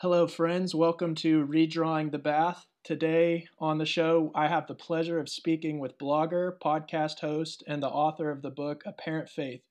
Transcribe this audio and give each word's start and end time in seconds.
Hello, 0.00 0.28
friends. 0.28 0.76
Welcome 0.76 1.16
to 1.16 1.44
Redrawing 1.44 2.12
the 2.12 2.20
Bath. 2.20 2.64
Today 2.84 3.48
on 3.58 3.78
the 3.78 3.84
show, 3.84 4.30
I 4.32 4.46
have 4.46 4.68
the 4.68 4.76
pleasure 4.76 5.18
of 5.18 5.28
speaking 5.28 5.80
with 5.80 5.98
blogger, 5.98 6.52
podcast 6.62 7.18
host, 7.18 7.64
and 7.66 7.82
the 7.82 7.88
author 7.88 8.30
of 8.30 8.40
the 8.40 8.50
book 8.50 8.84
Apparent 8.86 9.28
Faith 9.28 9.62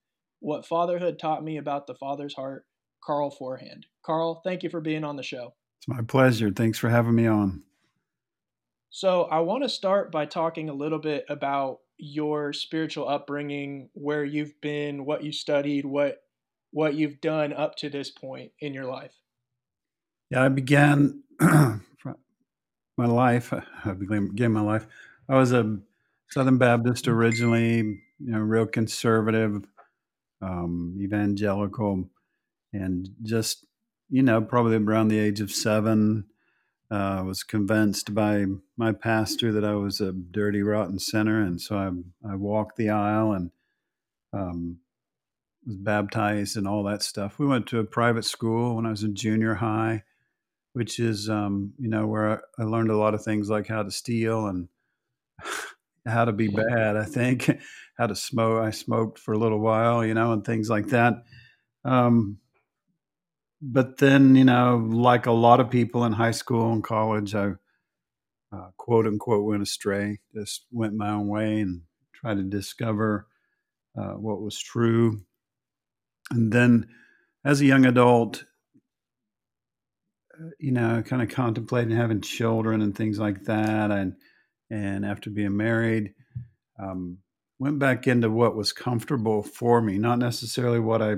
What 0.42 0.66
Fatherhood 0.66 1.18
Taught 1.18 1.46
Me 1.46 1.56
About 1.56 1.88
the 1.88 1.96
Father's 1.96 2.34
Heart, 2.34 2.66
Carl 3.02 3.32
Forehand. 3.32 3.86
Carl, 4.06 4.42
thank 4.44 4.64
you 4.64 4.70
for 4.70 4.82
being 4.82 5.06
on 5.06 5.16
the 5.16 5.24
show. 5.24 5.54
It's 5.80 5.88
my 5.88 6.02
pleasure. 6.02 6.52
Thanks 6.52 6.78
for 6.78 6.90
having 6.90 7.16
me 7.16 7.26
on. 7.26 7.64
So, 8.90 9.30
I 9.32 9.40
want 9.40 9.64
to 9.64 9.70
start 9.70 10.12
by 10.12 10.26
talking 10.26 10.68
a 10.68 10.74
little 10.74 11.00
bit 11.00 11.24
about 11.30 11.80
your 11.98 12.52
spiritual 12.52 13.08
upbringing, 13.08 13.92
where 13.94 14.26
you've 14.26 14.60
been, 14.60 15.06
what 15.06 15.24
you 15.24 15.32
studied, 15.32 15.86
what 15.86 16.18
what 16.72 16.96
you've 16.96 17.22
done 17.22 17.54
up 17.54 17.76
to 17.76 17.90
this 17.90 18.12
point 18.12 18.52
in 18.60 18.74
your 18.74 18.88
life. 18.88 19.14
Yeah, 20.30 20.44
I 20.44 20.50
began 20.50 21.24
my 21.40 21.80
life. 22.98 23.54
I 23.86 23.92
began 23.94 24.52
my 24.52 24.62
life. 24.62 24.88
I 25.30 25.36
was 25.38 25.52
a 25.54 25.80
Southern 26.30 26.58
Baptist 26.58 27.08
originally, 27.08 27.78
you 27.78 28.02
know, 28.20 28.40
real 28.40 28.66
conservative, 28.66 29.64
um, 30.42 30.98
evangelical, 31.02 32.10
and 32.74 33.10
just 33.24 33.66
you 34.10 34.24
know, 34.24 34.42
probably 34.42 34.78
around 34.78 35.10
the 35.10 35.20
age 35.20 35.42
of 35.42 35.52
seven, 35.52 36.26
uh, 36.92 37.24
was 37.26 37.44
convinced 37.44 38.14
by 38.16 38.46
my 38.78 38.92
pastor 38.94 39.52
that 39.54 39.66
I 39.66 39.76
was 39.76 40.02
a 40.02 40.14
dirty, 40.14 40.62
rotten 40.64 41.00
sinner, 41.00 41.42
and 41.42 41.62
so 41.62 41.78
I 41.78 42.32
I 42.32 42.36
walked 42.36 42.78
the 42.78 42.90
aisle 42.90 43.34
and 43.34 43.52
um, 44.34 44.80
was 45.66 45.78
baptized 45.78 46.58
and 46.58 46.68
all 46.68 46.84
that 46.84 47.04
stuff. 47.04 47.40
We 47.40 47.48
went 47.48 47.68
to 47.68 47.80
a 47.80 47.84
private 47.86 48.26
school 48.26 48.76
when 48.76 48.86
I 48.86 48.92
was 48.92 49.04
in 49.04 49.16
junior 49.16 49.56
high, 49.56 50.04
which 50.78 51.00
is 51.00 51.28
um, 51.28 51.74
you 51.80 51.90
know 51.90 52.06
where 52.06 52.44
I, 52.60 52.62
I 52.62 52.66
learned 52.66 52.92
a 52.92 52.98
lot 52.98 53.16
of 53.16 53.24
things 53.24 53.50
like 53.50 53.68
how 53.68 53.82
to 53.82 53.90
steal 53.90 54.46
and 54.46 54.70
how 56.06 56.24
to 56.24 56.32
be 56.32 56.48
bad. 56.50 56.96
I 56.96 57.04
think 57.04 57.50
how 57.98 58.06
to 58.06 58.16
smoke. 58.16 58.64
I 58.64 58.70
smoked 58.70 59.18
for 59.18 59.34
a 59.34 59.40
little 59.40 59.60
while, 59.60 60.06
you 60.06 60.14
know, 60.14 60.34
and 60.34 60.46
things 60.46 60.70
like 60.70 60.88
that. 60.90 61.16
Um, 61.84 62.38
but 63.60 63.98
then, 63.98 64.36
you 64.36 64.46
know, 64.46 64.88
like 64.88 65.26
a 65.26 65.32
lot 65.32 65.60
of 65.60 65.72
people 65.72 66.06
in 66.06 66.14
high 66.14 66.32
school 66.32 66.72
and 66.72 66.84
college, 66.84 67.34
I 67.34 67.54
uh, 68.52 68.70
quote 68.78 69.08
unquote 69.08 69.46
went 69.46 69.64
astray, 69.64 70.20
just 70.36 70.68
went 70.72 70.94
my 70.94 71.10
own 71.10 71.28
way 71.28 71.62
and 71.62 71.82
tried 72.14 72.38
to 72.38 72.44
discover 72.44 73.26
uh, 73.98 74.14
what 74.14 74.42
was 74.42 74.60
true. 74.60 75.22
And 76.30 76.52
then 76.52 76.88
as 77.44 77.62
a 77.62 77.66
young 77.66 77.86
adult, 77.88 78.44
you 80.60 80.72
know, 80.72 81.04
kind 81.04 81.22
of 81.22 81.30
contemplating 81.30 81.96
having 81.96 82.22
children 82.22 82.82
and 82.82 82.96
things 82.96 83.20
like 83.20 83.44
that. 83.46 83.92
And, 83.92 84.16
and 84.70 85.06
after 85.06 85.30
being 85.30 85.56
married, 85.58 86.14
um, 86.80 87.20
went 87.60 87.80
back 87.80 88.08
into 88.08 88.30
what 88.30 88.56
was 88.56 88.74
comfortable 88.74 89.44
for 89.44 89.82
me, 89.82 89.98
not 89.98 90.20
necessarily 90.20 90.80
what 90.80 91.02
I 91.02 91.16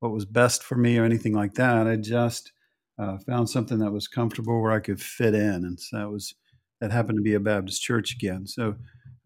what 0.00 0.12
was 0.12 0.26
best 0.26 0.62
for 0.62 0.76
me 0.76 0.98
or 0.98 1.04
anything 1.04 1.32
like 1.32 1.54
that. 1.54 1.86
I 1.86 1.96
just 1.96 2.52
uh, 2.98 3.16
found 3.26 3.48
something 3.48 3.78
that 3.78 3.90
was 3.92 4.06
comfortable 4.06 4.60
where 4.60 4.72
I 4.72 4.80
could 4.80 5.00
fit 5.00 5.34
in, 5.34 5.64
and 5.64 5.80
so 5.80 5.96
that 5.98 6.10
was 6.10 6.34
that 6.80 6.92
happened 6.92 7.18
to 7.18 7.22
be 7.22 7.34
a 7.34 7.40
Baptist 7.40 7.82
church 7.82 8.14
again. 8.14 8.46
So 8.46 8.76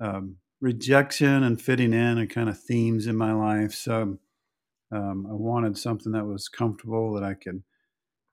um, 0.00 0.36
rejection 0.61 1.42
and 1.42 1.61
fitting 1.61 1.92
in 1.92 2.19
are 2.19 2.27
kind 2.27 2.48
of 2.48 2.61
themes 2.61 3.06
in 3.06 3.16
my 3.16 3.33
life. 3.33 3.75
So 3.75 4.19
um, 4.92 5.27
I 5.28 5.34
wanted 5.34 5.77
something 5.77 6.12
that 6.12 6.27
was 6.27 6.48
comfortable 6.48 7.12
that 7.14 7.25
I 7.25 7.34
could, 7.34 7.62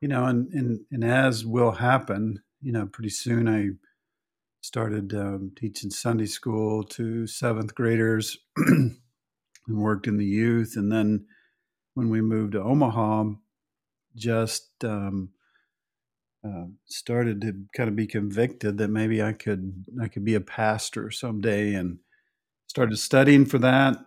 you 0.06 0.10
know, 0.10 0.26
and 0.26 0.54
and 0.54 0.82
and 0.92 1.04
as 1.04 1.48
will 1.48 1.72
happen, 1.72 2.40
you 2.62 2.72
know, 2.72 2.86
pretty 2.86 3.10
soon 3.10 3.48
I 3.48 3.70
started 4.62 5.16
um, 5.16 5.52
teaching 5.58 5.90
Sunday 5.90 6.28
school 6.28 6.84
to 6.84 7.26
seventh 7.26 7.74
graders 7.74 8.38
and 8.58 8.96
worked 9.68 10.06
in 10.06 10.18
the 10.18 10.26
youth, 10.26 10.74
and 10.76 10.92
then 10.92 11.26
when 11.96 12.12
we 12.12 12.22
moved 12.22 12.52
to 12.52 12.62
Omaha, 12.62 13.32
just 14.16 14.70
um, 14.84 15.30
uh, 16.48 16.66
started 16.86 17.42
to 17.42 17.56
kind 17.76 17.90
of 17.90 17.96
be 17.96 18.06
convicted 18.06 18.78
that 18.78 18.90
maybe 18.90 19.24
I 19.24 19.34
could 19.34 19.86
I 20.00 20.08
could 20.08 20.24
be 20.24 20.36
a 20.36 20.40
pastor 20.40 21.10
someday, 21.10 21.74
and 21.74 21.98
started 22.68 22.98
studying 23.00 23.44
for 23.44 23.58
that. 23.58 23.98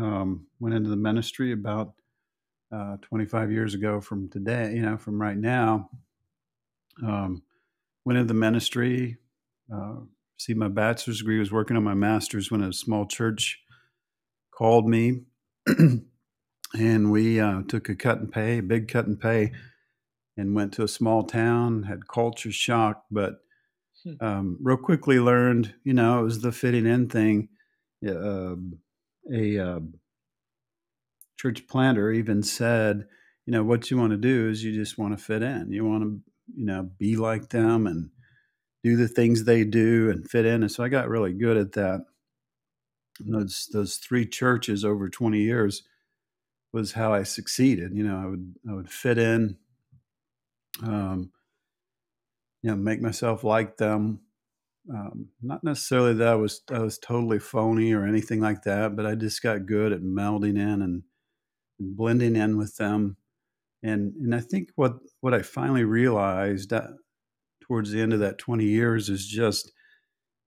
Um, 0.00 0.48
went 0.58 0.74
into 0.74 0.90
the 0.90 0.96
ministry 0.96 1.52
about 1.52 1.92
uh, 2.74 2.96
25 3.02 3.52
years 3.52 3.74
ago 3.74 4.00
from 4.00 4.28
today, 4.28 4.72
you 4.74 4.82
know, 4.82 4.96
from 4.96 5.20
right 5.20 5.36
now. 5.36 5.90
Um, 7.02 7.42
went 8.04 8.18
into 8.18 8.28
the 8.28 8.34
ministry, 8.34 9.18
uh, 9.72 9.96
received 10.36 10.58
my 10.58 10.68
bachelor's 10.68 11.18
degree, 11.18 11.38
was 11.38 11.52
working 11.52 11.76
on 11.76 11.84
my 11.84 11.94
master's 11.94 12.50
when 12.50 12.62
a 12.62 12.72
small 12.72 13.06
church 13.06 13.60
called 14.50 14.88
me. 14.88 15.22
and 15.66 17.12
we 17.12 17.40
uh, 17.40 17.62
took 17.68 17.88
a 17.88 17.94
cut 17.94 18.18
and 18.18 18.32
pay, 18.32 18.58
a 18.58 18.62
big 18.62 18.88
cut 18.88 19.06
and 19.06 19.20
pay, 19.20 19.52
and 20.36 20.54
went 20.54 20.72
to 20.74 20.82
a 20.82 20.88
small 20.88 21.22
town. 21.22 21.84
Had 21.84 22.08
culture 22.08 22.52
shock, 22.52 23.04
but 23.10 23.34
hmm. 24.02 24.14
um, 24.20 24.58
real 24.60 24.76
quickly 24.76 25.20
learned, 25.20 25.74
you 25.84 25.94
know, 25.94 26.20
it 26.20 26.24
was 26.24 26.40
the 26.40 26.52
fitting 26.52 26.86
in 26.86 27.08
thing. 27.08 27.48
Uh, 28.06 28.56
a 29.32 29.58
uh, 29.58 29.80
church 31.36 31.66
planter 31.68 32.10
even 32.12 32.42
said, 32.42 33.06
you 33.46 33.52
know, 33.52 33.64
what 33.64 33.90
you 33.90 33.98
want 33.98 34.12
to 34.12 34.16
do 34.16 34.48
is 34.48 34.64
you 34.64 34.72
just 34.74 34.98
want 34.98 35.16
to 35.16 35.22
fit 35.24 35.42
in. 35.42 35.70
You 35.72 35.84
want 35.84 36.02
to, 36.04 36.20
you 36.56 36.66
know, 36.66 36.90
be 36.98 37.16
like 37.16 37.50
them 37.50 37.86
and 37.86 38.10
do 38.84 38.96
the 38.96 39.08
things 39.08 39.44
they 39.44 39.64
do 39.64 40.10
and 40.10 40.28
fit 40.30 40.46
in. 40.46 40.62
And 40.62 40.72
so 40.72 40.84
I 40.84 40.88
got 40.88 41.08
really 41.08 41.32
good 41.32 41.56
at 41.56 41.72
that. 41.72 42.06
those 43.20 43.68
those 43.72 43.96
three 43.96 44.26
churches 44.26 44.84
over 44.84 45.08
20 45.08 45.38
years 45.38 45.82
was 46.72 46.92
how 46.92 47.14
I 47.14 47.24
succeeded. 47.24 47.94
You 47.94 48.04
know, 48.04 48.18
I 48.18 48.26
would 48.26 48.54
I 48.70 48.74
would 48.74 48.90
fit 48.90 49.18
in, 49.18 49.58
um, 50.82 51.30
you 52.62 52.70
know, 52.70 52.76
make 52.76 53.00
myself 53.00 53.44
like 53.44 53.76
them. 53.76 54.20
Um, 54.92 55.28
not 55.42 55.64
necessarily 55.64 56.14
that 56.14 56.28
I 56.28 56.34
was 56.36 56.62
I 56.70 56.80
was 56.80 56.98
totally 56.98 57.38
phony 57.40 57.92
or 57.92 58.06
anything 58.06 58.40
like 58.40 58.62
that, 58.64 58.96
but 58.96 59.06
I 59.06 59.14
just 59.16 59.42
got 59.42 59.66
good 59.66 59.92
at 59.92 60.02
melding 60.02 60.58
in 60.58 60.82
and, 60.82 61.04
and 61.78 61.96
blending 61.96 62.36
in 62.36 62.56
with 62.56 62.76
them. 62.76 63.16
And 63.82 64.14
and 64.14 64.34
I 64.34 64.40
think 64.40 64.70
what 64.76 64.94
what 65.20 65.34
I 65.34 65.42
finally 65.42 65.84
realized 65.84 66.70
that 66.70 66.90
towards 67.60 67.90
the 67.90 68.00
end 68.00 68.12
of 68.12 68.20
that 68.20 68.38
20 68.38 68.64
years 68.64 69.08
is 69.08 69.26
just 69.26 69.72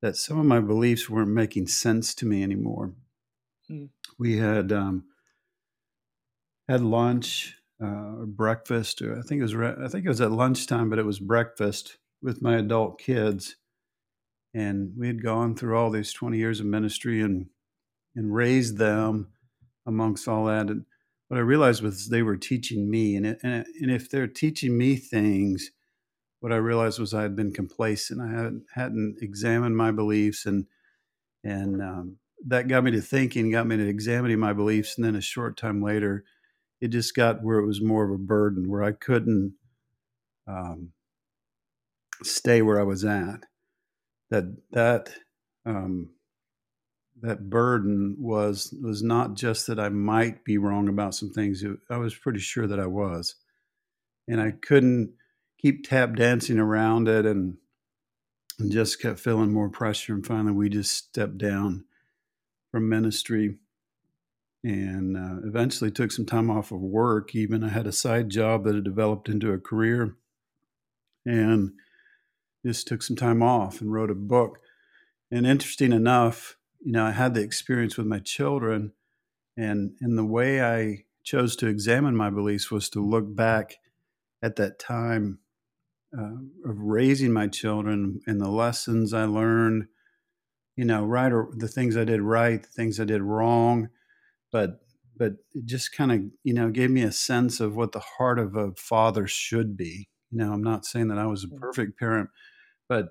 that 0.02 0.16
some 0.16 0.40
of 0.40 0.46
my 0.46 0.60
beliefs 0.60 1.10
weren't 1.10 1.30
making 1.30 1.68
sense 1.68 2.14
to 2.16 2.26
me 2.26 2.44
anymore. 2.44 2.94
Hmm. 3.68 3.86
We 4.20 4.38
had 4.38 4.72
um, 4.72 5.06
had 6.68 6.82
lunch 6.82 7.56
uh, 7.82 8.20
or 8.20 8.26
breakfast. 8.26 9.02
Or 9.02 9.18
I 9.18 9.22
think 9.22 9.40
it 9.40 9.44
was 9.44 9.56
re- 9.56 9.76
I 9.84 9.88
think 9.88 10.06
it 10.06 10.10
was 10.10 10.22
at 10.22 10.32
lunchtime, 10.32 10.90
but 10.90 11.00
it 11.00 11.06
was 11.06 11.20
breakfast 11.20 11.98
with 12.22 12.42
my 12.42 12.58
adult 12.58 13.00
kids, 13.00 13.56
and 14.54 14.94
we 14.98 15.08
had 15.08 15.24
gone 15.24 15.56
through 15.56 15.78
all 15.78 15.90
these 15.90 16.14
twenty 16.14 16.38
years 16.38 16.60
of 16.60 16.66
ministry 16.66 17.22
and 17.22 17.48
and 18.16 18.34
raised 18.34 18.78
them 18.78 19.28
amongst 19.86 20.28
all 20.28 20.46
that. 20.46 20.70
And 20.70 20.86
what 21.28 21.38
I 21.38 21.42
realized 21.42 21.82
was 21.82 22.10
they 22.10 22.24
were 22.24 22.38
teaching 22.38 22.90
me, 22.90 23.16
and 23.16 23.26
it, 23.26 23.40
and, 23.44 23.66
and 23.82 23.92
if 23.92 24.10
they're 24.10 24.28
teaching 24.28 24.78
me 24.78 24.96
things, 24.96 25.72
what 26.40 26.54
I 26.54 26.58
realized 26.58 27.00
was 27.00 27.14
I 27.14 27.24
had 27.24 27.36
been 27.36 27.52
complacent. 27.54 28.22
I 28.22 28.30
hadn't, 28.30 28.64
hadn't 28.74 29.18
examined 29.22 29.76
my 29.78 29.92
beliefs, 29.92 30.46
and 30.46 30.66
and 31.44 31.82
um, 31.82 32.18
that 32.46 32.68
got 32.68 32.84
me 32.84 32.92
to 32.92 33.02
thinking, 33.02 33.52
got 33.52 33.68
me 33.68 33.78
to 33.78 33.88
examining 33.88 34.40
my 34.40 34.54
beliefs, 34.54 34.98
and 34.98 35.06
then 35.06 35.16
a 35.16 35.22
short 35.22 35.58
time 35.58 35.82
later 35.82 36.24
it 36.82 36.90
just 36.90 37.16
got 37.16 37.44
where 37.44 37.60
it 37.60 37.66
was 37.66 37.82
more 37.82 38.06
of 38.06 38.12
a 38.12 38.24
burden 38.24 38.70
where 38.70 38.84
I 38.84 38.92
couldn't 38.92 39.56
um, 40.48 40.92
stay 42.24 42.62
where 42.62 42.80
I 42.80 42.84
was 42.84 43.04
at. 43.04 43.46
That 44.30 44.58
that 44.72 45.10
um, 45.66 46.10
that 47.22 47.50
burden 47.50 48.16
was 48.20 48.74
was 48.82 49.02
not 49.02 49.34
just 49.34 49.68
that 49.68 49.80
I 49.80 49.90
might 49.90 50.44
be 50.44 50.58
wrong 50.58 50.88
about 50.88 51.16
some 51.16 51.32
things. 51.32 51.64
I 51.90 51.98
was 51.98 52.16
pretty 52.16 52.40
sure 52.40 52.68
that 52.68 52.80
I 52.80 52.86
was, 52.86 53.36
and 54.28 54.40
I 54.40 54.52
couldn't 54.52 55.14
keep 55.60 55.88
tap 55.88 56.16
dancing 56.16 56.60
around 56.60 57.08
it, 57.08 57.26
and, 57.26 57.58
and 58.60 58.72
just 58.72 59.02
kept 59.02 59.20
feeling 59.20 59.52
more 59.52 59.70
pressure. 59.70 60.14
And 60.14 60.26
finally, 60.26 60.54
we 60.54 60.70
just 60.70 60.92
stepped 60.92 61.38
down 61.38 61.86
from 62.72 62.90
ministry 62.90 63.58
and 64.64 65.16
uh, 65.16 65.48
eventually 65.48 65.90
took 65.90 66.12
some 66.12 66.26
time 66.26 66.52
off 66.52 66.72
of 66.72 66.82
work. 66.82 67.34
Even 67.34 67.64
I 67.64 67.70
had 67.70 67.88
a 67.88 67.92
side 67.92 68.30
job 68.30 68.64
that 68.66 68.76
had 68.76 68.84
developed 68.84 69.30
into 69.30 69.54
a 69.54 69.60
career, 69.60 70.16
and 71.26 71.72
just 72.66 72.88
took 72.88 73.02
some 73.02 73.16
time 73.16 73.42
off 73.42 73.82
and 73.82 73.92
wrote 73.92 74.12
a 74.12 74.16
book. 74.16 74.60
And 75.32 75.48
interesting 75.48 75.94
enough, 75.94 76.57
you 76.80 76.92
know, 76.92 77.06
I 77.06 77.12
had 77.12 77.34
the 77.34 77.42
experience 77.42 77.98
with 77.98 78.08
my 78.08 78.20
children, 78.20 78.94
and 79.56 79.94
and 80.02 80.18
the 80.18 80.26
way 80.26 80.62
I 80.62 81.06
chose 81.24 81.56
to 81.58 81.68
examine 81.68 82.16
my 82.16 82.30
beliefs 82.30 82.72
was 82.72 82.90
to 82.90 83.06
look 83.06 83.36
back 83.36 83.78
at 84.42 84.56
that 84.56 84.80
time 84.80 85.40
uh, 86.18 86.38
of 86.70 86.80
raising 86.80 87.34
my 87.34 87.48
children 87.48 88.22
and 88.28 88.40
the 88.40 88.50
lessons 88.50 89.14
I 89.14 89.26
learned, 89.26 89.88
you 90.76 90.86
know, 90.86 91.04
right 91.04 91.32
or 91.32 91.50
the 91.54 91.68
things 91.68 91.98
I 91.98 92.06
did 92.06 92.22
right, 92.22 92.62
the 92.62 92.70
things 92.70 93.00
I 93.00 93.06
did 93.06 93.22
wrong, 93.22 93.90
but 94.52 94.82
but 95.18 95.34
it 95.54 95.66
just 95.66 95.92
kind 95.94 96.12
of 96.12 96.22
you 96.44 96.54
know 96.54 96.70
gave 96.70 96.92
me 96.92 97.02
a 97.02 97.12
sense 97.12 97.60
of 97.60 97.76
what 97.76 97.92
the 97.92 98.00
heart 98.18 98.40
of 98.40 98.56
a 98.56 98.72
father 98.76 99.28
should 99.28 99.76
be. 99.76 100.08
You 100.32 100.40
know, 100.40 100.54
I'm 100.54 100.64
not 100.64 100.86
saying 100.86 101.08
that 101.08 101.18
I 101.18 101.26
was 101.26 101.44
a 101.44 101.48
mm. 101.48 101.60
perfect 101.60 101.98
parent, 102.00 102.30
but 102.88 103.10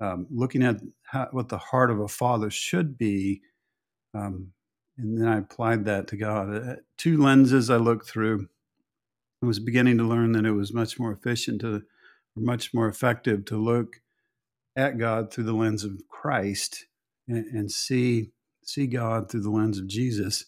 um, 0.00 0.26
looking 0.30 0.62
at 0.62 0.76
how, 1.06 1.28
what 1.30 1.48
the 1.48 1.58
heart 1.58 1.90
of 1.90 2.00
a 2.00 2.08
father 2.08 2.50
should 2.50 2.98
be, 2.98 3.42
um, 4.14 4.52
and 4.98 5.20
then 5.20 5.28
I 5.28 5.38
applied 5.38 5.84
that 5.84 6.08
to 6.08 6.16
God. 6.16 6.54
Uh, 6.54 6.74
two 6.96 7.20
lenses 7.22 7.70
I 7.70 7.76
looked 7.76 8.08
through. 8.08 8.48
I 9.42 9.46
was 9.46 9.58
beginning 9.58 9.98
to 9.98 10.04
learn 10.04 10.32
that 10.32 10.46
it 10.46 10.52
was 10.52 10.72
much 10.72 10.98
more 10.98 11.12
efficient 11.12 11.60
to, 11.60 11.82
much 12.34 12.72
more 12.72 12.88
effective 12.88 13.44
to 13.46 13.56
look 13.56 14.00
at 14.76 14.98
God 14.98 15.32
through 15.32 15.44
the 15.44 15.52
lens 15.52 15.84
of 15.84 16.02
Christ 16.08 16.86
and, 17.28 17.46
and 17.46 17.70
see 17.70 18.32
see 18.62 18.86
God 18.86 19.30
through 19.30 19.42
the 19.42 19.50
lens 19.50 19.78
of 19.78 19.86
Jesus. 19.86 20.46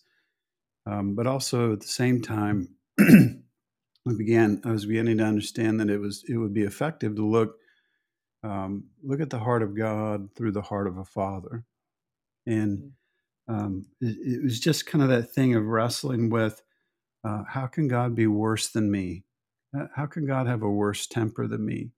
Um, 0.86 1.14
but 1.14 1.26
also 1.26 1.72
at 1.74 1.80
the 1.80 1.86
same 1.86 2.20
time, 2.20 2.68
I 3.00 4.14
began 4.16 4.60
I 4.64 4.70
was 4.70 4.86
beginning 4.86 5.18
to 5.18 5.24
understand 5.24 5.80
that 5.80 5.90
it 5.90 5.98
was 5.98 6.24
it 6.28 6.36
would 6.36 6.54
be 6.54 6.62
effective 6.62 7.16
to 7.16 7.26
look 7.26 7.56
um, 8.42 8.84
look 9.02 9.20
at 9.20 9.30
the 9.30 9.38
heart 9.38 9.62
of 9.62 9.76
God 9.76 10.28
through 10.34 10.52
the 10.52 10.62
heart 10.62 10.86
of 10.86 10.98
a 10.98 11.04
father, 11.04 11.64
and 12.46 12.78
mm 12.78 12.90
um, 13.48 13.86
it, 14.00 14.16
it, 14.20 14.42
was 14.42 14.60
just 14.60 14.86
kind 14.86 15.02
of 15.02 15.08
that 15.08 15.32
thing 15.32 15.54
of 15.54 15.64
wrestling 15.64 16.28
with 16.28 16.62
uh, 17.24 17.44
how 17.48 17.66
can 17.66 17.88
God 17.88 18.14
be 18.14 18.26
worse 18.26 18.68
than 18.68 18.90
me? 18.90 19.24
How 19.94 20.06
can 20.06 20.26
God 20.26 20.46
have 20.46 20.62
a 20.62 20.70
worse 20.70 21.06
temper 21.06 21.46
than 21.46 21.64
me? 21.64 21.90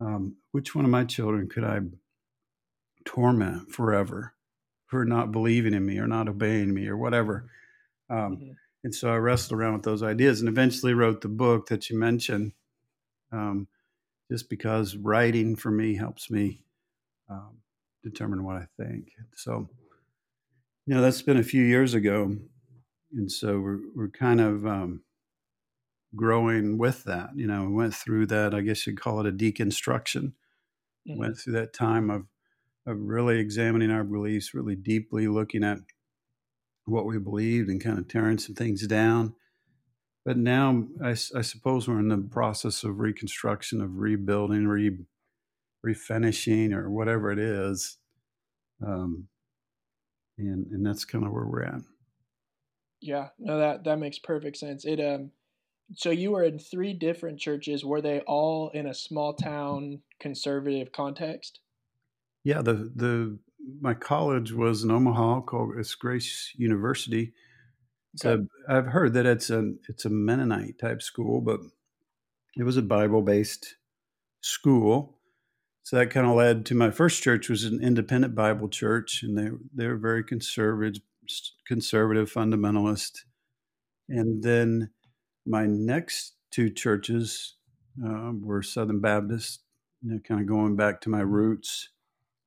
Um, 0.00 0.36
which 0.52 0.74
one 0.74 0.84
of 0.84 0.90
my 0.90 1.04
children 1.04 1.48
could 1.48 1.64
I 1.64 1.80
torment 3.04 3.70
forever 3.70 4.34
for 4.86 5.04
not 5.04 5.32
believing 5.32 5.74
in 5.74 5.84
me 5.84 5.98
or 5.98 6.06
not 6.06 6.28
obeying 6.28 6.72
me 6.72 6.88
or 6.88 6.96
whatever? 6.96 7.50
Um, 8.10 8.36
mm-hmm. 8.36 8.50
And 8.84 8.94
so 8.94 9.12
I 9.12 9.16
wrestled 9.16 9.58
around 9.58 9.74
with 9.74 9.82
those 9.82 10.02
ideas 10.02 10.40
and 10.40 10.48
eventually 10.48 10.94
wrote 10.94 11.20
the 11.20 11.28
book 11.28 11.68
that 11.68 11.88
you 11.88 11.98
mentioned, 11.98 12.52
um, 13.30 13.68
just 14.32 14.48
because 14.48 14.96
writing 14.96 15.56
for 15.56 15.70
me 15.70 15.94
helps 15.94 16.30
me 16.30 16.64
um, 17.28 17.58
determine 18.02 18.44
what 18.44 18.56
I 18.56 18.66
think. 18.82 19.08
So 19.36 19.68
you 20.86 20.94
know, 20.94 21.00
that's 21.00 21.22
been 21.22 21.36
a 21.36 21.44
few 21.44 21.62
years 21.62 21.94
ago. 21.94 22.36
And 23.12 23.30
so 23.30 23.60
we're, 23.60 23.80
we're 23.94 24.08
kind 24.08 24.40
of 24.40 24.66
um, 24.66 25.02
growing 26.16 26.78
with 26.78 27.04
that. 27.04 27.30
You 27.36 27.46
know, 27.46 27.64
we 27.64 27.74
went 27.74 27.94
through 27.94 28.26
that, 28.26 28.54
I 28.54 28.62
guess 28.62 28.86
you'd 28.86 29.00
call 29.00 29.20
it 29.20 29.26
a 29.26 29.32
deconstruction. 29.32 30.32
Mm-hmm. 31.08 31.18
Went 31.18 31.38
through 31.38 31.54
that 31.54 31.72
time 31.72 32.10
of, 32.10 32.26
of 32.86 32.96
really 32.98 33.38
examining 33.38 33.90
our 33.90 34.04
beliefs, 34.04 34.54
really 34.54 34.76
deeply 34.76 35.28
looking 35.28 35.62
at 35.62 35.78
what 36.86 37.06
we 37.06 37.18
believed 37.18 37.68
and 37.68 37.82
kind 37.82 37.98
of 37.98 38.08
tearing 38.08 38.38
some 38.38 38.54
things 38.56 38.86
down. 38.86 39.34
But 40.24 40.36
now 40.36 40.86
I, 41.02 41.10
I 41.10 41.42
suppose 41.42 41.88
we're 41.88 41.98
in 41.98 42.08
the 42.08 42.18
process 42.18 42.84
of 42.84 43.00
reconstruction, 43.00 43.80
of 43.80 43.98
rebuilding, 43.98 44.68
re, 44.68 44.96
refinishing, 45.84 46.72
or 46.72 46.90
whatever 46.90 47.32
it 47.32 47.38
is. 47.38 47.98
Um, 48.84 49.28
and 50.38 50.66
and 50.70 50.86
that's 50.86 51.04
kind 51.04 51.24
of 51.24 51.32
where 51.32 51.46
we're 51.46 51.64
at. 51.64 51.82
Yeah, 53.00 53.28
no, 53.38 53.58
that 53.58 53.84
that 53.84 53.98
makes 53.98 54.18
perfect 54.18 54.56
sense. 54.56 54.84
It 54.84 55.00
um, 55.00 55.32
so 55.94 56.10
you 56.10 56.30
were 56.32 56.44
in 56.44 56.58
three 56.58 56.94
different 56.94 57.38
churches. 57.38 57.84
Were 57.84 58.00
they 58.00 58.20
all 58.20 58.70
in 58.70 58.86
a 58.86 58.94
small 58.94 59.34
town 59.34 60.00
conservative 60.20 60.92
context? 60.92 61.60
Yeah, 62.44 62.62
the 62.62 62.92
the 62.94 63.38
my 63.80 63.94
college 63.94 64.52
was 64.52 64.84
in 64.84 64.90
Omaha 64.90 65.42
called 65.42 65.74
it's 65.78 65.94
Grace 65.94 66.52
University. 66.56 67.32
So 68.16 68.30
okay. 68.30 68.44
I've 68.68 68.86
heard 68.86 69.14
that 69.14 69.26
it's 69.26 69.50
a 69.50 69.72
it's 69.88 70.04
a 70.04 70.10
Mennonite 70.10 70.78
type 70.78 71.02
school, 71.02 71.40
but 71.40 71.60
it 72.56 72.64
was 72.64 72.76
a 72.76 72.82
Bible 72.82 73.22
based 73.22 73.76
school. 74.42 75.18
So 75.84 75.96
that 75.96 76.10
kind 76.10 76.26
of 76.26 76.36
led 76.36 76.64
to 76.66 76.74
my 76.74 76.90
first 76.90 77.22
church 77.22 77.48
was 77.48 77.64
an 77.64 77.82
independent 77.82 78.34
Bible 78.34 78.68
church, 78.68 79.22
and 79.22 79.36
they 79.36 79.50
they 79.74 79.86
were 79.86 79.96
very 79.96 80.22
conservative, 80.22 81.02
conservative 81.66 82.32
fundamentalist. 82.32 83.20
And 84.08 84.42
then 84.42 84.90
my 85.46 85.66
next 85.66 86.34
two 86.50 86.70
churches 86.70 87.56
uh, 88.04 88.32
were 88.40 88.62
Southern 88.62 89.00
Baptist, 89.00 89.60
you 90.02 90.12
know, 90.12 90.20
kind 90.20 90.40
of 90.40 90.46
going 90.46 90.76
back 90.76 91.00
to 91.02 91.10
my 91.10 91.20
roots. 91.20 91.88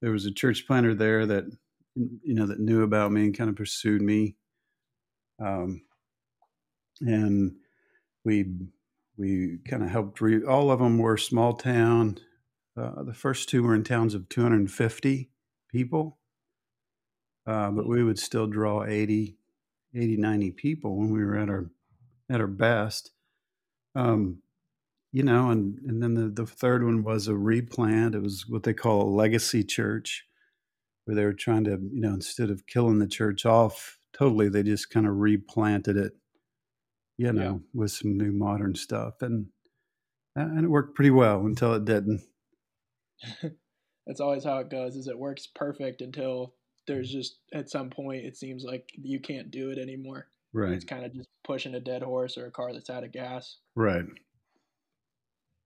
There 0.02 0.12
was 0.12 0.26
a 0.26 0.32
church 0.32 0.68
planter 0.68 0.94
there 0.94 1.26
that 1.26 1.46
you 1.96 2.36
know 2.36 2.46
that 2.46 2.60
knew 2.60 2.84
about 2.84 3.12
me 3.12 3.26
and 3.26 3.38
kind 3.38 3.50
of 3.50 3.56
pursued 3.56 4.02
me, 4.02 4.36
um, 5.40 5.82
and 7.02 7.56
we 8.24 8.46
we 9.18 9.60
kind 9.70 9.84
of 9.84 9.90
helped. 9.90 10.22
Re- 10.22 10.44
all 10.44 10.72
of 10.72 10.80
them 10.80 10.98
were 10.98 11.18
small 11.18 11.54
town 11.54 12.20
uh, 12.78 13.04
the 13.04 13.14
first 13.14 13.48
two 13.48 13.64
were 13.64 13.76
in 13.76 13.84
towns 13.84 14.14
of 14.14 14.28
250 14.28 15.30
people, 15.70 16.18
uh, 17.48 17.72
but 17.72 17.88
we 17.88 18.04
would 18.04 18.20
still 18.20 18.48
draw 18.48 18.84
80, 18.84 19.38
80, 19.94 20.18
90 20.18 20.52
people 20.52 20.98
when 20.98 21.12
we 21.12 21.24
were 21.24 21.38
at 21.38 21.50
our 21.50 21.72
at 22.30 22.42
our 22.42 22.48
best. 22.48 23.12
Um, 23.94 24.40
you 25.14 25.24
know, 25.24 25.52
and 25.52 25.80
and 25.88 26.04
then 26.04 26.16
the, 26.16 26.28
the 26.28 26.46
third 26.46 26.84
one 26.84 27.04
was 27.04 27.30
a 27.30 27.36
replant. 27.36 28.16
It 28.16 28.22
was 28.22 28.46
what 28.50 28.64
they 28.64 28.74
call 28.74 29.04
a 29.04 29.16
legacy 29.16 29.64
church, 29.64 30.26
where 31.06 31.16
they 31.16 31.24
were 31.24 31.34
trying 31.34 31.64
to, 31.66 31.72
you 31.72 32.02
know, 32.02 32.14
instead 32.14 32.50
of 32.50 32.68
killing 32.68 33.00
the 33.00 33.08
church 33.08 33.46
off 33.46 33.98
totally, 34.18 34.50
they 34.50 34.64
just 34.64 34.90
kind 34.90 35.06
of 35.08 35.16
replanted 35.16 35.98
it, 35.98 36.14
you 37.18 37.32
know, 37.32 37.42
yeah. 37.42 37.58
with 37.74 37.92
some 37.92 38.18
new 38.18 38.32
modern 38.32 38.76
stuff, 38.76 39.16
and 39.22 39.48
and 40.36 40.64
it 40.64 40.70
worked 40.70 40.96
pretty 40.96 41.12
well 41.12 41.46
until 41.46 41.74
it 41.74 41.86
didn't. 41.86 42.22
That's 44.08 44.20
always 44.20 44.44
how 44.44 44.60
it 44.60 44.70
goes. 44.70 44.96
Is 44.96 45.08
it 45.08 45.18
works 45.18 45.48
perfect 45.48 46.02
until 46.02 46.54
there's 46.88 47.12
just 47.12 47.40
at 47.54 47.70
some 47.70 47.90
point 47.90 48.26
it 48.26 48.38
seems 48.38 48.64
like 48.64 48.90
you 48.94 49.20
can't 49.20 49.52
do 49.52 49.72
it 49.72 49.78
anymore. 49.78 50.28
Right. 50.54 50.74
It's 50.74 50.86
kind 50.86 51.06
of 51.06 51.14
just 51.14 51.30
pushing 51.44 51.76
a 51.76 51.80
dead 51.80 52.04
horse 52.04 52.38
or 52.38 52.46
a 52.46 52.52
car 52.52 52.74
that's 52.74 52.90
out 52.90 53.04
of 53.04 53.12
gas. 53.12 53.58
Right. 53.76 54.06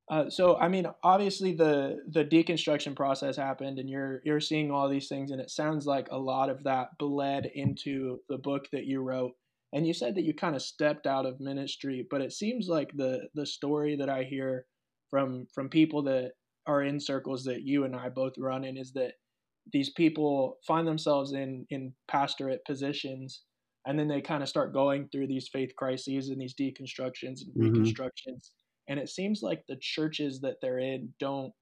Uh, 0.09 0.27
so 0.29 0.57
I 0.57 0.67
mean, 0.67 0.87
obviously 1.03 1.53
the 1.53 1.97
the 2.09 2.25
deconstruction 2.25 2.95
process 2.95 3.37
happened, 3.37 3.77
and 3.77 3.89
you're 3.89 4.21
you're 4.25 4.39
seeing 4.39 4.71
all 4.71 4.89
these 4.89 5.07
things, 5.07 5.29
and 5.31 5.39
it 5.39 5.51
sounds 5.51 5.85
like 5.85 6.07
a 6.11 6.17
lot 6.17 6.49
of 6.49 6.63
that 6.63 6.97
bled 6.97 7.51
into 7.53 8.19
the 8.27 8.37
book 8.37 8.65
that 8.71 8.85
you 8.85 9.01
wrote. 9.01 9.33
And 9.71 9.85
you 9.85 9.93
said 9.93 10.15
that 10.15 10.23
you 10.23 10.33
kind 10.33 10.55
of 10.55 10.63
stepped 10.63 11.05
out 11.05 11.27
of 11.27 11.39
ministry, 11.39 12.07
but 12.09 12.21
it 12.21 12.33
seems 12.33 12.67
like 12.67 12.89
the 12.95 13.29
the 13.35 13.45
story 13.45 13.95
that 13.97 14.09
I 14.09 14.23
hear 14.23 14.65
from 15.11 15.45
from 15.53 15.69
people 15.69 16.01
that 16.03 16.31
are 16.65 16.81
in 16.83 16.99
circles 16.99 17.43
that 17.43 17.61
you 17.61 17.83
and 17.83 17.95
I 17.95 18.09
both 18.09 18.33
run 18.39 18.63
in 18.63 18.77
is 18.77 18.93
that 18.93 19.13
these 19.71 19.91
people 19.91 20.57
find 20.65 20.87
themselves 20.87 21.33
in 21.33 21.67
in 21.69 21.93
pastorate 22.07 22.65
positions 22.65 23.43
and 23.85 23.97
then 23.97 24.07
they 24.07 24.21
kind 24.21 24.43
of 24.43 24.49
start 24.49 24.73
going 24.73 25.07
through 25.11 25.27
these 25.27 25.47
faith 25.47 25.71
crises 25.77 26.29
and 26.29 26.41
these 26.41 26.55
deconstructions 26.55 27.41
and 27.41 27.53
mm-hmm. 27.55 27.71
reconstructions 27.71 28.51
and 28.89 28.99
it 28.99 29.09
seems 29.09 29.41
like 29.41 29.63
the 29.67 29.77
churches 29.79 30.41
that 30.41 30.55
they're 30.61 30.79
in 30.79 31.13
don't 31.19 31.53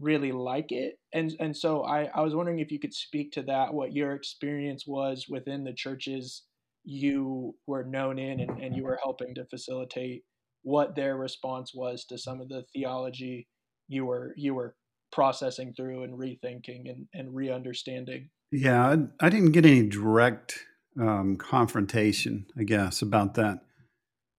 really 0.00 0.32
like 0.32 0.72
it. 0.72 0.98
And 1.12 1.32
and 1.38 1.56
so 1.56 1.84
I 1.84 2.08
I 2.14 2.22
was 2.22 2.34
wondering 2.34 2.58
if 2.58 2.72
you 2.72 2.80
could 2.80 2.94
speak 2.94 3.30
to 3.32 3.42
that 3.42 3.72
what 3.72 3.92
your 3.92 4.12
experience 4.12 4.84
was 4.86 5.26
within 5.28 5.62
the 5.62 5.74
churches 5.74 6.42
you 6.84 7.54
were 7.66 7.84
known 7.84 8.18
in 8.18 8.40
and, 8.40 8.58
and 8.62 8.76
you 8.76 8.84
were 8.84 8.98
helping 9.02 9.34
to 9.34 9.46
facilitate 9.46 10.22
what 10.62 10.96
their 10.96 11.16
response 11.16 11.72
was 11.74 12.04
to 12.06 12.18
some 12.18 12.40
of 12.40 12.48
the 12.48 12.64
theology 12.72 13.46
you 13.88 14.04
were 14.04 14.34
you 14.36 14.54
were 14.54 14.74
processing 15.12 15.72
through 15.76 16.02
and 16.02 16.18
rethinking 16.18 16.90
and, 16.90 17.06
and 17.14 17.34
re-understanding. 17.34 18.28
Yeah 18.50 18.86
I, 19.20 19.26
I 19.26 19.28
didn't 19.28 19.52
get 19.52 19.64
any 19.64 19.86
direct 19.86 20.58
um, 21.00 21.36
confrontation 21.36 22.46
i 22.58 22.62
guess 22.62 23.02
about 23.02 23.34
that 23.34 23.60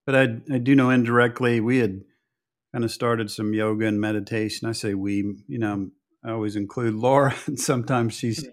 but 0.06 0.16
I, 0.16 0.24
I 0.54 0.58
do 0.58 0.76
know 0.76 0.90
indirectly 0.90 1.60
we 1.60 1.80
had 1.80 2.04
kind 2.74 2.84
of 2.84 2.92
started 2.92 3.32
some 3.32 3.54
yoga 3.54 3.88
and 3.88 4.00
meditation. 4.00 4.68
I 4.68 4.74
say 4.74 4.94
we 4.94 5.36
you 5.48 5.60
know 5.60 5.90
i 6.24 6.32
always 6.32 6.56
include 6.56 6.96
laura 6.96 7.36
and 7.46 7.60
sometimes 7.60 8.16
she's 8.16 8.48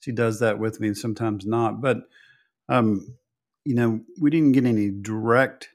she 0.00 0.12
does 0.12 0.40
that 0.40 0.58
with 0.58 0.80
me 0.80 0.88
and 0.88 0.98
sometimes 0.98 1.46
not. 1.46 1.80
But 1.80 1.98
um 2.68 3.16
you 3.64 3.74
know 3.74 4.00
we 4.20 4.30
didn't 4.30 4.52
get 4.52 4.66
any 4.66 4.90
direct 4.90 5.68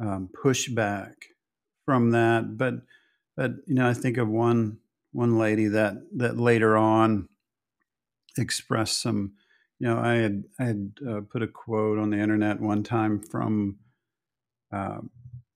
um, 0.00 0.28
pushback 0.32 1.14
from 1.84 2.10
that. 2.10 2.56
But 2.56 2.74
but 3.36 3.52
you 3.66 3.74
know, 3.74 3.88
I 3.88 3.94
think 3.94 4.16
of 4.16 4.28
one 4.28 4.78
one 5.12 5.38
lady 5.38 5.66
that 5.68 5.94
that 6.16 6.38
later 6.38 6.76
on 6.76 7.28
expressed 8.36 9.00
some. 9.00 9.32
You 9.80 9.88
know, 9.88 9.98
I 9.98 10.14
had 10.14 10.44
I 10.58 10.64
had 10.64 10.92
uh, 11.06 11.20
put 11.30 11.42
a 11.42 11.48
quote 11.48 11.98
on 11.98 12.10
the 12.10 12.18
internet 12.18 12.60
one 12.60 12.82
time 12.82 13.20
from 13.20 13.78
uh, 14.74 14.98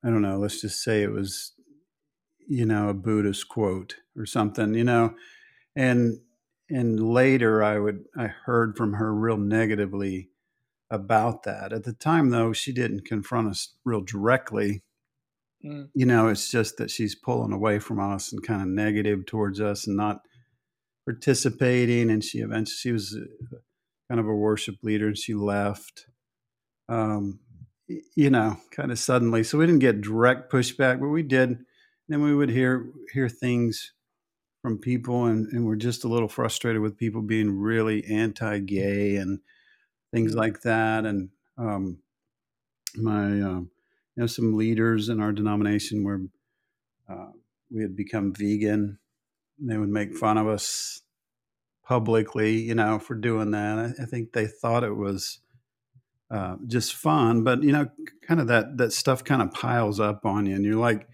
I 0.05 0.11
don't 0.11 0.23
know, 0.23 0.39
let's 0.39 0.61
just 0.61 0.83
say 0.83 1.03
it 1.03 1.11
was, 1.11 1.53
you 2.47 2.65
know, 2.65 2.89
a 2.89 2.95
Buddhist 2.95 3.49
quote 3.49 3.97
or 4.17 4.27
something, 4.27 4.75
you 4.75 4.85
know, 4.85 5.15
and 5.75 6.19
and 6.71 7.01
later 7.01 7.63
I 7.63 7.79
would 7.79 8.05
I 8.17 8.27
heard 8.27 8.77
from 8.77 8.95
her 8.95 9.15
real 9.15 9.39
negatively 9.39 10.31
about 10.91 11.43
that. 11.45 11.73
At 11.73 11.85
the 11.85 11.93
time, 11.93 12.31
though, 12.31 12.53
she 12.53 12.73
didn't 12.73 13.07
confront 13.07 13.49
us 13.49 13.75
real 13.85 14.01
directly. 14.01 14.83
Mm. 15.65 15.89
You 15.95 16.07
know, 16.07 16.29
it's 16.29 16.51
just 16.51 16.77
that 16.77 16.91
she's 16.91 17.15
pulling 17.15 17.53
away 17.53 17.79
from 17.79 17.99
us 17.99 18.33
and 18.33 18.47
kind 18.47 18.63
of 18.63 18.69
negative 18.69 19.27
towards 19.27 19.61
us 19.61 19.87
and 19.87 19.97
not 19.97 20.21
participating. 21.05 22.11
And 22.11 22.23
she 22.23 22.39
eventually 22.39 22.77
she 22.77 22.93
was 22.93 23.17
uh, 23.17 23.57
kind 24.09 24.21
of 24.21 24.27
a 24.27 24.35
worship 24.35 24.77
leader 24.83 25.09
and 25.09 25.19
she 25.19 25.35
left. 25.35 26.07
Um, 26.89 27.41
you 28.15 28.31
know, 28.31 28.59
kind 28.71 28.93
of 28.93 28.99
suddenly. 28.99 29.43
So 29.43 29.59
we 29.59 29.67
didn't 29.67 29.81
get 29.81 30.01
direct 30.01 30.53
pushback, 30.53 31.01
but 31.01 31.09
we 31.09 31.23
did. 31.23 31.65
Then 32.09 32.23
we 32.23 32.35
would 32.35 32.51
hear 32.51 32.87
hear 33.13 33.29
things 33.29 33.93
from 34.63 34.79
people, 34.79 35.27
and, 35.27 35.47
and 35.53 35.67
we're 35.67 35.77
just 35.77 36.05
a 36.05 36.09
little 36.09 36.29
frustrated 36.29 36.83
with 36.83 36.97
people 36.97 37.23
being 37.23 37.59
really 37.59 38.05
anti-gay 38.05 39.17
and 39.17 39.41
things 40.13 40.35
mm. 40.35 40.37
like 40.37 40.63
that. 40.63 41.07
And 41.07 41.31
um, 41.57 41.99
my, 42.97 43.25
um, 43.25 43.71
you 44.17 44.23
know, 44.23 44.27
some 44.27 44.57
leaders 44.57 45.09
in 45.09 45.21
our 45.21 45.33
denomination 45.33 46.03
were 46.03 46.23
uh, 47.09 47.33
we 47.71 47.83
had 47.83 47.95
become 47.95 48.33
vegan. 48.35 48.99
They 49.59 49.77
would 49.77 49.89
make 49.89 50.15
fun 50.15 50.39
of 50.39 50.49
us 50.49 51.03
publicly, 51.85 52.59
you 52.59 52.75
know, 52.75 52.99
for 52.99 53.15
doing 53.15 53.51
that. 53.53 53.79
I, 53.79 54.03
I 54.03 54.07
think 54.07 54.33
they 54.33 54.47
thought 54.47 54.85
it 54.85 54.97
was 54.97 55.41
uh, 56.31 56.57
just 56.67 56.95
fun, 56.95 57.43
but 57.43 57.63
you 57.63 57.73
know, 57.73 57.89
kind 58.27 58.41
of 58.41 58.49
that 58.49 58.77
that 58.77 58.93
stuff 58.93 59.25
kind 59.25 59.41
of 59.41 59.53
piles 59.53 59.99
up 59.99 60.27
on 60.27 60.47
you, 60.47 60.55
and 60.55 60.65
you're 60.65 60.77
like, 60.77 61.09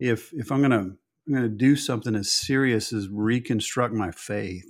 if 0.00 0.32
if 0.32 0.50
I'm 0.50 0.62
gonna 0.62 0.92
I'm 1.26 1.34
gonna 1.34 1.48
do 1.48 1.76
something 1.76 2.14
as 2.14 2.30
serious 2.30 2.92
as 2.92 3.08
reconstruct 3.08 3.92
my 3.92 4.10
faith, 4.10 4.64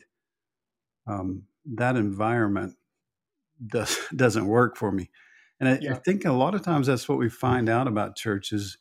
um, 1.07 1.45
that 1.75 1.97
environment 1.97 2.75
does 3.65 3.97
doesn't 4.17 4.47
work 4.47 4.77
for 4.77 4.91
me, 4.91 5.11
and 5.61 5.69
I, 5.69 5.79
yeah. 5.81 5.93
I, 5.93 5.99
think 5.99 6.25
a 6.25 6.33
lot 6.33 6.57
of 6.57 6.63
times 6.63 6.89
that's 6.89 7.09
what 7.09 7.19
we 7.19 7.29
find 7.29 7.69
out 7.69 7.87
about 7.87 8.17
churches. 8.17 8.79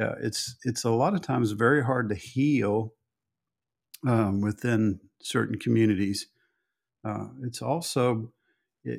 Uh, 0.00 0.14
it's 0.22 0.56
it's 0.64 0.84
a 0.84 0.90
lot 0.90 1.14
of 1.14 1.20
times 1.20 1.52
very 1.52 1.84
hard 1.84 2.08
to 2.08 2.14
heal 2.14 2.94
um, 4.06 4.40
within 4.40 5.00
certain 5.20 5.58
communities. 5.58 6.28
Uh, 7.04 7.26
it's 7.42 7.60
also 7.60 8.32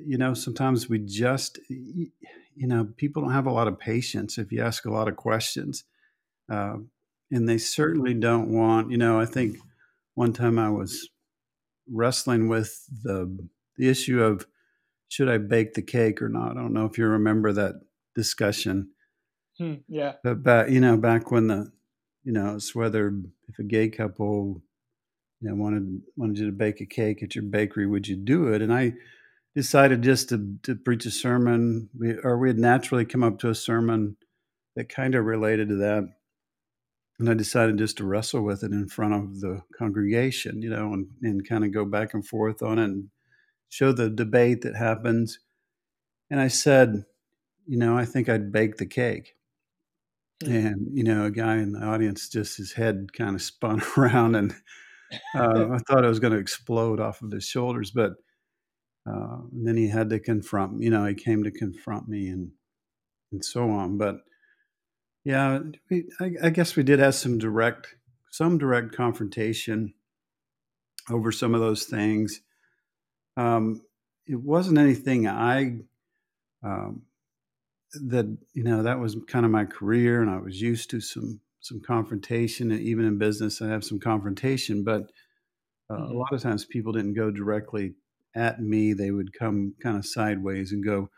you 0.05 0.17
know, 0.17 0.33
sometimes 0.33 0.89
we 0.89 0.99
just, 0.99 1.59
you 1.67 2.11
know, 2.67 2.87
people 2.97 3.21
don't 3.21 3.33
have 3.33 3.47
a 3.47 3.51
lot 3.51 3.67
of 3.67 3.79
patience 3.79 4.37
if 4.37 4.51
you 4.51 4.61
ask 4.61 4.85
a 4.85 4.91
lot 4.91 5.07
of 5.07 5.15
questions. 5.15 5.83
Uh, 6.51 6.77
and 7.31 7.47
they 7.47 7.57
certainly 7.57 8.13
don't 8.13 8.51
want, 8.51 8.91
you 8.91 8.97
know, 8.97 9.19
I 9.19 9.25
think 9.25 9.57
one 10.15 10.33
time 10.33 10.57
I 10.57 10.69
was 10.69 11.09
wrestling 11.91 12.47
with 12.47 12.85
the, 13.03 13.47
the 13.77 13.89
issue 13.89 14.21
of 14.21 14.45
should 15.07 15.29
I 15.29 15.37
bake 15.37 15.73
the 15.73 15.81
cake 15.81 16.21
or 16.21 16.29
not? 16.29 16.51
I 16.51 16.61
don't 16.61 16.73
know 16.73 16.85
if 16.85 16.97
you 16.97 17.05
remember 17.07 17.51
that 17.53 17.75
discussion. 18.15 18.91
Hmm, 19.57 19.75
yeah. 19.87 20.13
But 20.23 20.43
back, 20.43 20.69
you 20.69 20.79
know, 20.79 20.97
back 20.97 21.31
when 21.31 21.47
the, 21.47 21.71
you 22.23 22.31
know, 22.31 22.55
it's 22.55 22.75
whether 22.75 23.13
if 23.47 23.59
a 23.59 23.63
gay 23.63 23.89
couple, 23.89 24.61
you 25.41 25.49
know, 25.49 25.55
wanted 25.55 26.01
wanted 26.15 26.37
you 26.37 26.45
to 26.47 26.51
bake 26.51 26.81
a 26.81 26.85
cake 26.85 27.23
at 27.23 27.35
your 27.35 27.43
bakery, 27.43 27.87
would 27.87 28.07
you 28.07 28.15
do 28.15 28.53
it? 28.53 28.61
And 28.61 28.73
I 28.73 28.93
decided 29.59 30.01
just 30.01 30.29
to, 30.29 30.55
to 30.63 30.73
preach 30.73 31.05
a 31.05 31.11
sermon, 31.11 31.89
we, 31.93 32.13
or 32.23 32.37
we 32.37 32.47
had 32.47 32.57
naturally 32.57 33.03
come 33.03 33.23
up 33.23 33.39
to 33.39 33.49
a 33.49 33.55
sermon 33.55 34.15
that 34.77 34.87
kind 34.87 35.15
of 35.15 35.25
related 35.25 35.67
to 35.67 35.75
that. 35.75 36.07
And 37.19 37.29
I 37.29 37.33
decided 37.33 37.77
just 37.77 37.97
to 37.97 38.05
wrestle 38.05 38.41
with 38.41 38.63
it 38.63 38.71
in 38.71 38.87
front 38.87 39.13
of 39.13 39.41
the 39.41 39.61
congregation, 39.77 40.61
you 40.61 40.69
know, 40.69 40.93
and, 40.93 41.09
and 41.21 41.45
kind 41.45 41.65
of 41.65 41.73
go 41.73 41.83
back 41.83 42.13
and 42.13 42.25
forth 42.25 42.61
on 42.61 42.79
it 42.79 42.85
and 42.85 43.09
show 43.67 43.91
the 43.91 44.09
debate 44.09 44.61
that 44.61 44.77
happens. 44.77 45.39
And 46.31 46.39
I 46.39 46.47
said, 46.47 47.03
you 47.67 47.77
know, 47.77 47.97
I 47.97 48.05
think 48.05 48.29
I'd 48.29 48.53
bake 48.53 48.77
the 48.77 48.85
cake. 48.85 49.35
Mm-hmm. 50.41 50.67
And, 50.67 50.87
you 50.93 51.03
know, 51.03 51.25
a 51.25 51.31
guy 51.31 51.57
in 51.57 51.73
the 51.73 51.83
audience, 51.83 52.29
just 52.29 52.55
his 52.55 52.71
head 52.71 53.11
kind 53.11 53.35
of 53.35 53.41
spun 53.41 53.81
around 53.97 54.35
and 54.35 54.55
uh, 55.35 55.67
I 55.73 55.79
thought 55.79 56.05
it 56.05 56.07
was 56.07 56.19
going 56.19 56.31
to 56.31 56.39
explode 56.39 57.01
off 57.01 57.21
of 57.21 57.31
his 57.31 57.43
shoulders. 57.43 57.91
But 57.91 58.13
uh, 59.09 59.37
and 59.51 59.67
then 59.67 59.77
he 59.77 59.87
had 59.87 60.09
to 60.09 60.19
confront, 60.19 60.81
you 60.81 60.89
know, 60.89 61.05
he 61.05 61.15
came 61.15 61.43
to 61.43 61.51
confront 61.51 62.07
me 62.07 62.27
and 62.27 62.51
and 63.31 63.43
so 63.43 63.69
on. 63.69 63.97
But 63.97 64.21
yeah, 65.23 65.59
we, 65.89 66.09
I, 66.19 66.31
I 66.43 66.49
guess 66.49 66.75
we 66.75 66.83
did 66.83 66.99
have 66.99 67.15
some 67.15 67.37
direct, 67.37 67.95
some 68.31 68.57
direct 68.57 68.95
confrontation 68.95 69.93
over 71.09 71.31
some 71.31 71.53
of 71.53 71.61
those 71.61 71.85
things. 71.85 72.41
Um, 73.37 73.81
it 74.27 74.39
wasn't 74.41 74.77
anything 74.77 75.27
I 75.27 75.79
um, 76.63 77.03
that 77.93 78.37
you 78.53 78.63
know 78.63 78.83
that 78.83 78.99
was 78.99 79.17
kind 79.27 79.45
of 79.45 79.51
my 79.51 79.65
career, 79.65 80.21
and 80.21 80.29
I 80.29 80.37
was 80.37 80.61
used 80.61 80.89
to 80.91 81.01
some 81.01 81.41
some 81.61 81.81
confrontation, 81.81 82.71
and 82.71 82.81
even 82.81 83.05
in 83.05 83.17
business, 83.17 83.61
I 83.61 83.67
have 83.69 83.83
some 83.83 83.99
confrontation. 83.99 84.83
But 84.83 85.03
uh, 85.89 85.95
mm-hmm. 85.95 86.11
a 86.11 86.17
lot 86.17 86.33
of 86.33 86.41
times, 86.41 86.65
people 86.65 86.91
didn't 86.91 87.15
go 87.15 87.31
directly 87.31 87.95
at 88.35 88.61
me, 88.61 88.93
they 88.93 89.11
would 89.11 89.37
come 89.37 89.73
kind 89.81 89.97
of 89.97 90.05
sideways 90.05 90.71
and 90.71 90.83
go, 90.83 91.09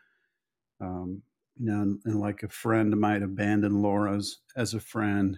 um, 0.80 1.22
you 1.58 1.66
know, 1.66 1.82
and, 1.82 2.00
and, 2.06 2.20
like 2.20 2.44
a 2.44 2.50
friend 2.50 2.98
might 3.00 3.22
abandon 3.22 3.82
Laura's 3.82 4.40
as 4.56 4.74
a 4.74 4.80
friend. 4.80 5.38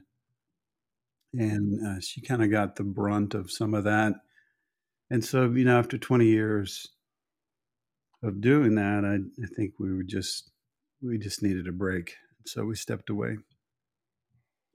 And 1.34 1.86
uh, 1.86 2.00
she 2.00 2.22
kind 2.22 2.44
of 2.44 2.52
got 2.52 2.76
the 2.76 2.84
brunt 2.84 3.34
of 3.34 3.52
some 3.52 3.74
of 3.74 3.84
that. 3.86 4.14
And 5.10 5.26
so, 5.26 5.50
you 5.52 5.66
know, 5.66 5.80
after 5.80 5.98
20 5.98 6.26
years 6.26 6.88
of 8.22 8.40
doing 8.40 8.76
that, 8.76 9.04
I, 9.04 9.16
I 9.44 9.48
think 9.56 9.74
we 9.80 9.94
were 9.94 10.04
just, 10.04 10.52
we 11.02 11.18
just 11.18 11.42
needed 11.42 11.68
a 11.68 11.72
break. 11.72 12.16
So 12.46 12.66
we 12.66 12.76
stepped 12.76 13.10
away. 13.10 13.38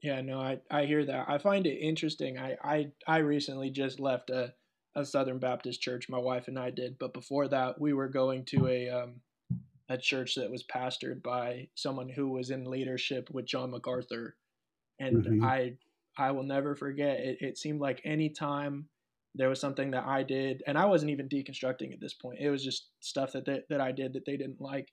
Yeah, 0.01 0.21
no, 0.21 0.39
I, 0.39 0.59
I 0.71 0.85
hear 0.85 1.05
that. 1.05 1.29
I 1.29 1.39
find 1.39 1.65
it 1.65 1.77
interesting. 1.77 2.37
I, 2.37 2.57
I, 2.63 2.91
I 3.07 3.17
recently 3.17 3.69
just 3.69 3.99
left 3.99 4.29
a, 4.29 4.53
a 4.95 5.05
Southern 5.05 5.39
Baptist 5.39 5.81
church. 5.81 6.09
My 6.09 6.17
wife 6.17 6.47
and 6.47 6.57
I 6.57 6.71
did, 6.71 6.97
but 6.99 7.13
before 7.13 7.47
that, 7.49 7.79
we 7.79 7.93
were 7.93 8.07
going 8.07 8.45
to 8.45 8.67
a 8.67 8.89
um, 8.89 9.21
a 9.89 9.97
church 9.97 10.35
that 10.35 10.51
was 10.51 10.63
pastored 10.63 11.23
by 11.23 11.67
someone 11.75 12.09
who 12.09 12.29
was 12.29 12.51
in 12.51 12.69
leadership 12.69 13.29
with 13.31 13.45
John 13.45 13.71
MacArthur, 13.71 14.35
and 14.99 15.23
mm-hmm. 15.23 15.43
I 15.43 15.73
I 16.17 16.31
will 16.31 16.43
never 16.43 16.75
forget. 16.75 17.19
It, 17.19 17.37
it 17.41 17.57
seemed 17.57 17.81
like 17.81 18.01
any 18.03 18.29
time 18.29 18.89
there 19.35 19.49
was 19.49 19.59
something 19.59 19.91
that 19.91 20.05
I 20.05 20.23
did, 20.23 20.63
and 20.67 20.77
I 20.77 20.85
wasn't 20.85 21.11
even 21.11 21.29
deconstructing 21.29 21.93
at 21.93 22.01
this 22.01 22.13
point. 22.13 22.39
It 22.39 22.49
was 22.49 22.63
just 22.63 22.87
stuff 22.99 23.33
that 23.33 23.45
they, 23.45 23.61
that 23.69 23.81
I 23.81 23.91
did 23.91 24.13
that 24.13 24.25
they 24.25 24.37
didn't 24.37 24.61
like. 24.61 24.89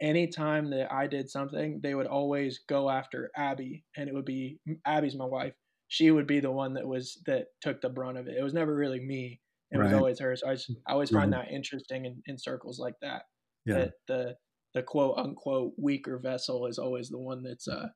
Anytime 0.00 0.70
that 0.70 0.90
I 0.90 1.06
did 1.06 1.28
something, 1.28 1.80
they 1.82 1.94
would 1.94 2.06
always 2.06 2.60
go 2.66 2.88
after 2.88 3.30
Abby, 3.36 3.84
and 3.96 4.08
it 4.08 4.14
would 4.14 4.24
be 4.24 4.58
Abby's 4.86 5.16
my 5.16 5.26
wife 5.26 5.54
she 5.90 6.12
would 6.12 6.28
be 6.28 6.38
the 6.38 6.52
one 6.52 6.74
that 6.74 6.86
was 6.86 7.20
that 7.26 7.46
took 7.60 7.80
the 7.80 7.88
brunt 7.88 8.16
of 8.16 8.28
it. 8.28 8.36
It 8.38 8.44
was 8.44 8.54
never 8.54 8.74
really 8.74 9.00
me. 9.00 9.40
It 9.72 9.78
right. 9.78 9.86
was 9.86 9.92
always 9.92 10.20
her. 10.20 10.36
So 10.36 10.48
I, 10.48 10.54
just, 10.54 10.70
I 10.86 10.92
always 10.92 11.10
find 11.10 11.32
that 11.32 11.50
interesting 11.50 12.06
in, 12.06 12.22
in 12.26 12.38
circles 12.38 12.78
like 12.78 12.94
that. 13.02 13.22
Yeah. 13.66 13.74
That 13.74 13.92
the 14.06 14.36
the 14.72 14.82
quote 14.82 15.18
unquote 15.18 15.72
weaker 15.76 16.18
vessel 16.18 16.66
is 16.66 16.78
always 16.78 17.08
the 17.08 17.18
one 17.18 17.42
that's 17.42 17.66
uh 17.66 17.88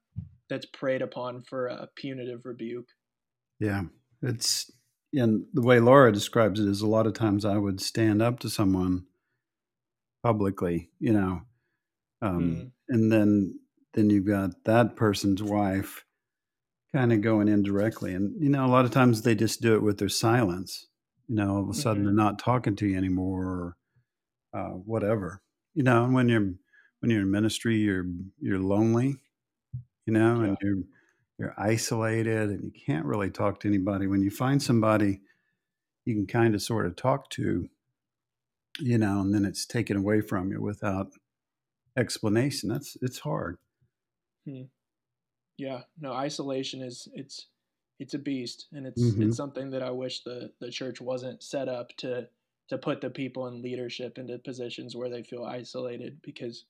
that's 0.50 0.66
preyed 0.66 1.02
upon 1.02 1.44
for 1.48 1.68
a 1.68 1.88
punitive 1.94 2.40
rebuke. 2.44 2.88
Yeah, 3.60 3.84
it's 4.22 4.72
and 5.12 5.44
the 5.54 5.62
way 5.62 5.78
Laura 5.78 6.10
describes 6.10 6.58
it 6.58 6.66
is 6.66 6.80
a 6.80 6.88
lot 6.88 7.06
of 7.06 7.14
times 7.14 7.44
I 7.44 7.58
would 7.58 7.80
stand 7.80 8.20
up 8.20 8.40
to 8.40 8.50
someone 8.50 9.04
publicly, 10.24 10.90
you 10.98 11.12
know, 11.12 11.42
um, 12.20 12.40
mm. 12.40 12.70
and 12.88 13.12
then 13.12 13.60
then 13.94 14.10
you've 14.10 14.26
got 14.26 14.64
that 14.64 14.96
person's 14.96 15.44
wife 15.44 16.04
kind 16.94 17.12
of 17.12 17.20
going 17.20 17.48
indirectly. 17.48 18.14
And, 18.14 18.40
you 18.40 18.48
know, 18.48 18.64
a 18.64 18.68
lot 18.68 18.84
of 18.84 18.90
times 18.90 19.22
they 19.22 19.34
just 19.34 19.60
do 19.60 19.74
it 19.74 19.82
with 19.82 19.98
their 19.98 20.08
silence. 20.08 20.86
You 21.28 21.36
know, 21.36 21.56
all 21.56 21.62
of 21.62 21.68
a 21.68 21.74
sudden 21.74 22.04
mm-hmm. 22.04 22.16
they're 22.16 22.24
not 22.24 22.38
talking 22.38 22.76
to 22.76 22.86
you 22.86 22.96
anymore 22.96 23.44
or 23.44 23.76
uh, 24.58 24.74
whatever. 24.74 25.42
You 25.74 25.82
know, 25.82 26.04
and 26.04 26.14
when 26.14 26.28
you're 26.28 26.52
when 27.00 27.10
you're 27.10 27.22
in 27.22 27.30
ministry, 27.30 27.76
you're 27.76 28.06
you're 28.40 28.60
lonely, 28.60 29.16
you 30.06 30.12
know, 30.12 30.40
yeah. 30.40 30.48
and 30.48 30.56
you're 30.62 30.76
you're 31.38 31.54
isolated 31.58 32.50
and 32.50 32.62
you 32.62 32.70
can't 32.86 33.06
really 33.06 33.30
talk 33.30 33.60
to 33.60 33.68
anybody. 33.68 34.06
When 34.06 34.22
you 34.22 34.30
find 34.30 34.62
somebody 34.62 35.20
you 36.04 36.14
can 36.14 36.26
kind 36.26 36.54
of 36.54 36.62
sort 36.62 36.86
of 36.86 36.96
talk 36.96 37.30
to, 37.30 37.68
you 38.80 38.98
know, 38.98 39.20
and 39.20 39.34
then 39.34 39.44
it's 39.44 39.66
taken 39.66 39.96
away 39.96 40.20
from 40.20 40.50
you 40.50 40.60
without 40.60 41.08
explanation. 41.96 42.68
That's 42.68 42.96
it's 43.00 43.20
hard. 43.20 43.56
Hmm. 44.46 44.64
Yeah, 45.56 45.82
no, 46.00 46.12
isolation 46.12 46.82
is 46.82 47.08
it's 47.14 47.46
it's 48.00 48.14
a 48.14 48.18
beast, 48.18 48.66
and 48.72 48.86
it's 48.86 49.02
mm-hmm. 49.02 49.22
it's 49.22 49.36
something 49.36 49.70
that 49.70 49.82
I 49.82 49.90
wish 49.90 50.22
the 50.24 50.50
the 50.60 50.70
church 50.70 51.00
wasn't 51.00 51.42
set 51.42 51.68
up 51.68 51.90
to 51.98 52.28
to 52.68 52.78
put 52.78 53.00
the 53.00 53.10
people 53.10 53.46
in 53.46 53.62
leadership 53.62 54.18
into 54.18 54.38
positions 54.38 54.96
where 54.96 55.10
they 55.10 55.22
feel 55.22 55.44
isolated 55.44 56.18
because 56.22 56.64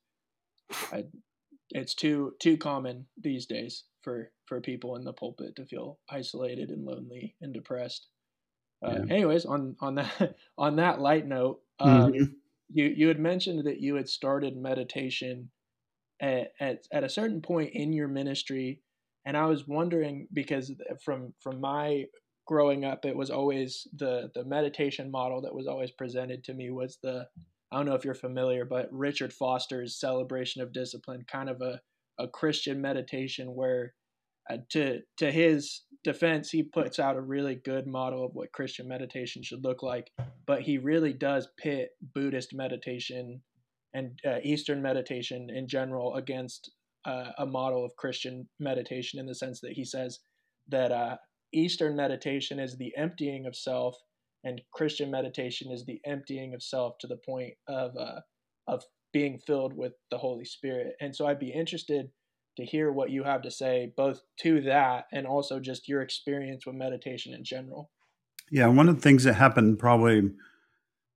I 0.93 1.05
it's 1.71 1.95
too 1.95 2.35
too 2.39 2.57
common 2.57 3.07
these 3.21 3.47
days 3.47 3.85
for 4.03 4.31
for 4.47 4.61
people 4.61 4.97
in 4.97 5.05
the 5.05 5.13
pulpit 5.13 5.57
to 5.57 5.65
feel 5.65 5.99
isolated 6.11 6.71
and 6.71 6.85
lonely 6.85 7.35
and 7.41 7.55
depressed. 7.55 8.09
Uh, 8.83 9.01
yeah. 9.07 9.15
Anyways, 9.15 9.47
on 9.47 9.77
on 9.81 9.95
that 9.97 10.37
on 10.59 10.77
that 10.77 11.01
light 11.01 11.27
note, 11.27 11.61
um, 11.81 12.13
mm-hmm. 12.13 12.25
you 12.71 12.85
you 12.87 13.09
had 13.09 13.19
mentioned 13.19 13.67
that 13.67 13.81
you 13.81 13.95
had 13.95 14.09
started 14.09 14.57
meditation 14.57 15.51
at, 16.21 16.53
at 16.61 16.87
at 16.93 17.05
a 17.05 17.09
certain 17.09 17.41
point 17.41 17.71
in 17.75 17.93
your 17.93 18.09
ministry, 18.09 18.81
and 19.27 19.37
I 19.37 19.47
was 19.47 19.67
wondering 19.67 20.29
because 20.33 20.73
from 21.05 21.35
from 21.41 21.61
my 21.61 22.05
growing 22.47 22.85
up, 22.85 23.05
it 23.05 23.17
was 23.17 23.31
always 23.31 23.87
the 23.97 24.31
the 24.35 24.45
meditation 24.45 25.11
model 25.11 25.43
that 25.43 25.55
was 25.55 25.67
always 25.67 25.91
presented 25.91 26.45
to 26.45 26.55
me 26.55 26.71
was 26.71 26.99
the 27.03 27.27
I 27.73 27.77
don't 27.77 27.87
know 27.87 27.95
if 27.95 28.05
you're 28.05 28.15
familiar, 28.15 28.65
but 28.65 28.89
Richard 28.93 29.33
Foster's 29.33 29.99
celebration 29.99 30.63
of 30.63 30.73
discipline, 30.73 31.25
kind 31.27 31.49
of 31.49 31.61
a, 31.61 31.81
a 32.21 32.29
Christian 32.29 32.81
meditation 32.81 33.55
where 33.55 33.95
uh, 34.49 34.59
to 34.71 35.01
to 35.19 35.33
his 35.33 35.83
defense, 36.05 36.51
he 36.51 36.63
puts 36.63 36.99
out 36.99 37.17
a 37.17 37.21
really 37.21 37.57
good 37.57 37.87
model 37.87 38.25
of 38.25 38.35
what 38.35 38.53
Christian 38.53 38.87
meditation 38.87 39.43
should 39.43 39.65
look 39.65 39.83
like, 39.83 40.11
but 40.47 40.61
he 40.61 40.79
really 40.79 41.15
does 41.15 41.49
pit 41.59 41.91
Buddhist 42.15 42.55
meditation 42.55 43.43
and 43.95 44.19
uh, 44.27 44.39
Eastern 44.43 44.83
meditation 44.83 45.49
in 45.51 45.69
general 45.69 46.17
against 46.17 46.71
uh, 47.07 47.31
a 47.39 47.47
model 47.47 47.85
of 47.85 47.97
Christian 47.97 48.49
meditation 48.59 49.21
in 49.21 49.27
the 49.27 49.35
sense 49.35 49.61
that 49.61 49.73
he 49.73 49.85
says 49.85 50.19
that 50.69 50.91
uh, 50.91 51.17
Eastern 51.53 51.95
meditation 51.97 52.59
is 52.59 52.77
the 52.77 52.93
emptying 52.97 53.47
of 53.47 53.57
self, 53.57 53.97
and 54.43 54.61
Christian 54.73 55.11
meditation 55.11 55.71
is 55.71 55.85
the 55.85 56.01
emptying 56.05 56.55
of 56.55 56.63
self 56.63 56.99
to 56.99 57.07
the 57.07 57.19
point 57.25 57.55
of 57.69 57.97
uh, 57.97 58.21
of 58.67 58.83
being 59.13 59.39
filled 59.47 59.75
with 59.77 59.93
the 60.11 60.19
Holy 60.19 60.45
Spirit. 60.45 60.95
And 61.01 61.15
so 61.15 61.27
I'd 61.27 61.39
be 61.39 61.53
interested 61.53 62.11
to 62.57 62.65
hear 62.65 62.91
what 62.91 63.11
you 63.11 63.23
have 63.25 63.43
to 63.43 63.51
say, 63.51 63.93
both 63.97 64.21
to 64.41 64.61
that 64.63 65.07
and 65.13 65.27
also 65.27 65.61
just 65.61 65.89
your 65.89 66.03
experience 66.03 66.67
with 66.67 66.75
meditation 66.75 67.33
in 67.33 67.45
general. 67.45 67.91
Yeah, 68.51 68.67
one 68.67 68.89
of 68.89 68.97
the 68.97 69.01
things 69.01 69.25
that 69.25 69.35
happened 69.35 69.79
probably 69.79 70.31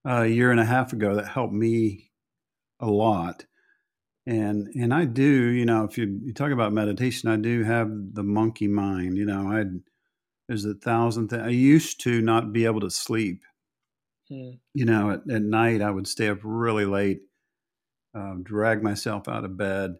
a 0.04 0.26
year 0.26 0.50
and 0.50 0.60
a 0.60 0.64
half 0.64 0.92
ago 0.92 1.14
that 1.16 1.28
helped 1.28 1.52
me 1.52 2.07
a 2.80 2.86
lot. 2.86 3.44
And 4.26 4.68
and 4.74 4.92
I 4.92 5.06
do, 5.06 5.22
you 5.22 5.64
know, 5.64 5.84
if 5.84 5.96
you, 5.96 6.20
you 6.22 6.34
talk 6.34 6.52
about 6.52 6.72
meditation, 6.72 7.30
I 7.30 7.36
do 7.36 7.64
have 7.64 7.88
the 8.12 8.22
monkey 8.22 8.68
mind. 8.68 9.16
You 9.16 9.24
know, 9.24 9.50
I 9.50 9.64
there's 10.48 10.66
a 10.66 10.74
thousand 10.74 11.28
things. 11.28 11.42
I 11.42 11.48
used 11.48 12.00
to 12.02 12.20
not 12.20 12.52
be 12.52 12.66
able 12.66 12.80
to 12.80 12.90
sleep. 12.90 13.42
Hmm. 14.28 14.52
You 14.74 14.84
know, 14.84 15.10
at, 15.10 15.30
at 15.30 15.42
night 15.42 15.80
I 15.80 15.90
would 15.90 16.06
stay 16.06 16.28
up 16.28 16.40
really 16.42 16.84
late, 16.84 17.20
uh, 18.14 18.34
drag 18.42 18.82
myself 18.82 19.28
out 19.28 19.44
of 19.44 19.56
bed, 19.56 19.96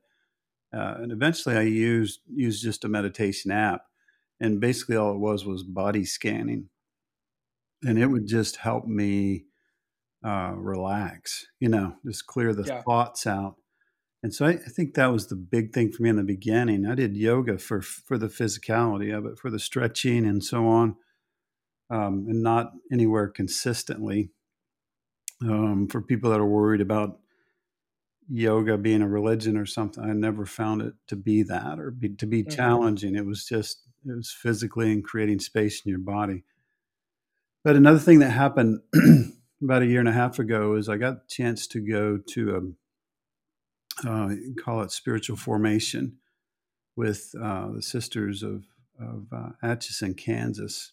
uh, 0.74 0.96
and 0.98 1.10
eventually 1.10 1.56
I 1.56 1.62
used 1.62 2.20
used 2.30 2.62
just 2.62 2.84
a 2.84 2.88
meditation 2.88 3.50
app, 3.50 3.82
and 4.40 4.60
basically 4.60 4.96
all 4.96 5.12
it 5.12 5.18
was 5.18 5.46
was 5.46 5.62
body 5.62 6.04
scanning, 6.04 6.68
and 7.82 7.98
it 7.98 8.06
would 8.06 8.26
just 8.26 8.56
help 8.56 8.86
me 8.86 9.46
uh, 10.24 10.52
relax. 10.54 11.46
You 11.60 11.68
know, 11.68 11.94
just 12.06 12.26
clear 12.26 12.54
the 12.54 12.64
yeah. 12.64 12.82
thoughts 12.82 13.26
out. 13.26 13.56
And 14.22 14.34
so 14.34 14.46
I, 14.46 14.50
I, 14.50 14.56
think 14.56 14.94
that 14.94 15.12
was 15.12 15.28
the 15.28 15.36
big 15.36 15.72
thing 15.72 15.92
for 15.92 16.02
me 16.02 16.10
in 16.10 16.16
the 16.16 16.24
beginning. 16.24 16.86
I 16.86 16.96
did 16.96 17.16
yoga 17.16 17.58
for 17.58 17.80
for 17.80 18.18
the 18.18 18.26
physicality 18.26 19.16
of 19.16 19.26
it, 19.26 19.38
for 19.38 19.50
the 19.50 19.60
stretching 19.60 20.26
and 20.26 20.42
so 20.42 20.66
on, 20.66 20.96
um, 21.88 22.26
and 22.28 22.42
not 22.42 22.72
anywhere 22.92 23.28
consistently. 23.28 24.30
Um, 25.40 25.86
for 25.86 26.02
people 26.02 26.30
that 26.30 26.40
are 26.40 26.46
worried 26.46 26.80
about 26.80 27.20
yoga 28.28 28.76
being 28.76 29.02
a 29.02 29.08
religion 29.08 29.56
or 29.56 29.66
something. 29.66 30.04
I 30.04 30.12
never 30.12 30.44
found 30.44 30.82
it 30.82 30.94
to 31.08 31.16
be 31.16 31.42
that 31.44 31.78
or 31.78 31.90
be, 31.90 32.10
to 32.10 32.26
be 32.26 32.42
mm-hmm. 32.42 32.54
challenging. 32.54 33.16
It 33.16 33.24
was 33.24 33.44
just 33.44 33.82
it 34.06 34.14
was 34.14 34.30
physically 34.30 34.92
and 34.92 35.04
creating 35.04 35.40
space 35.40 35.82
in 35.84 35.90
your 35.90 35.98
body. 35.98 36.44
But 37.64 37.76
another 37.76 37.98
thing 37.98 38.20
that 38.20 38.30
happened 38.30 38.80
about 39.62 39.82
a 39.82 39.86
year 39.86 40.00
and 40.00 40.08
a 40.08 40.12
half 40.12 40.38
ago 40.38 40.74
is 40.74 40.88
I 40.88 40.96
got 40.96 41.14
a 41.14 41.20
chance 41.28 41.66
to 41.68 41.80
go 41.80 42.18
to 42.18 42.74
a 44.04 44.08
uh, 44.08 44.34
call 44.62 44.82
it 44.82 44.92
spiritual 44.92 45.36
formation 45.36 46.18
with 46.96 47.32
uh, 47.40 47.72
the 47.72 47.82
sisters 47.82 48.42
of 48.42 48.64
of 49.00 49.26
uh, 49.32 49.50
Atchison, 49.62 50.14
Kansas. 50.14 50.92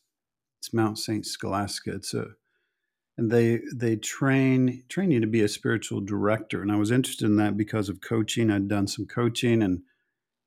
It's 0.59 0.73
Mount 0.73 0.97
Saint 0.97 1.25
Scholastica. 1.25 1.95
It's 1.95 2.13
a 2.13 2.27
and 3.17 3.31
they 3.31 3.61
they 3.73 3.95
train 3.95 4.83
train 4.89 5.11
you 5.11 5.19
to 5.19 5.27
be 5.27 5.41
a 5.41 5.47
spiritual 5.47 6.01
director 6.01 6.61
and 6.61 6.71
i 6.71 6.75
was 6.75 6.91
interested 6.91 7.25
in 7.25 7.37
that 7.37 7.57
because 7.57 7.89
of 7.89 8.01
coaching 8.01 8.51
i'd 8.51 8.67
done 8.67 8.87
some 8.87 9.05
coaching 9.05 9.61
and 9.61 9.81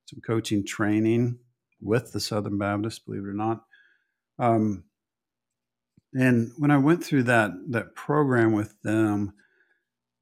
some 0.06 0.20
coaching 0.20 0.64
training 0.64 1.38
with 1.80 2.12
the 2.12 2.20
southern 2.20 2.58
baptist 2.58 3.06
believe 3.06 3.22
it 3.22 3.28
or 3.28 3.34
not 3.34 3.64
um, 4.40 4.84
and 6.14 6.52
when 6.56 6.70
i 6.70 6.78
went 6.78 7.02
through 7.02 7.22
that 7.22 7.50
that 7.68 7.94
program 7.94 8.52
with 8.52 8.80
them 8.82 9.32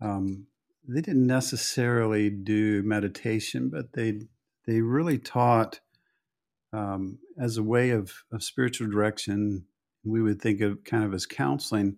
um, 0.00 0.46
they 0.86 1.00
didn't 1.00 1.26
necessarily 1.26 2.28
do 2.30 2.82
meditation 2.82 3.68
but 3.68 3.92
they 3.92 4.20
they 4.66 4.80
really 4.80 5.18
taught 5.18 5.80
um, 6.72 7.18
as 7.40 7.56
a 7.56 7.62
way 7.62 7.90
of, 7.90 8.12
of 8.32 8.42
spiritual 8.42 8.90
direction 8.90 9.64
we 10.04 10.22
would 10.22 10.40
think 10.40 10.60
of 10.60 10.84
kind 10.84 11.04
of 11.04 11.12
as 11.12 11.26
counseling 11.26 11.96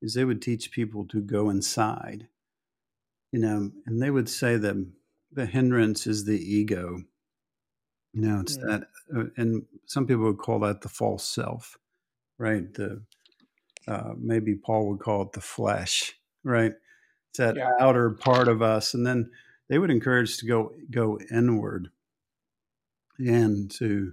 is 0.00 0.14
they 0.14 0.24
would 0.24 0.42
teach 0.42 0.70
people 0.70 1.06
to 1.08 1.20
go 1.20 1.50
inside, 1.50 2.28
you 3.32 3.40
know, 3.40 3.70
and 3.86 4.02
they 4.02 4.10
would 4.10 4.28
say 4.28 4.56
that 4.56 4.76
the 5.32 5.46
hindrance 5.46 6.06
is 6.06 6.24
the 6.24 6.38
ego. 6.38 7.02
You 8.12 8.22
know, 8.22 8.40
it's 8.40 8.56
yeah. 8.56 8.64
that, 8.66 8.82
uh, 9.16 9.24
and 9.36 9.64
some 9.86 10.06
people 10.06 10.24
would 10.24 10.38
call 10.38 10.60
that 10.60 10.82
the 10.82 10.88
false 10.88 11.24
self, 11.24 11.76
right? 12.38 12.72
The 12.74 13.02
uh, 13.88 14.14
maybe 14.18 14.54
Paul 14.54 14.88
would 14.88 15.00
call 15.00 15.22
it 15.22 15.32
the 15.32 15.40
flesh, 15.40 16.14
right? 16.44 16.72
It's 17.30 17.38
that 17.38 17.56
yeah. 17.56 17.72
outer 17.80 18.10
part 18.10 18.48
of 18.48 18.62
us, 18.62 18.94
and 18.94 19.06
then 19.06 19.30
they 19.68 19.78
would 19.78 19.90
encourage 19.90 20.38
to 20.38 20.46
go 20.46 20.72
go 20.90 21.18
inward, 21.30 21.90
and 23.18 23.70
to 23.72 24.12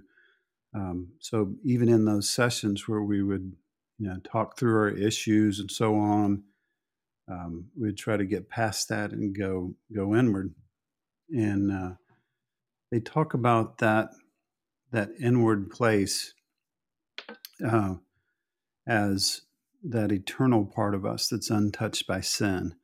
um, 0.74 1.08
so 1.20 1.54
even 1.64 1.88
in 1.88 2.04
those 2.04 2.28
sessions 2.28 2.88
where 2.88 3.02
we 3.02 3.22
would 3.22 3.52
you 3.98 4.08
know, 4.08 4.18
talk 4.24 4.58
through 4.58 4.76
our 4.76 4.90
issues 4.90 5.60
and 5.60 5.70
so 5.70 5.96
on. 5.96 6.42
Um, 7.28 7.66
we'd 7.76 7.96
try 7.96 8.16
to 8.16 8.24
get 8.24 8.48
past 8.48 8.88
that 8.88 9.12
and 9.12 9.36
go 9.36 9.74
go 9.94 10.14
inward. 10.14 10.54
And 11.30 11.72
uh, 11.72 11.94
they 12.90 13.00
talk 13.00 13.34
about 13.34 13.78
that 13.78 14.10
that 14.92 15.10
inward 15.20 15.70
place 15.70 16.34
uh, 17.66 17.94
as 18.86 19.42
that 19.88 20.12
eternal 20.12 20.64
part 20.64 20.94
of 20.94 21.04
us 21.04 21.28
that's 21.28 21.50
untouched 21.50 22.06
by 22.06 22.20
sin. 22.20 22.74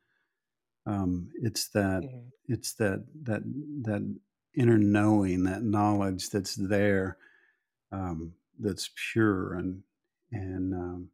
Um, 0.86 1.30
it's 1.40 1.68
that 1.68 2.02
mm-hmm. 2.02 2.28
it's 2.48 2.74
that 2.74 3.04
that 3.22 3.42
that 3.82 4.16
inner 4.54 4.78
knowing, 4.78 5.44
that 5.44 5.62
knowledge 5.62 6.30
that's 6.30 6.54
there, 6.56 7.16
um, 7.90 8.32
that's 8.58 8.90
pure 9.12 9.54
and 9.54 9.82
and 10.32 10.74
um, 10.74 11.08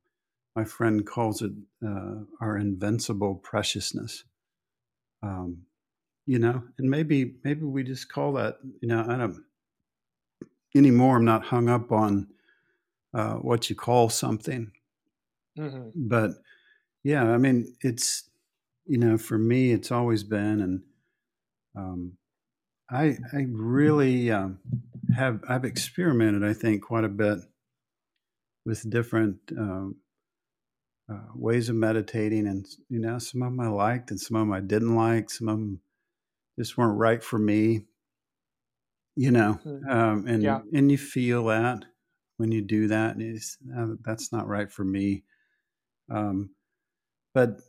my 0.55 0.64
friend 0.64 1.07
calls 1.07 1.42
it 1.42 1.53
uh, 1.87 2.16
our 2.40 2.57
invincible 2.57 3.37
preciousness. 3.37 4.24
Um, 5.22 5.62
you 6.27 6.38
know, 6.38 6.62
and 6.79 6.90
maybe 6.90 7.35
maybe 7.44 7.64
we 7.64 7.83
just 7.83 8.12
call 8.12 8.33
that. 8.35 8.59
You 8.81 8.88
know, 8.88 9.05
I 9.09 9.16
don't 9.16 9.44
anymore. 10.74 11.16
I'm 11.16 11.24
not 11.24 11.44
hung 11.44 11.68
up 11.68 11.92
on 11.92 12.29
uh, 13.14 13.35
what 13.35 13.70
you 13.70 13.77
call 13.77 14.09
something, 14.09 14.72
mm-hmm. 15.59 15.88
but 15.94 16.31
yeah, 17.05 17.25
I 17.25 17.38
mean, 17.38 17.75
it's 17.81 18.29
you 18.87 18.99
know, 18.99 19.18
for 19.18 19.38
me, 19.38 19.73
it's 19.73 19.92
always 19.92 20.25
been, 20.25 20.61
and 20.61 20.83
um, 21.77 22.12
I 22.90 23.16
I 23.33 23.47
really 23.51 24.31
um, 24.31 24.59
have 25.14 25.40
I've 25.49 25.64
experimented. 25.64 26.44
I 26.44 26.55
think 26.55 26.83
quite 26.83 27.05
a 27.05 27.09
bit 27.09 27.38
with 28.64 28.88
different 28.90 29.37
um, 29.57 29.97
uh, 31.11 31.33
ways 31.35 31.68
of 31.68 31.77
meditating, 31.77 32.47
and 32.47 32.66
you 32.88 32.99
know, 32.99 33.18
some 33.18 33.42
of 33.42 33.51
them 33.51 33.61
I 33.61 33.68
liked, 33.68 34.11
and 34.11 34.21
some 34.21 34.37
of 34.37 34.42
them 34.42 34.53
I 34.53 34.61
didn't 34.61 34.97
like. 34.97 35.31
Some 35.31 35.49
of 35.49 35.59
them 35.59 35.81
just 36.59 36.77
weren't 36.77 36.99
right 36.99 37.23
for 37.23 37.38
me. 37.38 37.85
You 39.16 39.33
know, 39.33 39.61
mm-hmm. 39.66 39.90
um, 39.90 40.27
and 40.27 40.42
yeah. 40.42 40.61
and 40.73 40.90
you 40.90 40.99
feel 40.99 41.44
that 41.47 41.85
when 42.38 42.53
you 42.53 42.62
do 42.62 42.88
that, 42.88 43.16
and 43.16 43.23
it's, 43.23 43.59
uh, 43.77 43.88
that's 44.05 44.33
not 44.33 44.47
right 44.47 44.71
for 44.71 44.85
me. 44.85 45.25
Um, 46.11 46.51
but 47.35 47.61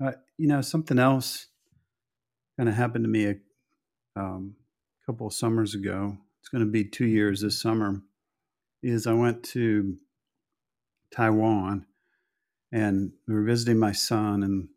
uh, 0.00 0.12
you 0.36 0.48
know, 0.48 0.60
something 0.60 0.98
else 0.98 1.46
kind 2.56 2.68
of 2.68 2.74
happened 2.74 3.04
to 3.04 3.10
me 3.10 3.26
a 3.26 3.34
um, 4.16 4.54
couple 5.06 5.26
of 5.26 5.34
summers 5.34 5.74
ago. 5.74 6.16
It's 6.40 6.48
going 6.48 6.64
to 6.64 6.70
be 6.70 6.84
two 6.84 7.06
years 7.06 7.40
this 7.40 7.60
summer. 7.60 8.02
Is 8.82 9.06
I 9.06 9.12
went 9.12 9.42
to 9.44 9.96
Taiwan, 11.10 11.86
and 12.70 13.12
we 13.26 13.34
were 13.34 13.42
visiting 13.42 13.78
my 13.78 13.92
son, 13.92 14.42
and 14.44 14.68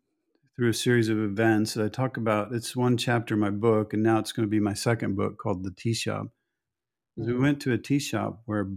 through 0.56 0.70
a 0.70 0.74
series 0.74 1.08
of 1.08 1.18
events 1.18 1.74
that 1.74 1.84
I 1.84 1.88
talk 1.88 2.16
about. 2.16 2.52
It's 2.52 2.76
one 2.76 2.96
chapter 2.96 3.34
in 3.34 3.40
my 3.40 3.50
book, 3.50 3.94
and 3.94 4.02
now 4.02 4.18
it's 4.18 4.32
going 4.32 4.46
to 4.46 4.50
be 4.50 4.60
my 4.60 4.74
second 4.74 5.16
book 5.16 5.38
called 5.38 5.64
The 5.64 5.70
Tea 5.70 5.94
Shop. 5.94 6.26
Mm-hmm. 7.18 7.26
We 7.26 7.38
went 7.38 7.60
to 7.62 7.72
a 7.72 7.78
tea 7.78 7.98
shop 7.98 8.42
where 8.46 8.70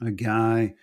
a 0.00 0.10
guy 0.10 0.74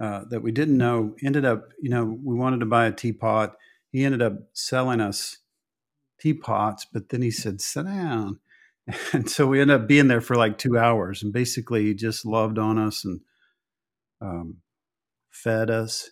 uh, 0.00 0.24
that 0.30 0.42
we 0.42 0.52
didn't 0.52 0.76
know 0.76 1.14
ended 1.22 1.44
up, 1.44 1.68
you 1.80 1.90
know, 1.90 2.04
we 2.04 2.34
wanted 2.34 2.60
to 2.60 2.66
buy 2.66 2.86
a 2.86 2.92
teapot. 2.92 3.56
He 3.92 4.04
ended 4.04 4.22
up 4.22 4.34
selling 4.52 5.00
us 5.00 5.38
teapots, 6.20 6.86
but 6.92 7.08
then 7.08 7.22
he 7.22 7.30
said, 7.30 7.60
sit 7.60 7.84
down. 7.86 8.40
And 9.12 9.28
so 9.28 9.48
we 9.48 9.60
ended 9.60 9.80
up 9.80 9.88
being 9.88 10.06
there 10.06 10.20
for 10.20 10.36
like 10.36 10.58
two 10.58 10.78
hours 10.78 11.20
and 11.22 11.32
basically 11.32 11.86
he 11.86 11.94
just 11.94 12.24
loved 12.24 12.56
on 12.56 12.78
us 12.78 13.04
and 13.04 13.20
um, 14.20 14.58
fed 15.30 15.70
us. 15.70 16.10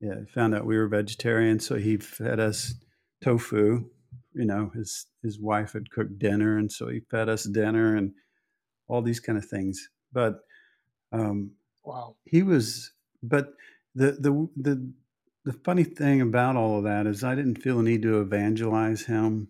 Yeah, 0.00 0.16
found 0.34 0.54
out 0.54 0.66
we 0.66 0.76
were 0.76 0.88
vegetarian, 0.88 1.60
so 1.60 1.76
he 1.76 1.96
fed 1.96 2.40
us 2.40 2.74
tofu. 3.22 3.86
You 4.34 4.44
know, 4.44 4.70
his 4.74 5.06
his 5.22 5.38
wife 5.40 5.72
had 5.72 5.90
cooked 5.90 6.18
dinner, 6.18 6.58
and 6.58 6.70
so 6.70 6.88
he 6.88 7.00
fed 7.10 7.28
us 7.28 7.44
dinner 7.44 7.96
and 7.96 8.12
all 8.88 9.02
these 9.02 9.20
kind 9.20 9.38
of 9.38 9.46
things. 9.46 9.88
But 10.12 10.40
um, 11.12 11.52
wow, 11.84 12.16
he 12.24 12.42
was. 12.42 12.92
But 13.24 13.54
the 13.94 14.12
the 14.12 14.48
the 14.56 14.92
the 15.44 15.52
funny 15.52 15.84
thing 15.84 16.20
about 16.20 16.56
all 16.56 16.78
of 16.78 16.84
that 16.84 17.06
is, 17.06 17.22
I 17.22 17.34
didn't 17.34 17.62
feel 17.62 17.80
a 17.80 17.82
need 17.82 18.02
to 18.02 18.20
evangelize 18.20 19.06
him 19.06 19.48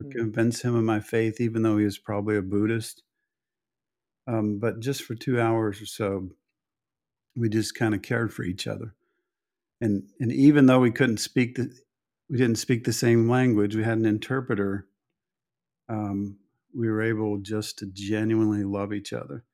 or 0.00 0.06
hmm. 0.06 0.18
convince 0.18 0.62
him 0.62 0.74
of 0.74 0.84
my 0.84 1.00
faith, 1.00 1.40
even 1.40 1.62
though 1.62 1.78
he 1.78 1.84
was 1.84 1.98
probably 1.98 2.36
a 2.36 2.42
Buddhist. 2.42 3.02
Um, 4.26 4.58
but 4.58 4.80
just 4.80 5.02
for 5.02 5.14
two 5.14 5.40
hours 5.40 5.80
or 5.80 5.86
so, 5.86 6.28
we 7.34 7.48
just 7.48 7.74
kind 7.74 7.94
of 7.94 8.02
cared 8.02 8.32
for 8.32 8.42
each 8.42 8.66
other. 8.66 8.94
And 9.80 10.04
and 10.20 10.32
even 10.32 10.66
though 10.66 10.80
we 10.80 10.90
couldn't 10.90 11.18
speak 11.18 11.56
the 11.56 11.72
we 12.28 12.36
didn't 12.36 12.56
speak 12.56 12.84
the 12.84 12.92
same 12.92 13.28
language, 13.28 13.74
we 13.74 13.84
had 13.84 13.98
an 13.98 14.06
interpreter. 14.06 14.86
Um, 15.88 16.38
we 16.74 16.88
were 16.88 17.02
able 17.02 17.38
just 17.38 17.78
to 17.78 17.86
genuinely 17.86 18.64
love 18.64 18.92
each 18.92 19.14
other, 19.14 19.44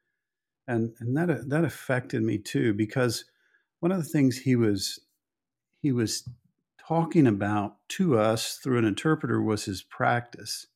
and 0.67 0.95
and 1.01 1.17
that 1.17 1.49
that 1.49 1.65
affected 1.65 2.23
me 2.23 2.39
too 2.39 2.73
because 2.75 3.25
one 3.81 3.93
of 3.93 3.99
the 3.99 4.09
things 4.09 4.39
he 4.39 4.57
was 4.57 5.01
he 5.83 5.93
was 5.93 6.29
talking 6.89 7.27
about 7.27 7.77
to 7.89 8.19
us 8.19 8.59
through 8.63 8.79
an 8.79 8.85
interpreter 8.85 9.43
was 9.43 9.65
his 9.65 9.83
practice, 9.83 10.67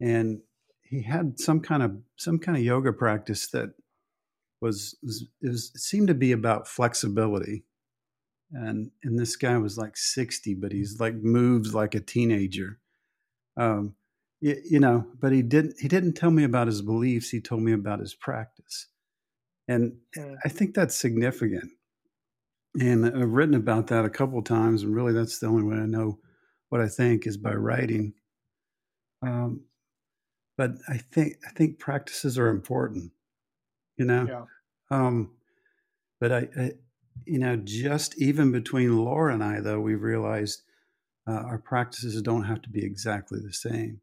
and 0.00 0.40
he 0.82 1.02
had 1.02 1.38
some 1.38 1.60
kind 1.60 1.82
of 1.82 1.96
some 2.16 2.38
kind 2.38 2.58
of 2.58 2.64
yoga 2.64 2.92
practice 2.92 3.48
that 3.48 3.70
was, 4.60 4.96
was 5.02 5.26
was, 5.42 5.72
seemed 5.74 6.08
to 6.08 6.14
be 6.14 6.32
about 6.32 6.68
flexibility. 6.68 7.64
And 8.52 8.90
and 9.04 9.18
this 9.18 9.36
guy 9.36 9.56
was 9.58 9.78
like 9.78 9.96
60 9.96 10.54
but 10.54 10.72
he's 10.72 10.98
like 10.98 11.14
moves 11.14 11.74
like 11.74 11.94
a 11.94 12.00
teenager. 12.00 12.80
Um 13.56 13.94
you, 14.40 14.60
you 14.64 14.80
know 14.80 15.06
but 15.20 15.32
he 15.32 15.42
didn't 15.42 15.76
he 15.80 15.88
didn't 15.88 16.14
tell 16.14 16.30
me 16.30 16.44
about 16.44 16.66
his 16.66 16.82
beliefs 16.82 17.30
he 17.30 17.40
told 17.40 17.62
me 17.62 17.72
about 17.72 18.00
his 18.00 18.14
practice 18.14 18.89
and 19.70 19.92
i 20.44 20.48
think 20.48 20.74
that's 20.74 20.94
significant. 20.94 21.70
And 22.78 23.06
i've 23.06 23.32
written 23.32 23.54
about 23.54 23.88
that 23.88 24.04
a 24.04 24.10
couple 24.10 24.42
times 24.42 24.82
and 24.82 24.94
really 24.94 25.12
that's 25.12 25.38
the 25.38 25.46
only 25.46 25.62
way 25.62 25.76
i 25.76 25.86
know 25.86 26.18
what 26.68 26.80
i 26.80 26.88
think 26.88 27.26
is 27.26 27.36
by 27.36 27.54
writing. 27.54 28.14
Um 29.22 29.64
but 30.56 30.72
i 30.88 30.96
think 30.96 31.36
i 31.46 31.50
think 31.50 31.78
practices 31.78 32.38
are 32.38 32.48
important 32.48 33.12
you 33.96 34.04
know? 34.04 34.26
Yeah. 34.28 34.44
um 34.90 35.30
but 36.20 36.32
I, 36.32 36.48
I 36.56 36.72
you 37.26 37.38
know 37.38 37.56
just 37.56 38.16
even 38.18 38.52
between 38.52 39.04
laura 39.04 39.34
and 39.34 39.44
i 39.44 39.60
though 39.60 39.80
we've 39.80 40.02
realized 40.02 40.62
uh, 41.30 41.42
our 41.42 41.58
practices 41.58 42.20
don't 42.22 42.44
have 42.44 42.62
to 42.62 42.70
be 42.70 42.84
exactly 42.84 43.38
the 43.40 43.52
same. 43.52 44.00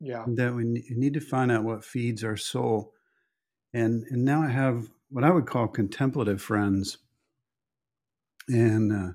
Yeah. 0.00 0.24
That 0.26 0.54
we 0.54 0.64
need 0.64 1.14
to 1.14 1.20
find 1.20 1.52
out 1.52 1.64
what 1.64 1.84
feeds 1.84 2.24
our 2.24 2.36
soul 2.36 2.92
and 3.74 4.04
and 4.10 4.24
now 4.24 4.42
i 4.42 4.48
have 4.48 4.88
what 5.10 5.24
i 5.24 5.30
would 5.30 5.46
call 5.46 5.68
contemplative 5.68 6.40
friends 6.40 6.98
and 8.48 8.92
uh, 8.92 9.12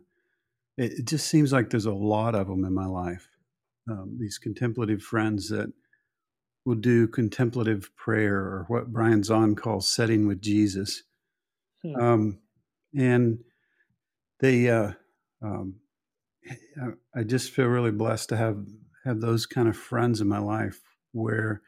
it, 0.77 0.99
it, 0.99 1.05
just 1.05 1.27
seems 1.27 1.51
like 1.51 1.69
there's 1.69 1.85
a 1.85 1.91
lot 1.91 2.33
of 2.33 2.47
them 2.47 2.63
in 2.63 2.73
my 2.73 2.85
life 2.85 3.27
um, 3.89 4.17
these 4.19 4.37
contemplative 4.37 5.01
friends 5.01 5.49
that 5.49 5.71
will 6.67 6.75
do 6.75 7.07
contemplative 7.07 7.89
prayer 7.95 8.35
or 8.35 8.65
what 8.67 8.91
Brian 8.91 9.21
Zahnd 9.21 9.55
calls 9.55 9.87
setting 9.87 10.27
with 10.27 10.41
Jesus. 10.41 11.03
Hmm. 11.81 11.95
Um, 11.95 12.39
and 12.93 13.39
they, 14.41 14.69
uh, 14.69 14.91
um, 15.41 15.75
I 17.15 17.23
just 17.23 17.51
feel 17.51 17.67
really 17.67 17.91
blessed 17.91 18.29
to 18.29 18.37
have 18.37 18.65
have 19.05 19.21
those 19.21 19.45
kind 19.45 19.69
of 19.69 19.77
friends 19.77 20.19
in 20.19 20.27
my 20.27 20.39
life 20.39 20.81
where 21.13 21.61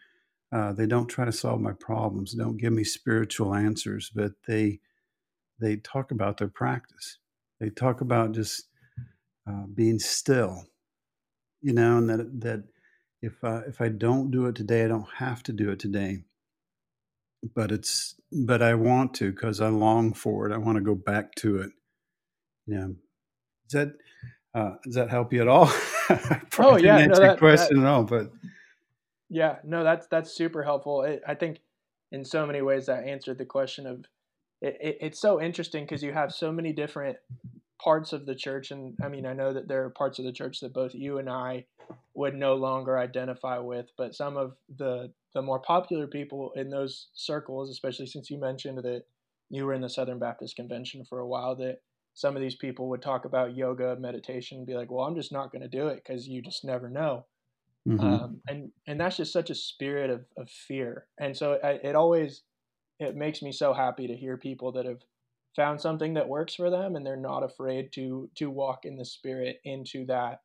uh, 0.52 0.74
they 0.74 0.88
don't 0.88 1.08
try 1.08 1.26
to 1.26 1.32
solve 1.32 1.62
my 1.62 1.74
problems, 1.74 2.34
don't 2.34 2.58
give 2.58 2.74
me 2.74 2.84
spiritual 2.84 3.54
answers, 3.54 4.12
but 4.14 4.32
they 4.48 4.80
they 5.60 5.76
talk 5.76 6.12
about 6.12 6.38
their 6.38 6.48
practice. 6.48 7.18
They 7.60 7.70
talk 7.70 8.02
about 8.02 8.32
just 8.32 8.64
uh, 9.48 9.66
being 9.74 10.00
still, 10.00 10.64
you 11.62 11.74
know, 11.74 11.98
and 11.98 12.10
that 12.10 12.42
that 12.42 12.64
if 13.22 13.44
uh, 13.44 13.62
if 13.68 13.82
I 13.82 13.90
don't 13.90 14.32
do 14.32 14.46
it 14.48 14.56
today, 14.56 14.86
I 14.86 14.88
don't 14.88 15.10
have 15.18 15.44
to 15.44 15.54
do 15.54 15.70
it 15.70 15.80
today. 15.80 16.24
But 17.56 17.72
it's 17.72 18.16
but 18.32 18.62
I 18.62 18.76
want 18.76 19.14
to 19.16 19.32
because 19.32 19.62
I 19.62 19.70
long 19.70 20.14
for 20.14 20.50
it. 20.50 20.54
I 20.54 20.58
want 20.58 20.78
to 20.78 20.84
go 20.84 20.96
back 20.96 21.36
to 21.36 21.62
it. 21.62 21.72
Yeah. 22.66 22.88
Does 23.70 23.74
that 23.74 23.94
uh, 24.54 24.76
does 24.84 24.96
that 24.96 25.10
help 25.10 25.34
you 25.34 25.42
at 25.42 25.48
all? 25.48 25.70
oh 26.60 26.78
yeah, 26.78 26.98
answer 26.98 27.22
no, 27.22 27.28
that, 27.28 27.40
question 27.40 27.82
that, 27.82 27.88
at 27.88 27.92
all, 27.92 28.04
but 28.04 28.32
yeah, 29.30 29.58
no, 29.64 29.84
that's 29.84 30.08
that's 30.08 30.32
super 30.32 30.64
helpful. 30.64 31.04
It, 31.04 31.22
I 31.28 31.36
think 31.36 31.60
in 32.12 32.26
so 32.26 32.46
many 32.46 32.62
ways 32.62 32.88
that 32.88 33.08
answered 33.08 33.38
the 33.38 33.46
question 33.46 33.86
of 33.86 34.06
it, 34.62 34.78
it, 34.82 34.98
it's 35.02 35.20
so 35.20 35.42
interesting 35.42 35.86
because 35.86 36.04
you 36.04 36.12
have 36.12 36.34
so 36.34 36.52
many 36.52 36.74
different 36.74 37.18
parts 37.82 38.12
of 38.12 38.26
the 38.26 38.36
church 38.36 38.72
and 38.72 38.98
i 39.02 39.08
mean 39.08 39.26
i 39.26 39.32
know 39.32 39.54
that 39.54 39.68
there 39.68 39.84
are 39.86 39.90
parts 39.90 40.20
of 40.20 40.26
the 40.26 40.34
church 40.34 40.60
that 40.60 40.74
both 40.74 40.94
you 40.94 41.18
and 41.18 41.30
i 41.30 41.64
would 42.14 42.36
no 42.36 42.56
longer 42.56 42.98
identify 42.98 43.58
with 43.58 43.88
but 43.98 44.14
some 44.14 44.36
of 44.36 44.54
the 44.78 45.10
the 45.34 45.42
more 45.42 45.60
popular 45.60 46.06
people 46.06 46.52
in 46.56 46.70
those 46.70 47.08
circles 47.14 47.70
especially 47.70 48.06
since 48.06 48.30
you 48.30 48.38
mentioned 48.38 48.78
that 48.80 49.04
you 49.50 49.66
were 49.66 49.74
in 49.74 49.82
the 49.82 49.90
southern 49.90 50.20
baptist 50.20 50.58
convention 50.58 51.06
for 51.06 51.20
a 51.20 51.28
while 51.28 51.56
that 51.56 51.80
some 52.16 52.36
of 52.36 52.42
these 52.42 52.56
people 52.56 52.90
would 52.90 53.02
talk 53.02 53.24
about 53.24 53.56
yoga 53.56 53.96
meditation 53.98 54.58
and 54.58 54.68
be 54.68 54.74
like 54.74 54.92
well 54.92 55.06
i'm 55.06 55.16
just 55.16 55.32
not 55.32 55.50
going 55.50 55.62
to 55.62 55.70
do 55.70 55.88
it 55.88 56.04
because 56.04 56.28
you 56.28 56.42
just 56.42 56.66
never 56.66 56.90
know 56.90 57.24
mm-hmm. 57.88 58.06
um, 58.06 58.42
and 58.48 58.72
and 58.88 59.00
that's 59.00 59.18
just 59.18 59.34
such 59.34 59.50
a 59.50 59.56
spirit 59.56 60.10
of, 60.10 60.26
of 60.38 60.50
fear 60.50 61.08
and 61.20 61.36
so 61.36 61.60
I, 61.64 61.80
it 61.84 61.96
always 61.96 62.44
it 63.00 63.16
makes 63.16 63.42
me 63.42 63.52
so 63.52 63.74
happy 63.74 64.08
to 64.08 64.16
hear 64.16 64.38
people 64.38 64.72
that 64.74 64.86
have 64.86 65.02
found 65.56 65.82
something 65.82 66.14
that 66.14 66.28
works 66.28 66.56
for 66.56 66.70
them 66.70 66.96
and 66.96 67.06
they're 67.06 67.16
not 67.16 67.44
afraid 67.44 67.92
to 67.94 68.30
to 68.36 68.50
walk 68.50 68.86
in 68.86 68.98
the 68.98 69.06
spirit 69.06 69.60
into 69.64 70.06
that 70.06 70.42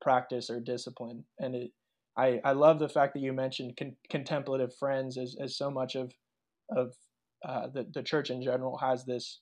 practice 0.00 0.50
or 0.50 0.60
discipline 0.60 1.24
and 1.38 1.54
it 1.54 1.70
i 2.16 2.40
i 2.44 2.52
love 2.52 2.78
the 2.78 2.88
fact 2.88 3.14
that 3.14 3.20
you 3.20 3.32
mentioned 3.32 3.76
con- 3.78 3.96
contemplative 4.10 4.74
friends 4.76 5.18
as, 5.18 5.36
as 5.40 5.56
so 5.56 5.70
much 5.70 5.94
of 5.94 6.12
of 6.76 6.94
uh, 7.46 7.68
the, 7.68 7.86
the 7.94 8.02
church 8.02 8.30
in 8.30 8.42
general 8.42 8.76
has 8.78 9.04
this 9.04 9.40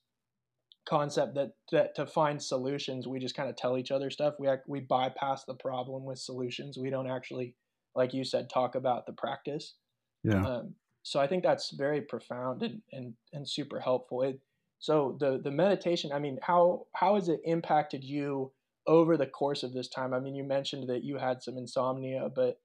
concept 0.87 1.35
that, 1.35 1.53
that 1.73 1.95
to 1.97 2.07
find 2.07 2.43
solutions 2.43 3.09
we 3.09 3.19
just 3.19 3.35
kind 3.35 3.49
of 3.49 3.57
tell 3.57 3.79
each 3.79 3.91
other 3.91 4.11
stuff. 4.11 4.35
We 4.39 4.49
act, 4.49 4.69
we 4.69 4.81
bypass 4.81 5.45
the 5.45 5.55
problem 5.55 6.05
with 6.05 6.19
solutions. 6.19 6.79
We 6.79 6.91
don't 6.91 7.11
actually 7.11 7.55
like 7.95 8.13
you 8.13 8.25
said 8.25 8.51
talk 8.51 8.75
about 8.75 9.07
the 9.07 9.13
practice. 9.13 9.75
Yeah. 10.23 10.45
Um, 10.45 10.75
so 11.03 11.21
i 11.21 11.27
think 11.27 11.43
that's 11.43 11.71
very 11.71 12.01
profound 12.01 12.63
and 12.63 12.81
and, 12.93 13.15
and 13.33 13.49
super 13.49 13.81
helpful. 13.81 14.23
It 14.23 14.41
so 14.79 15.17
the 15.19 15.41
the 15.43 15.51
meditation, 15.51 16.13
I 16.13 16.19
mean, 16.19 16.39
how 16.43 16.87
how 16.95 17.15
has 17.15 17.29
it 17.29 17.41
impacted 17.45 18.05
you 18.05 18.53
over 18.87 19.17
the 19.17 19.27
course 19.27 19.63
of 19.63 19.73
this 19.73 19.89
time? 19.89 20.13
I 20.13 20.21
mean, 20.21 20.35
you 20.35 20.45
mentioned 20.45 20.91
that 20.91 21.05
you 21.05 21.17
had 21.17 21.43
some 21.43 21.57
insomnia, 21.57 22.29
but 22.35 22.59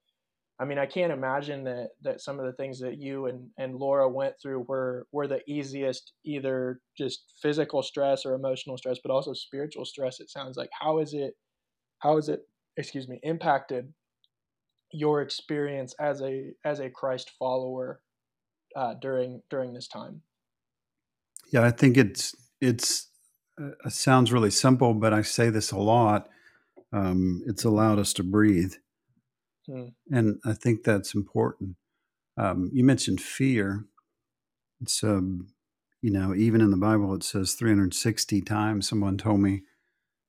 I 0.61 0.65
mean, 0.65 0.77
I 0.77 0.85
can't 0.85 1.13
imagine 1.13 1.63
that 1.63 1.89
that 2.01 2.21
some 2.21 2.39
of 2.39 2.45
the 2.45 2.53
things 2.53 2.79
that 2.79 2.97
you 2.97 3.27
and, 3.27 3.49
and 3.57 3.75
Laura 3.75 4.09
went 4.09 4.35
through 4.41 4.65
were 4.67 5.07
were 5.11 5.27
the 5.27 5.41
easiest, 5.47 6.11
either 6.25 6.81
just 6.97 7.33
physical 7.41 7.81
stress 7.81 8.25
or 8.25 8.33
emotional 8.33 8.77
stress, 8.77 8.99
but 9.01 9.11
also 9.11 9.33
spiritual 9.33 9.85
stress. 9.85 10.19
It 10.19 10.29
sounds 10.29 10.57
like 10.57 10.69
how 10.77 10.99
is 10.99 11.13
it 11.13 11.35
how 11.99 12.17
is 12.17 12.27
it 12.29 12.41
excuse 12.77 13.07
me 13.07 13.19
impacted 13.23 13.93
your 14.91 15.21
experience 15.21 15.93
as 15.99 16.21
a 16.21 16.51
as 16.65 16.79
a 16.79 16.89
Christ 16.89 17.31
follower 17.39 18.01
uh, 18.75 18.95
during 19.01 19.41
during 19.49 19.73
this 19.73 19.87
time? 19.87 20.21
Yeah, 21.51 21.63
I 21.63 21.71
think 21.71 21.97
it's 21.97 22.35
it's 22.59 23.07
uh, 23.59 23.89
sounds 23.89 24.31
really 24.31 24.51
simple, 24.51 24.93
but 24.93 25.13
I 25.13 25.21
say 25.21 25.49
this 25.49 25.71
a 25.71 25.77
lot. 25.77 26.27
Um, 26.91 27.43
it's 27.45 27.63
allowed 27.63 27.99
us 27.99 28.13
to 28.13 28.23
breathe, 28.23 28.73
hmm. 29.69 29.87
and 30.11 30.39
I 30.45 30.53
think 30.53 30.83
that's 30.83 31.13
important. 31.13 31.75
Um, 32.37 32.69
you 32.73 32.83
mentioned 32.83 33.21
fear. 33.21 33.85
It's 34.81 35.03
um, 35.03 35.49
you 36.01 36.11
know, 36.11 36.33
even 36.33 36.61
in 36.61 36.71
the 36.71 36.77
Bible, 36.77 37.13
it 37.13 37.23
says 37.23 37.53
360 37.53 38.41
times. 38.41 38.87
Someone 38.87 39.17
told 39.17 39.41
me, 39.41 39.63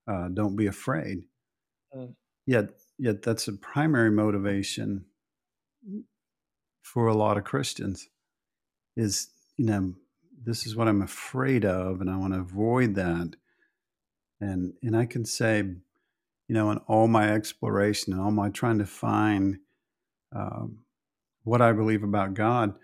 uh, 0.09 0.29
"Don't 0.29 0.57
be 0.57 0.66
afraid." 0.66 1.24
mm. 1.94 2.14
yet 2.46 2.70
yet 2.98 3.22
that's 3.22 3.48
a 3.48 3.53
primary 3.53 4.11
motivation 4.11 5.05
for 6.83 7.07
a 7.07 7.14
lot 7.14 7.37
of 7.37 7.44
Christians 7.44 8.09
is 8.96 9.29
you 9.57 9.66
know 9.66 9.94
this 10.42 10.66
is 10.66 10.74
what 10.74 10.88
I'm 10.88 11.03
afraid 11.03 11.64
of 11.64 12.00
and 12.00 12.11
I 12.11 12.16
want 12.16 12.35
to 12.35 12.40
avoid 12.40 12.94
that 12.96 13.37
and 14.40 14.74
and 14.83 14.96
I 14.96 15.07
can 15.07 15.24
say 15.24 15.64
you 16.51 16.55
know 16.55 16.73
in 16.73 16.79
all 16.89 17.07
my 17.07 17.33
exploration 17.33 18.13
and 18.13 18.21
all 18.21 18.33
my 18.33 18.49
trying 18.49 18.79
to 18.79 18.85
find 18.85 19.59
um, 20.35 20.81
what 21.45 21.63
I 21.63 21.73
believe 21.73 22.03
about 22.03 22.35
God 22.35 22.75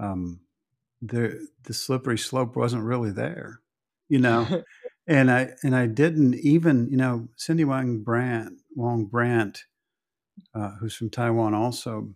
um, 0.00 0.40
the 1.00 1.46
the 1.62 1.74
slippery 1.74 2.18
slope 2.18 2.56
wasn't 2.56 2.82
really 2.82 3.12
there 3.12 3.60
you 4.08 4.18
know? 4.18 4.64
And 5.10 5.30
I 5.30 5.52
and 5.62 5.74
I 5.74 5.86
didn't 5.86 6.34
even 6.34 6.90
you 6.90 6.98
know 6.98 7.28
Cindy 7.34 7.64
Wang 7.64 8.00
Brandt 8.00 8.58
Wong 8.76 9.06
Brandt 9.06 9.64
uh, 10.54 10.72
who's 10.72 10.94
from 10.94 11.08
Taiwan 11.08 11.54
also 11.54 12.14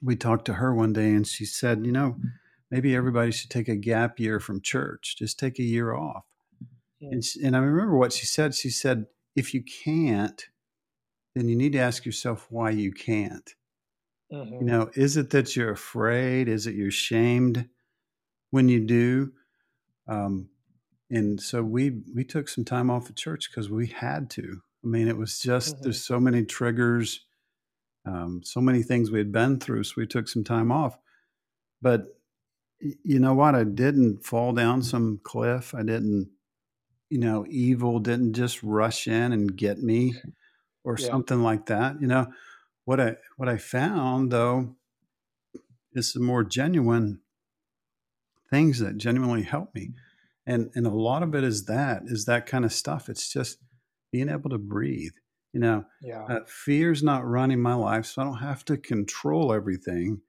we 0.00 0.14
talked 0.14 0.44
to 0.44 0.52
her 0.52 0.72
one 0.72 0.92
day 0.92 1.08
and 1.08 1.26
she 1.26 1.44
said 1.44 1.84
you 1.84 1.90
know 1.90 2.14
maybe 2.70 2.94
everybody 2.94 3.32
should 3.32 3.50
take 3.50 3.66
a 3.66 3.74
gap 3.74 4.20
year 4.20 4.38
from 4.38 4.60
church 4.60 5.16
just 5.18 5.36
take 5.36 5.58
a 5.58 5.64
year 5.64 5.92
off. 5.92 6.22
Yeah. 7.00 7.08
and, 7.10 7.24
she, 7.24 7.42
and 7.42 7.56
I 7.56 7.58
remember 7.58 7.96
what 7.96 8.12
she 8.12 8.24
said. 8.24 8.54
She 8.54 8.70
said 8.70 9.06
if 9.40 9.52
you 9.54 9.62
can't 9.62 10.46
then 11.34 11.48
you 11.48 11.56
need 11.56 11.72
to 11.72 11.78
ask 11.78 12.04
yourself 12.04 12.46
why 12.50 12.70
you 12.70 12.92
can't 12.92 13.54
mm-hmm. 14.32 14.54
you 14.54 14.62
know 14.62 14.90
is 14.94 15.16
it 15.16 15.30
that 15.30 15.56
you're 15.56 15.72
afraid 15.72 16.48
is 16.48 16.66
it 16.66 16.74
you're 16.74 16.90
shamed 16.90 17.68
when 18.50 18.68
you 18.68 18.80
do 18.80 19.32
um, 20.10 20.48
and 21.10 21.40
so 21.40 21.62
we 21.62 22.02
we 22.14 22.24
took 22.24 22.48
some 22.48 22.64
time 22.64 22.90
off 22.90 23.08
of 23.08 23.16
church 23.16 23.50
because 23.50 23.70
we 23.70 23.86
had 23.86 24.30
to. 24.30 24.62
I 24.84 24.86
mean, 24.86 25.08
it 25.08 25.16
was 25.16 25.38
just 25.38 25.74
mm-hmm. 25.74 25.82
there's 25.84 26.04
so 26.04 26.20
many 26.20 26.44
triggers, 26.44 27.24
um, 28.06 28.42
so 28.44 28.60
many 28.60 28.82
things 28.82 29.10
we 29.10 29.18
had 29.18 29.32
been 29.32 29.58
through, 29.58 29.84
so 29.84 29.94
we 29.96 30.06
took 30.06 30.28
some 30.28 30.44
time 30.44 30.72
off. 30.72 30.96
But 31.82 32.06
you 32.80 33.18
know 33.18 33.34
what? 33.34 33.54
I 33.54 33.64
didn't 33.64 34.24
fall 34.24 34.52
down 34.52 34.82
some 34.82 35.20
cliff. 35.22 35.74
I 35.74 35.82
didn't, 35.82 36.30
you 37.10 37.18
know, 37.18 37.44
evil 37.48 37.98
didn't 37.98 38.32
just 38.32 38.62
rush 38.62 39.06
in 39.06 39.32
and 39.32 39.56
get 39.56 39.82
me, 39.82 40.14
or 40.84 40.96
yeah. 40.98 41.06
something 41.06 41.42
like 41.42 41.66
that. 41.66 42.00
You 42.00 42.06
know, 42.06 42.32
what 42.84 43.00
I 43.00 43.16
what 43.36 43.48
I 43.48 43.58
found 43.58 44.30
though 44.30 44.76
is 45.92 46.12
some 46.12 46.24
more 46.24 46.44
genuine 46.44 47.20
things 48.48 48.78
that 48.78 48.96
genuinely 48.96 49.42
helped 49.42 49.74
me. 49.74 49.90
And 50.46 50.70
and 50.74 50.86
a 50.86 50.90
lot 50.90 51.22
of 51.22 51.34
it 51.34 51.44
is 51.44 51.66
that 51.66 52.04
is 52.06 52.24
that 52.24 52.46
kind 52.46 52.64
of 52.64 52.72
stuff. 52.72 53.08
It's 53.08 53.30
just 53.30 53.58
being 54.10 54.28
able 54.28 54.50
to 54.50 54.58
breathe 54.58 55.12
you 55.52 55.60
know? 55.60 55.84
Yeah. 56.00 56.24
Uh, 56.24 56.40
fear's 56.46 57.02
not 57.02 57.26
running 57.26 57.60
my 57.60 57.74
life 57.74 58.06
so 58.06 58.22
i 58.22 58.24
don't 58.24 58.38
have 58.38 58.64
to 58.66 58.76
control 58.76 59.52
everything. 59.52 60.20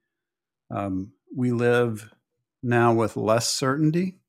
Um, 0.69 1.11
we 1.35 1.51
live 1.51 2.09
now 2.63 2.93
with 2.93 3.17
less 3.17 3.47
certainty 3.49 4.19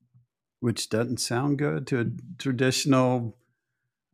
which 0.63 0.87
doesn't 0.87 1.17
sound 1.17 1.57
good 1.57 1.85
to 1.85 1.99
a 1.99 2.05
traditional 2.37 3.35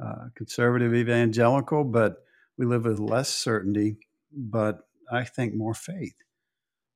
uh, 0.03 0.29
conservative 0.33 0.95
evangelical 0.95 1.83
but 1.83 2.23
we 2.57 2.65
live 2.65 2.85
with 2.85 2.97
less 2.97 3.29
certainty 3.29 3.97
but 4.31 4.87
i 5.11 5.23
think 5.23 5.53
more 5.53 5.75
faith. 5.75 6.15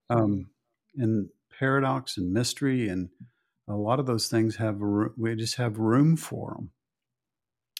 Um, 0.10 0.50
and 0.96 1.30
paradox 1.60 2.18
and 2.18 2.34
mystery 2.34 2.90
and 2.90 3.10
a 3.68 3.76
lot 3.76 4.00
of 4.00 4.08
those 4.08 4.28
things 4.28 4.56
have 4.56 4.80
we 5.18 5.36
just 5.36 5.58
have 5.58 5.78
room 5.78 6.18
for 6.18 6.56
them 6.56 6.72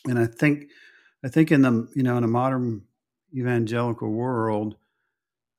and 0.08 0.20
i 0.20 0.28
think 0.28 0.70
i 1.26 1.28
think 1.28 1.52
in 1.52 1.64
the 1.64 1.90
you 1.96 2.04
know 2.04 2.18
in 2.18 2.24
a 2.24 2.28
modern 2.28 2.84
evangelical 3.36 4.12
world 4.12 4.76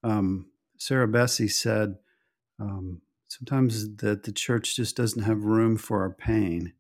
um, 0.05 0.47
sarah 0.79 1.09
Bessey 1.09 1.51
said 1.51 1.97
um, 2.61 3.01
sometimes 3.39 3.97
that 3.97 4.25
the 4.25 4.33
church 4.33 4.77
just 4.77 4.97
doesn't 4.97 5.25
have 5.25 5.45
room 5.45 5.77
for 5.77 6.03
our 6.03 6.11
pain. 6.11 6.73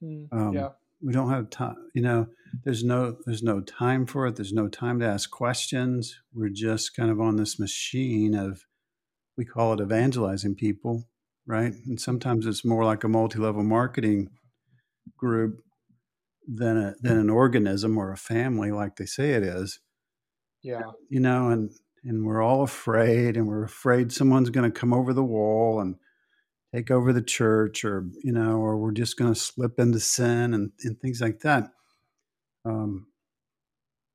Hmm, 0.00 0.24
um, 0.32 0.52
yeah. 0.52 0.68
we 1.02 1.12
don't 1.12 1.30
have 1.30 1.50
time 1.50 1.74
you 1.92 2.02
know 2.02 2.28
there's 2.64 2.84
no 2.84 3.16
there's 3.26 3.42
no 3.42 3.60
time 3.60 4.06
for 4.06 4.26
it. 4.26 4.36
There's 4.36 4.52
no 4.52 4.68
time 4.68 5.00
to 5.00 5.06
ask 5.06 5.30
questions. 5.30 6.20
We're 6.32 6.48
just 6.48 6.94
kind 6.94 7.10
of 7.10 7.20
on 7.20 7.36
this 7.36 7.58
machine 7.58 8.34
of 8.34 8.64
we 9.36 9.44
call 9.44 9.72
it 9.74 9.80
evangelizing 9.80 10.54
people 10.54 11.04
right? 11.48 11.72
And 11.86 12.00
sometimes 12.00 12.46
it's 12.46 12.64
more 12.64 12.84
like 12.84 13.02
a 13.02 13.08
multi-level 13.08 13.64
marketing 13.64 14.28
group 15.16 15.62
than 16.46 16.76
a, 16.76 16.94
than 17.00 17.18
an 17.18 17.30
organism 17.30 17.98
or 17.98 18.12
a 18.12 18.16
family, 18.16 18.70
like 18.70 18.96
they 18.96 19.06
say 19.06 19.30
it 19.30 19.42
is. 19.42 19.80
Yeah, 20.62 20.82
you 21.08 21.20
know, 21.20 21.48
and 21.48 21.70
and 22.08 22.24
we're 22.24 22.42
all 22.42 22.62
afraid, 22.62 23.36
and 23.36 23.46
we're 23.46 23.64
afraid 23.64 24.10
someone's 24.10 24.48
going 24.48 24.70
to 24.70 24.80
come 24.80 24.94
over 24.94 25.12
the 25.12 25.22
wall 25.22 25.78
and 25.78 25.96
take 26.74 26.90
over 26.90 27.12
the 27.12 27.22
church, 27.22 27.84
or 27.84 28.06
you 28.24 28.32
know, 28.32 28.56
or 28.56 28.78
we're 28.78 28.92
just 28.92 29.18
going 29.18 29.32
to 29.32 29.38
slip 29.38 29.78
into 29.78 30.00
sin 30.00 30.54
and 30.54 30.72
and 30.82 30.98
things 30.98 31.20
like 31.20 31.40
that. 31.40 31.70
Um, 32.64 33.08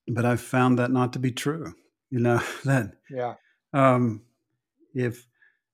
but 0.08 0.25
I've 0.25 0.41
found 0.41 0.79
that 0.79 0.91
not 0.91 1.13
to 1.13 1.19
be 1.19 1.32
true. 1.32 1.73
You 2.10 2.19
know 2.19 2.41
that 2.65 2.95
yeah. 3.12 3.36
Um, 3.73 4.23
if 4.95 5.27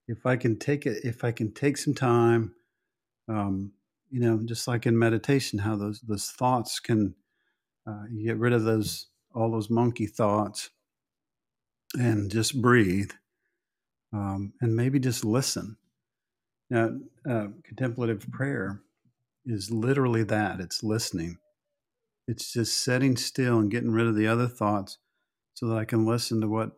if 0.10 0.26
I 0.26 0.36
can 0.36 0.60
take 0.60 0.86
it, 0.86 1.06
if 1.06 1.24
I 1.24 1.32
can 1.32 1.54
take 1.54 1.78
some 1.78 1.94
time, 1.94 2.54
um, 3.30 3.72
you 4.10 4.20
know, 4.20 4.42
just 4.44 4.68
like 4.68 4.86
in 4.86 5.00
meditation, 5.00 5.60
how 5.60 5.78
those 5.78 6.02
those 6.02 6.30
thoughts 6.32 6.82
can 6.82 7.16
uh, 7.88 8.04
you 8.12 8.26
get 8.26 8.38
rid 8.38 8.52
of 8.52 8.66
those 8.66 9.08
all 9.34 9.52
those 9.52 9.70
monkey 9.70 10.08
thoughts 10.08 10.70
and 11.96 12.32
just 12.32 12.62
breathe 12.62 13.12
um, 14.14 14.54
and 14.62 14.76
maybe 14.76 15.00
just 15.00 15.26
listen. 15.26 15.78
Now, 16.70 16.92
uh, 17.30 17.48
contemplative 17.64 18.30
prayer 18.32 18.82
is 19.46 19.72
literally 19.72 20.24
that 20.24 20.60
it's 20.60 20.84
listening. 20.84 21.38
It's 22.28 22.54
just 22.54 22.78
sitting 22.84 23.18
still 23.18 23.60
and 23.60 23.72
getting 23.72 23.92
rid 23.92 24.08
of 24.08 24.16
the 24.16 24.28
other 24.28 24.48
thoughts 24.48 25.00
so 25.56 25.68
that 25.68 25.78
I 25.78 25.86
can 25.86 26.06
listen 26.06 26.42
to 26.42 26.48
what 26.48 26.72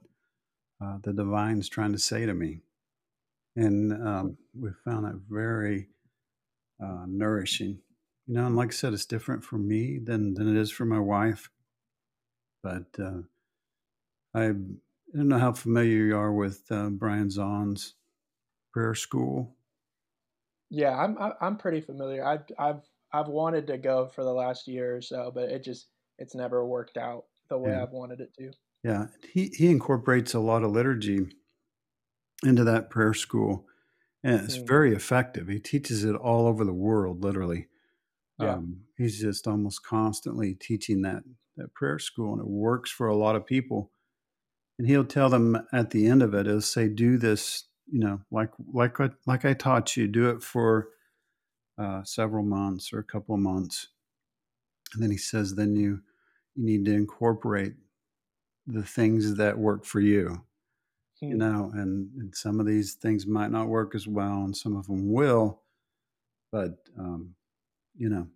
uh, 0.84 0.98
the 1.04 1.14
divine's 1.14 1.68
trying 1.70 1.92
to 1.92 2.00
say 2.00 2.26
to 2.26 2.34
me 2.34 2.62
and 3.56 3.92
um, 4.08 4.38
we 4.58 4.70
found 4.86 5.08
it 5.08 5.22
very 5.30 5.90
uh, 6.84 7.06
nourishing. 7.08 7.80
You 8.28 8.36
know, 8.36 8.46
and 8.46 8.56
like 8.56 8.70
I 8.70 8.72
said, 8.72 8.94
it's 8.94 9.06
different 9.06 9.44
for 9.44 9.58
me 9.58 10.00
than 10.02 10.34
than 10.34 10.56
it 10.56 10.60
is 10.60 10.72
for 10.72 10.86
my 10.86 11.00
wife. 11.00 11.50
But 12.64 12.86
uh, 13.00 13.22
I, 14.36 14.52
I 15.14 15.18
don't 15.18 15.28
know 15.28 15.40
how 15.40 15.52
familiar 15.52 16.06
you 16.06 16.18
are 16.18 16.32
with 16.32 16.64
uh, 16.72 16.90
Brian 16.90 17.28
Zahnd's 17.28 17.96
prayer 18.72 18.96
school. 18.96 19.56
Yeah, 20.70 20.98
I'm 20.98 21.18
I'm 21.42 21.58
pretty 21.58 21.82
familiar. 21.82 22.26
I've 22.26 22.44
I've 22.58 22.82
I've 23.12 23.28
wanted 23.28 23.68
to 23.68 23.78
go 23.78 24.08
for 24.08 24.24
the 24.24 24.34
last 24.34 24.68
year 24.68 24.96
or 24.96 25.02
so, 25.02 25.32
but 25.34 25.50
it 25.50 25.64
just 25.64 25.88
it's 26.18 26.34
never 26.34 26.66
worked 26.66 26.98
out 26.98 27.26
the 27.50 27.58
way 27.58 27.72
yeah. 27.72 27.84
I've 27.84 27.92
wanted 27.92 28.22
it 28.22 28.34
to. 28.40 28.52
Yeah, 28.84 29.08
he 29.34 29.52
he 29.54 29.70
incorporates 29.70 30.34
a 30.34 30.40
lot 30.40 30.64
of 30.64 30.72
liturgy 30.72 31.28
into 32.44 32.64
that 32.64 32.90
prayer 32.90 33.14
school. 33.14 33.68
And 34.24 34.42
it's 34.42 34.58
mm. 34.58 34.68
very 34.68 34.94
effective. 34.94 35.48
He 35.48 35.60
teaches 35.60 36.04
it 36.04 36.16
all 36.16 36.46
over 36.48 36.64
the 36.64 36.74
world, 36.74 37.24
literally. 37.24 37.68
Yeah. 38.40 38.54
Um, 38.54 38.82
he's 38.98 39.20
just 39.20 39.48
almost 39.48 39.84
constantly 39.84 40.54
teaching 40.54 41.02
that 41.02 41.24
that 41.58 41.74
prayer 41.74 42.00
school, 42.00 42.34
and 42.34 42.42
it 42.42 42.48
works 42.48 42.90
for 42.92 43.08
a 43.08 43.16
lot 43.16 43.36
of 43.36 43.46
people. 43.46 43.92
And 44.82 44.90
he'll 44.90 45.06
tell 45.06 45.30
them 45.30 45.68
at 45.72 45.92
the 45.92 46.08
end 46.08 46.24
of 46.24 46.34
it, 46.34 46.48
he'll 46.48 46.60
say, 46.60 46.88
"Do 46.88 47.20
this, 47.20 47.66
you 47.86 48.00
know, 48.00 48.22
like 48.32 48.50
like 48.74 48.98
like 49.28 49.46
I 49.46 49.54
taught 49.54 49.96
you. 49.96 50.08
Do 50.08 50.32
it 50.32 50.42
for 50.42 50.90
uh, 51.78 52.04
several 52.04 52.44
months 52.44 52.92
or 52.92 52.98
a 52.98 53.04
couple 53.04 53.36
of 53.36 53.42
months." 53.42 53.90
And 54.96 55.04
then 55.04 55.12
he 55.12 55.18
says, 55.18 55.54
"Then 55.54 55.76
you 55.76 56.02
you 56.56 56.66
need 56.66 56.86
to 56.86 56.94
incorporate 56.94 57.76
the 58.66 58.82
things 58.82 59.36
that 59.36 59.60
work 59.60 59.86
for 59.86 60.00
you." 60.00 60.46
you 61.20 61.34
hmm. 61.34 61.38
know, 61.38 61.72
and, 61.76 62.10
and 62.18 62.36
some 62.36 62.60
of 62.60 62.66
these 62.66 62.96
things 62.96 63.28
might 63.28 63.52
not 63.52 63.68
work 63.68 63.94
as 63.94 64.08
well, 64.08 64.44
and 64.46 64.58
some 64.58 64.76
of 64.76 64.88
them 64.88 65.14
will. 65.14 65.62
But 66.52 66.80
um, 66.98 67.36
you 67.96 68.10
know, 68.10 68.30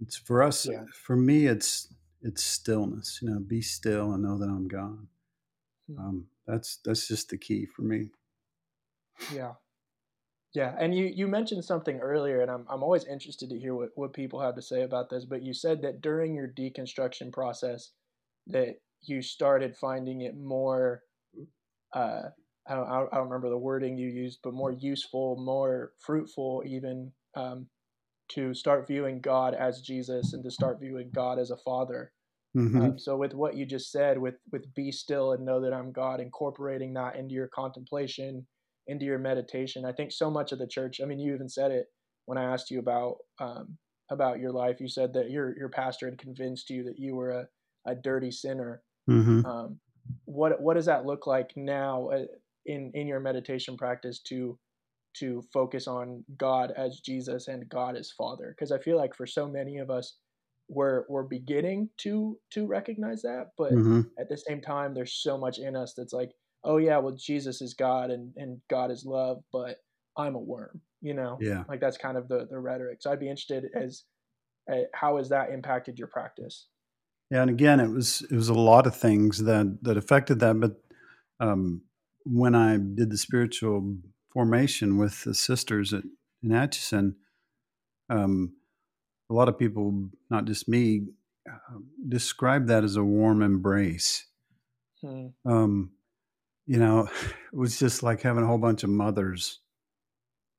it's 0.00 0.16
for 0.16 0.40
us. 0.40 0.66
Yeah. 0.66 0.84
For 0.92 1.16
me, 1.16 1.46
it's 1.46 1.88
it's 2.24 2.42
stillness. 2.42 3.20
You 3.22 3.30
know, 3.30 3.38
be 3.38 3.62
still 3.62 4.12
and 4.12 4.24
know 4.24 4.38
that 4.38 4.48
I'm 4.48 4.66
God. 4.66 5.06
Hmm. 5.88 5.98
Um, 5.98 6.26
that's 6.46 6.78
that's 6.84 7.06
just 7.06 7.28
the 7.28 7.38
key 7.38 7.66
for 7.66 7.82
me. 7.82 8.10
Yeah. 9.32 9.52
Yeah, 10.52 10.76
and 10.78 10.94
you, 10.94 11.06
you 11.06 11.26
mentioned 11.26 11.64
something 11.64 11.98
earlier, 11.98 12.40
and 12.40 12.48
I'm, 12.48 12.64
I'm 12.70 12.84
always 12.84 13.06
interested 13.06 13.50
to 13.50 13.58
hear 13.58 13.74
what, 13.74 13.88
what 13.96 14.12
people 14.12 14.40
have 14.40 14.54
to 14.54 14.62
say 14.62 14.82
about 14.82 15.10
this. 15.10 15.24
But 15.24 15.42
you 15.42 15.52
said 15.52 15.82
that 15.82 16.00
during 16.00 16.32
your 16.32 16.46
deconstruction 16.46 17.32
process, 17.32 17.90
that 18.46 18.76
you 19.02 19.20
started 19.20 19.76
finding 19.76 20.20
it 20.20 20.36
more 20.36 21.02
uh, 21.94 22.28
I 22.66 22.74
don't, 22.74 22.88
I 22.88 23.16
don't 23.16 23.28
remember 23.28 23.50
the 23.50 23.58
wording 23.58 23.98
you 23.98 24.08
used, 24.08 24.40
but 24.42 24.54
more 24.54 24.72
useful, 24.72 25.36
more 25.36 25.92
fruitful, 26.00 26.62
even 26.66 27.12
um, 27.36 27.66
to 28.30 28.54
start 28.54 28.86
viewing 28.86 29.20
God 29.20 29.54
as 29.54 29.80
Jesus 29.80 30.32
and 30.32 30.42
to 30.44 30.50
start 30.50 30.80
viewing 30.80 31.10
God 31.14 31.38
as 31.38 31.50
a 31.50 31.56
father. 31.58 32.12
Mm-hmm. 32.56 32.80
Um, 32.80 32.98
so 32.98 33.16
with 33.16 33.34
what 33.34 33.56
you 33.56 33.66
just 33.66 33.90
said, 33.90 34.18
with 34.18 34.36
with 34.52 34.72
be 34.74 34.92
still 34.92 35.32
and 35.32 35.44
know 35.44 35.60
that 35.60 35.72
I'm 35.72 35.92
God, 35.92 36.20
incorporating 36.20 36.94
that 36.94 37.16
into 37.16 37.34
your 37.34 37.48
contemplation, 37.48 38.46
into 38.86 39.04
your 39.04 39.18
meditation, 39.18 39.84
I 39.84 39.92
think 39.92 40.12
so 40.12 40.30
much 40.30 40.52
of 40.52 40.58
the 40.58 40.66
church. 40.66 41.00
I 41.02 41.06
mean, 41.06 41.18
you 41.18 41.34
even 41.34 41.48
said 41.48 41.72
it 41.72 41.86
when 42.26 42.38
I 42.38 42.44
asked 42.44 42.70
you 42.70 42.78
about 42.78 43.16
um, 43.40 43.76
about 44.10 44.38
your 44.38 44.52
life. 44.52 44.80
You 44.80 44.88
said 44.88 45.12
that 45.14 45.30
your 45.30 45.56
your 45.58 45.68
pastor 45.68 46.06
had 46.06 46.18
convinced 46.18 46.70
you 46.70 46.84
that 46.84 46.98
you 46.98 47.16
were 47.16 47.30
a, 47.30 47.48
a 47.86 47.94
dirty 47.94 48.30
sinner. 48.30 48.82
Mm-hmm. 49.10 49.44
Um, 49.44 49.80
what 50.24 50.60
what 50.60 50.74
does 50.74 50.86
that 50.86 51.06
look 51.06 51.26
like 51.26 51.50
now 51.56 52.08
uh, 52.10 52.24
in 52.66 52.92
in 52.94 53.06
your 53.06 53.20
meditation 53.20 53.76
practice 53.76 54.20
to 54.28 54.58
to 55.14 55.42
focus 55.52 55.86
on 55.86 56.24
God 56.36 56.72
as 56.76 57.00
Jesus 57.00 57.48
and 57.48 57.68
God 57.68 57.96
as 57.96 58.10
Father? 58.12 58.54
Because 58.56 58.72
I 58.72 58.78
feel 58.78 58.96
like 58.96 59.14
for 59.14 59.26
so 59.26 59.48
many 59.48 59.78
of 59.78 59.90
us, 59.90 60.16
we're 60.68 61.04
we're 61.08 61.24
beginning 61.24 61.90
to 61.98 62.38
to 62.52 62.66
recognize 62.66 63.22
that, 63.22 63.50
but 63.58 63.72
Mm-hmm. 63.72 64.00
at 64.18 64.28
the 64.28 64.36
same 64.36 64.60
time, 64.60 64.94
there's 64.94 65.12
so 65.12 65.36
much 65.36 65.58
in 65.58 65.76
us 65.76 65.94
that's 65.96 66.12
like, 66.12 66.30
oh 66.64 66.78
yeah, 66.78 66.98
well 66.98 67.14
Jesus 67.18 67.60
is 67.60 67.74
God 67.74 68.10
and 68.10 68.32
and 68.36 68.60
God 68.70 68.90
is 68.90 69.04
love, 69.04 69.42
but 69.52 69.76
I'm 70.16 70.34
a 70.34 70.38
worm, 70.38 70.80
you 71.02 71.14
know. 71.14 71.38
Yeah. 71.40 71.64
Like 71.68 71.80
that's 71.80 71.98
kind 71.98 72.16
of 72.16 72.28
the 72.28 72.46
the 72.50 72.58
rhetoric. 72.58 72.98
So 73.00 73.10
I'd 73.10 73.20
be 73.20 73.28
interested 73.28 73.66
as 73.74 74.04
uh, 74.72 74.84
how 74.94 75.18
has 75.18 75.28
that 75.28 75.50
impacted 75.50 75.98
your 75.98 76.08
practice? 76.08 76.68
Yeah, 77.30 77.42
and 77.42 77.50
again, 77.50 77.80
it 77.80 77.90
was 77.90 78.22
it 78.30 78.34
was 78.34 78.48
a 78.48 78.54
lot 78.54 78.86
of 78.86 78.96
things 78.96 79.44
that 79.44 79.78
that 79.82 79.96
affected 79.96 80.40
that. 80.40 80.60
But 80.60 80.76
um, 81.40 81.82
when 82.24 82.54
I 82.54 82.76
did 82.76 83.10
the 83.10 83.18
spiritual 83.18 83.96
formation 84.34 84.98
with 84.98 85.24
the 85.24 85.34
sisters 85.34 85.94
at 85.94 86.02
in 86.42 86.52
Atchison, 86.52 87.16
um, 88.10 88.54
a 89.30 89.34
lot 89.34 89.48
of 89.48 89.58
people, 89.58 90.10
not 90.30 90.44
just 90.44 90.68
me, 90.68 91.06
uh, 91.50 91.78
describe 92.06 92.66
that 92.66 92.84
as 92.84 92.96
a 92.96 93.04
warm 93.04 93.42
embrace. 93.42 94.26
Hmm. 95.00 95.28
Um, 95.46 95.92
you 96.66 96.78
know, 96.78 97.08
it 97.52 97.56
was 97.56 97.78
just 97.78 98.02
like 98.02 98.20
having 98.22 98.44
a 98.44 98.46
whole 98.46 98.58
bunch 98.58 98.82
of 98.82 98.90
mothers, 98.90 99.60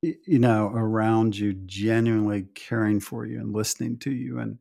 you 0.02 0.40
know, 0.40 0.72
around 0.74 1.38
you, 1.38 1.54
genuinely 1.54 2.48
caring 2.56 3.00
for 3.00 3.26
you 3.26 3.40
and 3.40 3.54
listening 3.54 3.98
to 4.00 4.12
you, 4.12 4.40
and 4.40 4.58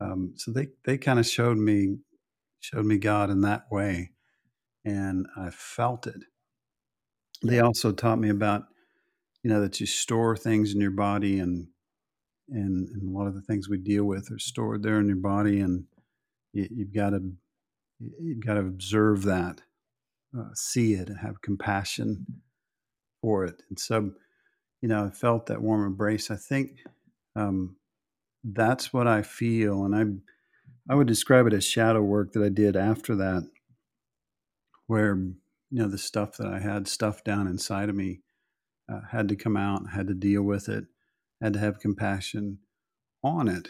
um, 0.00 0.34
so 0.36 0.50
they 0.52 0.68
they 0.84 0.98
kind 0.98 1.18
of 1.18 1.26
showed 1.26 1.56
me 1.56 1.98
showed 2.60 2.84
me 2.84 2.98
God 2.98 3.30
in 3.30 3.42
that 3.42 3.64
way, 3.70 4.12
and 4.84 5.26
I 5.36 5.50
felt 5.50 6.06
it. 6.06 6.22
They 7.42 7.60
also 7.60 7.92
taught 7.92 8.18
me 8.18 8.30
about 8.30 8.64
you 9.42 9.50
know 9.50 9.60
that 9.60 9.78
you 9.80 9.86
store 9.86 10.36
things 10.36 10.74
in 10.74 10.80
your 10.80 10.90
body 10.90 11.38
and 11.38 11.68
and, 12.48 12.88
and 12.88 13.08
a 13.08 13.18
lot 13.18 13.26
of 13.26 13.34
the 13.34 13.42
things 13.42 13.68
we 13.68 13.78
deal 13.78 14.04
with 14.04 14.30
are 14.30 14.38
stored 14.38 14.82
there 14.82 15.00
in 15.00 15.08
your 15.08 15.16
body 15.16 15.60
and 15.60 15.84
you, 16.52 16.68
you've 16.70 16.94
got 16.94 17.10
to 17.10 17.32
you've 18.20 18.44
got 18.44 18.54
to 18.54 18.60
observe 18.60 19.22
that 19.22 19.62
uh, 20.36 20.50
see 20.54 20.94
it 20.94 21.08
and 21.08 21.18
have 21.18 21.42
compassion 21.42 22.42
for 23.22 23.44
it. 23.44 23.62
And 23.68 23.78
so 23.78 24.12
you 24.80 24.88
know 24.88 25.06
i 25.06 25.10
felt 25.10 25.46
that 25.46 25.62
warm 25.62 25.84
embrace. 25.84 26.30
I 26.30 26.36
think 26.36 26.78
um, 27.34 27.76
that's 28.44 28.92
what 28.92 29.08
i 29.08 29.22
feel 29.22 29.84
and 29.84 29.94
i 29.94 30.92
i 30.92 30.94
would 30.94 31.08
describe 31.08 31.46
it 31.46 31.52
as 31.52 31.64
shadow 31.64 32.00
work 32.00 32.32
that 32.32 32.44
i 32.44 32.48
did 32.48 32.76
after 32.76 33.16
that 33.16 33.42
where 34.86 35.18
you 35.76 35.82
know 35.82 35.88
the 35.90 35.98
stuff 35.98 36.36
that 36.38 36.48
i 36.48 36.58
had 36.60 36.88
stuffed 36.88 37.24
down 37.24 37.46
inside 37.48 37.90
of 37.90 37.96
me 37.96 38.22
uh, 38.88 39.00
had 39.10 39.28
to 39.28 39.36
come 39.36 39.56
out 39.56 39.90
had 39.90 40.08
to 40.08 40.14
deal 40.14 40.42
with 40.42 40.68
it 40.68 40.86
had 41.42 41.54
to 41.54 41.58
have 41.60 41.80
compassion 41.80 42.60
on 43.24 43.48
it. 43.48 43.68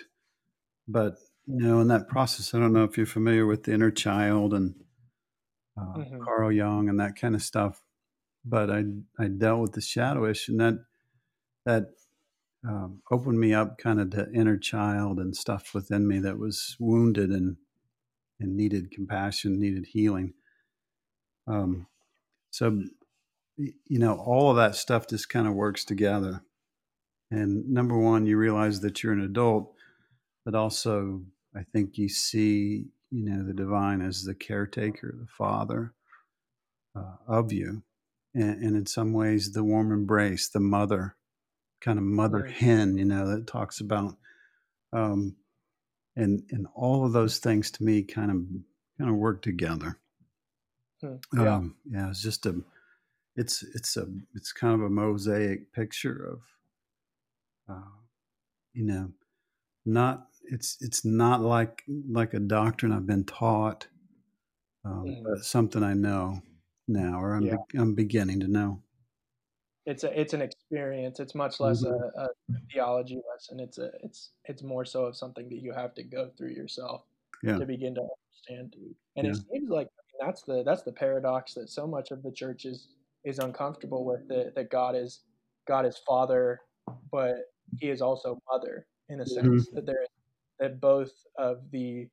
But 0.89 1.15
you 1.47 1.59
know, 1.67 1.81
in 1.81 1.89
that 1.89 2.09
process, 2.09 2.55
I 2.55 2.61
don't 2.61 2.73
know 2.73 2.85
if 2.85 2.97
you're 2.97 3.07
familiar 3.07 3.47
with 3.47 3.65
the 3.65 3.75
inner 3.75 3.91
child 3.93 4.55
and 4.55 4.75
uh, 5.81 5.99
Mhm. 5.99 6.27
Carl 6.27 6.53
Jung 6.53 6.89
and 6.89 6.99
that 7.01 7.17
kind 7.17 7.35
of 7.35 7.43
stuff. 7.43 7.83
But 8.45 8.71
I 8.71 8.85
I 9.19 9.29
dealt 9.29 9.61
with 9.63 9.73
the 9.75 9.83
shadowish, 9.83 10.49
and 10.49 10.61
that 10.61 10.75
that 11.67 11.85
um, 12.69 13.03
opened 13.13 13.41
me 13.41 13.55
up 13.55 13.79
kind 13.79 14.01
of 14.01 14.11
to 14.13 14.31
inner 14.35 14.59
child 14.59 15.19
and 15.21 15.37
stuff 15.37 15.75
within 15.75 16.09
me 16.09 16.21
that 16.21 16.39
was 16.39 16.77
wounded 16.81 17.31
and 17.31 17.59
and 18.41 18.57
needed 18.57 18.91
compassion, 18.93 19.61
needed 19.61 19.87
healing. 19.87 20.35
Um, 21.47 21.87
so 22.57 22.83
you 23.59 23.99
know, 23.99 24.15
all 24.15 24.51
of 24.51 24.57
that 24.57 24.77
stuff 24.77 25.07
just 25.09 25.29
kind 25.29 25.47
of 25.47 25.53
works 25.53 25.85
together. 25.85 26.43
And 27.31 27.69
number 27.69 27.99
one, 27.99 28.25
you 28.25 28.39
realize 28.39 28.81
that 28.81 29.03
you're 29.03 29.13
an 29.13 29.21
adult, 29.21 29.75
but 30.43 30.55
also 30.55 31.23
I 31.55 31.65
think 31.65 31.99
you 31.99 32.09
see, 32.09 32.87
you 33.11 33.25
know, 33.25 33.45
the 33.45 33.53
divine 33.53 34.01
as 34.01 34.25
the 34.25 34.35
caretaker, 34.35 35.15
the 35.19 35.27
father 35.27 35.93
uh, 36.95 37.17
of 37.29 37.53
you. 37.53 37.83
And, 38.35 38.63
and 38.63 38.77
in 38.77 38.87
some 38.87 39.13
ways, 39.13 39.53
the 39.53 39.63
warm 39.63 39.93
embrace, 39.93 40.49
the 40.49 40.61
mother, 40.61 41.15
kind 41.83 41.99
of 41.99 42.05
mother 42.05 42.41
Mm. 42.41 42.51
hen, 42.51 42.97
you 42.97 43.05
know, 43.05 43.27
that 43.29 43.47
talks 43.47 43.81
about. 43.81 44.17
Um, 44.95 45.37
and, 46.15 46.43
and 46.51 46.67
all 46.75 47.05
of 47.05 47.13
those 47.13 47.39
things 47.39 47.71
to 47.73 47.85
me 47.85 48.03
kind 48.03 48.31
of 48.31 48.39
kind 48.97 49.11
of 49.11 49.17
work 49.17 49.43
together. 49.43 49.99
Hmm. 51.01 51.17
Yeah. 51.33 51.59
Um, 51.59 51.77
yeah, 51.85 52.09
it's 52.11 52.23
just 52.23 52.47
a, 52.47 52.63
it's 53.37 53.63
it's 53.63 53.97
a 53.97 54.07
it's 54.35 54.53
kind 54.53 54.75
of 54.75 54.83
a 54.83 54.91
mosaic 54.91 55.73
picture 55.73 56.25
of, 56.25 56.43
uh, 57.69 57.83
you 58.75 58.85
know, 58.85 59.13
not 59.87 60.29
it's 60.45 60.79
it's 60.83 61.05
not 61.05 61.43
like 61.43 61.85
like 62.11 62.35
a 62.35 62.41
doctrine 62.41 62.93
I've 62.93 63.07
been 63.07 63.25
taught, 63.25 63.89
um, 64.85 65.19
Mhm. 65.19 65.25
but 65.25 65.45
something 65.45 65.83
I 65.85 65.95
know 65.95 66.43
now, 66.89 67.21
or 67.23 67.35
I'm 67.35 67.49
Yeah. 67.49 67.51
be, 67.51 67.59
I'm 67.77 67.95
beginning 67.95 68.41
to 68.41 68.49
know. 68.49 68.83
It's 69.87 70.03
a 70.05 70.19
it's 70.21 70.33
an 70.35 70.43
experience. 70.43 71.21
It's 71.21 71.35
much 71.35 71.61
less 71.61 71.83
Mhm. 71.83 71.85
a, 71.85 72.11
a 72.17 72.29
theology 72.73 73.21
lesson. 73.31 73.61
It's 73.61 73.79
a 73.79 73.93
it's 74.03 74.33
it's 74.45 74.63
more 74.63 74.85
so 74.85 75.05
of 75.07 75.17
something 75.17 75.49
that 75.49 75.63
you 75.63 75.73
have 75.73 75.95
to 75.95 76.03
go 76.03 76.31
through 76.31 76.51
yourself 76.51 77.05
Yeah, 77.43 77.61
to 77.61 77.67
begin 77.67 77.95
to 77.95 78.01
understand. 78.03 78.75
And 79.17 79.27
yeah, 79.27 79.29
it 79.29 79.37
seems 79.51 79.71
like 79.71 79.89
that's 80.21 80.43
the 80.43 80.63
that's 80.65 80.83
the 80.83 80.93
paradox 80.93 81.55
that 81.55 81.69
so 81.69 81.87
much 81.87 82.11
of 82.11 82.23
the 82.23 82.33
church 82.33 82.65
is 82.65 82.89
is 83.25 83.39
uncomfortable 83.39 84.05
with 84.05 84.27
that 84.29 84.55
that 84.55 84.71
God 84.71 84.95
is 84.95 85.21
God 85.67 85.85
is 85.85 86.01
Father, 86.07 86.61
but 87.11 87.37
He 87.79 87.89
is 87.89 88.01
also 88.01 88.41
Mother 88.51 88.87
in 89.09 89.21
a 89.21 89.27
sense 89.27 89.47
mm-hmm. 89.47 89.75
that 89.75 89.87
there 89.87 90.07
that 90.61 90.81
both 90.81 91.13
of 91.39 91.59
the 91.71 92.09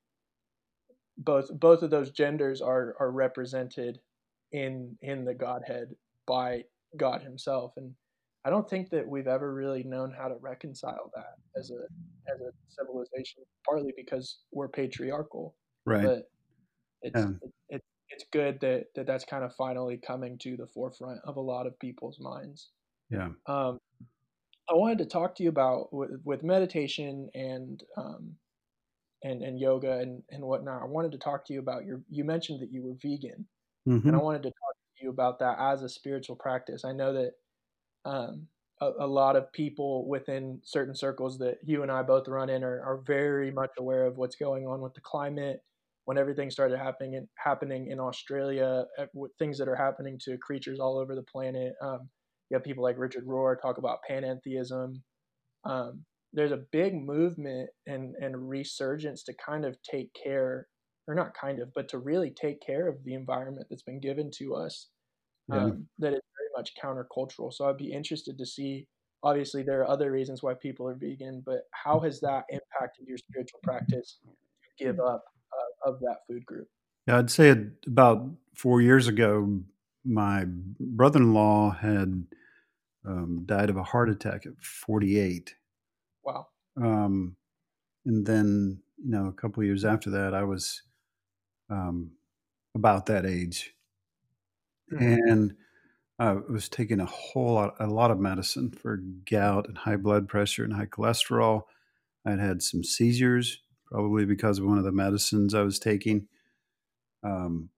both 1.17 1.47
both 1.59 1.83
of 1.83 1.89
those 1.89 2.11
genders 2.11 2.61
are 2.61 2.95
are 2.99 3.11
represented 3.11 3.99
in 4.51 4.97
in 5.01 5.25
the 5.25 5.33
Godhead 5.33 5.95
by 6.25 6.63
God 6.97 7.21
Himself, 7.21 7.73
and 7.77 7.93
I 8.45 8.49
don't 8.49 8.69
think 8.69 8.89
that 8.89 9.07
we've 9.07 9.27
ever 9.27 9.53
really 9.53 9.83
known 9.83 10.13
how 10.17 10.27
to 10.27 10.35
reconcile 10.41 11.11
that 11.15 11.35
as 11.57 11.71
a 11.71 11.83
as 12.31 12.41
a 12.41 12.51
civilization. 12.67 13.43
Partly 13.65 13.93
because 13.95 14.39
we're 14.51 14.67
patriarchal, 14.67 15.55
right. 15.85 16.03
but 16.03 16.29
it's 17.01 17.19
Yeah, 17.19 17.29
it, 17.41 17.51
it, 17.69 17.83
it's 18.13 18.25
good 18.31 18.59
that, 18.61 18.85
that 18.95 19.07
that's 19.07 19.25
kind 19.25 19.43
of 19.43 19.55
finally 19.55 19.97
coming 19.97 20.37
to 20.39 20.55
the 20.55 20.67
forefront 20.67 21.19
of 21.23 21.37
a 21.37 21.41
lot 21.41 21.67
of 21.67 21.77
people's 21.79 22.19
minds. 22.19 22.69
yeah. 23.09 23.29
Um, 23.47 23.79
I 24.69 24.75
wanted 24.75 24.99
to 24.99 25.05
talk 25.05 25.35
to 25.35 25.43
you 25.43 25.49
about 25.49 25.93
with, 25.93 26.11
with 26.23 26.43
meditation 26.43 27.29
and 27.35 27.83
um, 27.97 28.35
and 29.23 29.41
and 29.41 29.59
yoga 29.59 29.99
and 29.99 30.23
and 30.29 30.43
whatnot. 30.43 30.81
I 30.81 30.85
wanted 30.85 31.11
to 31.13 31.17
talk 31.17 31.45
to 31.47 31.53
you 31.53 31.59
about 31.59 31.85
your. 31.85 32.01
You 32.09 32.23
mentioned 32.23 32.61
that 32.61 32.71
you 32.71 32.81
were 32.83 32.93
vegan, 33.01 33.45
and 34.07 34.15
I 34.15 34.19
wanted 34.19 34.43
to 34.43 34.49
talk 34.49 34.75
to 34.97 35.03
you 35.03 35.09
about 35.09 35.39
that 35.39 35.57
as 35.59 35.83
a 35.83 35.89
spiritual 35.89 36.37
practice. 36.37 36.85
I 36.85 36.93
know 36.93 37.13
that 37.13 37.31
um, 38.05 38.47
a, 38.81 38.91
a 38.99 39.07
lot 39.07 39.35
of 39.35 39.51
people 39.51 40.07
within 40.07 40.59
certain 40.63 40.95
circles 40.95 41.37
that 41.39 41.57
you 41.63 41.83
and 41.83 41.91
I 41.91 42.01
both 42.03 42.27
run 42.27 42.49
in 42.49 42.63
are, 42.63 42.81
are 42.81 42.97
very 43.05 43.51
much 43.51 43.71
aware 43.77 44.05
of 44.05 44.17
what's 44.17 44.35
going 44.35 44.65
on 44.65 44.81
with 44.81 44.93
the 44.93 45.01
climate. 45.01 45.61
When 46.05 46.17
everything 46.17 46.49
started 46.49 46.77
happening 46.77 47.13
in, 47.13 47.27
happening 47.35 47.87
in 47.89 47.99
Australia, 47.99 48.85
uh, 48.99 49.05
things 49.39 49.57
that 49.57 49.69
are 49.69 49.75
happening 49.75 50.19
to 50.25 50.37
creatures 50.37 50.79
all 50.79 50.97
over 50.97 51.15
the 51.15 51.23
planet. 51.23 51.73
Um, 51.81 52.09
you 52.49 52.55
have 52.55 52.63
people 52.63 52.83
like 52.83 52.97
Richard 52.97 53.25
Rohr 53.25 53.55
talk 53.59 53.77
about 53.77 53.99
panentheism. 54.09 55.01
Um, 55.63 56.03
there's 56.33 56.51
a 56.51 56.65
big 56.71 56.95
movement 56.95 57.69
and, 57.87 58.15
and 58.19 58.49
resurgence 58.49 59.23
to 59.23 59.33
kind 59.33 59.65
of 59.65 59.77
take 59.81 60.09
care, 60.13 60.67
or 61.07 61.15
not 61.15 61.33
kind 61.39 61.59
of, 61.61 61.69
but 61.73 61.87
to 61.89 61.99
really 61.99 62.31
take 62.31 62.59
care 62.61 62.87
of 62.87 63.03
the 63.05 63.13
environment 63.13 63.67
that's 63.69 63.83
been 63.83 64.01
given 64.01 64.29
to 64.39 64.55
us 64.55 64.89
um, 65.51 65.87
that 65.99 66.13
is 66.13 66.21
very 66.37 66.49
much 66.57 66.73
countercultural. 66.81 67.53
So 67.53 67.67
I'd 67.67 67.77
be 67.77 67.91
interested 67.91 68.37
to 68.37 68.45
see. 68.45 68.87
Obviously, 69.23 69.63
there 69.63 69.79
are 69.79 69.87
other 69.87 70.11
reasons 70.11 70.43
why 70.43 70.53
people 70.53 70.87
are 70.87 70.95
vegan, 70.95 71.43
but 71.45 71.61
how 71.71 71.99
has 72.01 72.19
that 72.19 72.43
impacted 72.49 73.07
your 73.07 73.17
spiritual 73.17 73.59
practice 73.63 74.19
to 74.21 74.83
give 74.83 74.99
up 74.99 75.23
of 75.85 75.99
that 75.99 76.19
food 76.27 76.45
group? 76.45 76.67
yeah. 77.07 77.17
I'd 77.17 77.31
say 77.31 77.55
about 77.85 78.29
four 78.55 78.81
years 78.81 79.07
ago, 79.07 79.61
my 80.05 80.45
brother-in-law 80.79 81.71
had 81.71 82.25
um, 83.05 83.43
died 83.45 83.69
of 83.69 83.77
a 83.77 83.83
heart 83.83 84.09
attack 84.09 84.45
at 84.45 84.61
48, 84.61 85.55
Wow. 86.23 86.47
Um, 86.77 87.35
and 88.05 88.25
then 88.25 88.81
you 88.97 89.11
know, 89.11 89.27
a 89.27 89.33
couple 89.33 89.63
years 89.63 89.85
after 89.85 90.09
that, 90.11 90.33
I 90.33 90.43
was 90.43 90.81
um, 91.69 92.11
about 92.75 93.05
that 93.07 93.25
age, 93.25 93.73
mm-hmm. 94.91 95.03
and 95.03 95.55
I 96.19 96.33
was 96.33 96.69
taking 96.69 96.99
a 96.99 97.05
whole 97.05 97.53
lot, 97.53 97.75
a 97.79 97.87
lot 97.87 98.11
of 98.11 98.19
medicine 98.19 98.71
for 98.71 98.97
gout 99.29 99.67
and 99.67 99.77
high 99.77 99.97
blood 99.97 100.27
pressure 100.27 100.63
and 100.63 100.73
high 100.73 100.85
cholesterol. 100.85 101.63
I'd 102.25 102.39
had 102.39 102.61
some 102.61 102.83
seizures, 102.83 103.61
probably 103.93 104.25
because 104.25 104.57
of 104.57 104.65
one 104.65 104.79
of 104.79 104.83
the 104.83 104.91
medicines 104.91 105.53
I 105.53 105.61
was 105.61 105.77
taking. 105.77 106.27
Um, 107.23 107.69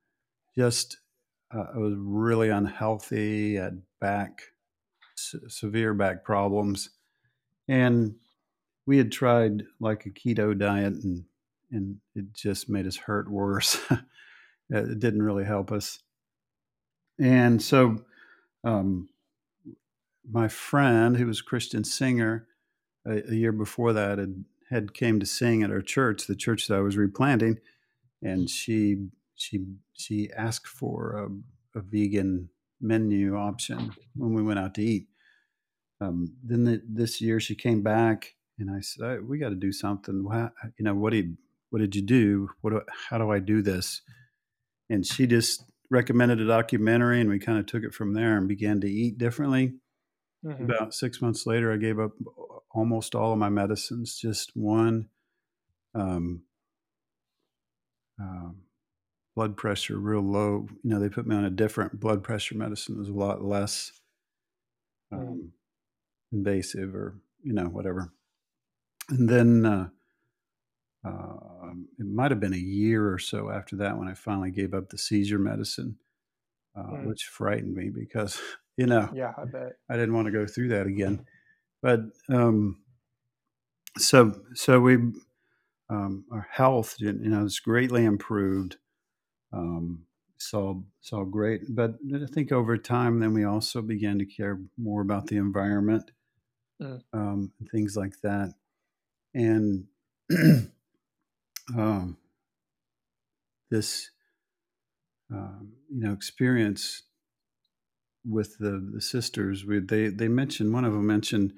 just, 0.58 1.00
uh, 1.54 1.66
I 1.76 1.78
was 1.78 1.94
really 1.98 2.48
unhealthy. 2.48 3.56
Had 3.56 3.82
back, 4.00 4.44
severe 5.16 5.94
back 5.94 6.24
problems, 6.24 6.92
and 7.68 8.16
we 8.86 8.98
had 8.98 9.12
tried 9.12 9.64
like 9.82 10.06
a 10.06 10.10
keto 10.10 10.58
diet, 10.58 10.94
and 10.94 11.26
and 11.70 11.98
it 12.16 12.32
just 12.34 12.70
made 12.70 12.88
us 12.88 12.96
hurt 12.96 13.30
worse. 13.30 13.78
it 14.70 15.00
didn't 15.00 15.22
really 15.22 15.44
help 15.44 15.70
us, 15.70 16.00
and 17.20 17.62
so 17.62 17.98
um, 18.64 19.10
my 20.32 20.48
friend, 20.48 21.18
who 21.18 21.28
was 21.28 21.42
Christian 21.42 21.84
singer, 21.84 22.48
a, 23.06 23.22
a, 23.30 23.36
year 23.36 23.52
before 23.52 23.92
that 23.94 24.18
had 24.18 24.46
had 24.70 24.94
came 24.94 25.20
to 25.20 25.26
sing 25.26 25.64
at 25.64 25.72
our 25.72 25.82
church, 25.82 26.28
the 26.28 26.36
church 26.36 26.68
that 26.68 26.76
I 26.76 26.82
was 26.82 26.98
replanting, 26.98 27.60
and 28.22 28.50
she 28.50 29.08
she 29.36 29.66
she 29.94 30.30
asked 30.36 30.68
for 30.68 31.18
a, 31.76 31.80
a 31.80 31.82
vegan 31.82 32.50
menu 32.82 33.36
option 33.36 33.92
when 34.16 34.34
we 34.34 34.44
went 34.44 34.60
out 34.60 34.76
to 34.76 34.84
eat. 34.84 35.08
Um, 36.02 36.36
then 36.44 36.64
the, 36.66 36.82
this 36.88 37.22
year 37.22 37.40
she 37.40 37.56
came 37.56 37.82
back, 37.82 38.36
and 38.60 38.70
I 38.70 38.82
said, 38.82 39.28
"We 39.28 39.38
got 39.38 39.50
to 39.50 39.56
do 39.56 39.72
something. 39.72 40.26
you 40.78 40.86
know, 40.86 40.96
what 40.96 41.14
did 41.14 41.38
what 41.70 41.80
did 41.80 41.96
you 41.96 42.02
do? 42.02 42.50
What 42.62 42.72
do, 42.72 42.82
how 43.10 43.18
do 43.18 43.32
I 43.32 43.40
do 43.40 43.62
this?" 43.62 44.02
And 44.90 45.06
she 45.06 45.28
just 45.28 45.64
recommended 45.90 46.42
a 46.42 46.48
documentary 46.48 47.22
and 47.22 47.30
we 47.30 47.40
kind 47.40 47.60
of 47.60 47.66
took 47.66 47.84
it 47.84 47.94
from 47.94 48.14
there 48.14 48.38
and 48.38 48.48
began 48.48 48.82
to 48.82 48.90
eat 48.90 49.18
differently. 49.18 49.74
Mm-hmm. 50.44 50.66
About 50.66 50.94
six 50.94 51.22
months 51.22 51.46
later, 51.46 51.72
I 51.72 51.78
gave 51.78 52.00
up 52.00 52.12
almost 52.76 53.16
all 53.16 53.32
of 53.32 53.40
my 53.40 53.50
medicines, 53.50 54.18
just 54.20 54.52
one 54.56 55.08
um, 55.96 56.42
um, 58.20 58.58
blood 59.36 59.56
pressure 59.56 59.98
real 59.98 60.22
low. 60.22 60.68
You 60.84 60.90
know, 60.90 61.00
they 61.00 61.10
put 61.10 61.26
me 61.26 61.36
on 61.36 61.46
a 61.46 61.50
different 61.50 62.00
blood 62.00 62.24
pressure 62.24 62.56
medicine. 62.56 62.96
It 62.96 63.00
was 63.00 63.10
a 63.10 63.14
lot 63.14 63.44
less 63.44 63.94
um, 65.12 65.20
mm. 65.20 65.50
invasive 66.38 66.94
or, 66.94 67.16
you 67.42 67.54
know, 67.54 67.66
whatever. 67.66 68.12
And 69.10 69.30
then 69.30 69.66
uh, 69.66 69.90
uh, 71.08 71.72
it 71.98 72.06
might 72.06 72.32
have 72.32 72.40
been 72.40 72.54
a 72.54 72.58
year 72.58 73.12
or 73.12 73.20
so 73.20 73.50
after 73.50 73.78
that 73.78 73.98
when 73.98 74.10
I 74.10 74.16
finally 74.16 74.52
gave 74.52 74.74
up 74.74 74.90
the 74.90 74.98
seizure 74.98 75.40
medicine, 75.40 75.98
uh, 76.76 76.84
mm. 76.84 77.06
which 77.06 77.24
frightened 77.24 77.76
me 77.76 77.90
because 77.90 78.40
you 78.78 78.88
know, 78.88 79.10
yeah, 79.14 79.32
I 79.38 79.46
bet 79.46 79.74
I 79.90 79.96
didn't 79.96 80.14
want 80.14 80.26
to 80.26 80.32
go 80.32 80.46
through 80.46 80.70
that 80.70 80.88
again. 80.88 81.26
But 81.82 82.02
um, 82.30 82.82
so 83.98 84.42
so 84.54 84.80
we 84.80 84.98
um, 85.90 86.26
our 86.32 86.48
health, 86.52 86.96
you 87.00 87.14
know, 87.14 87.46
is 87.46 87.60
greatly 87.60 88.06
improved. 88.06 88.78
Um, 89.54 90.06
saw 90.38 90.76
saw 91.02 91.24
great, 91.24 91.62
but 91.70 91.96
I 92.14 92.26
think 92.26 92.52
over 92.52 92.78
time, 92.78 93.20
then 93.20 93.34
we 93.34 93.46
also 93.46 93.82
began 93.82 94.20
to 94.20 94.26
care 94.26 94.60
more 94.78 95.02
about 95.02 95.28
the 95.28 95.38
environment, 95.38 96.12
mm. 96.82 97.02
um, 97.14 97.52
things 97.72 97.96
like 97.96 98.20
that, 98.22 98.54
and 99.34 99.86
um, 101.78 102.18
this 103.70 104.10
um, 105.32 105.74
you 105.90 106.02
know 106.02 106.14
experience 106.14 107.04
with 108.28 108.58
the 108.58 108.90
the 108.94 109.02
sisters. 109.02 109.66
We, 109.66 109.80
they 109.80 110.08
they 110.08 110.28
mentioned 110.28 110.74
one 110.74 110.86
of 110.86 110.94
them 110.94 111.06
mentioned 111.06 111.54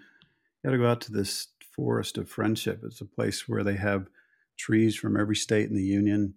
you 0.63 0.69
got 0.69 0.71
to 0.71 0.77
go 0.77 0.89
out 0.89 1.01
to 1.01 1.11
this 1.11 1.47
forest 1.75 2.17
of 2.17 2.29
friendship. 2.29 2.81
It's 2.83 3.01
a 3.01 3.05
place 3.05 3.47
where 3.47 3.63
they 3.63 3.75
have 3.75 4.07
trees 4.57 4.95
from 4.95 5.19
every 5.19 5.35
state 5.35 5.69
in 5.69 5.75
the 5.75 5.83
union. 5.83 6.33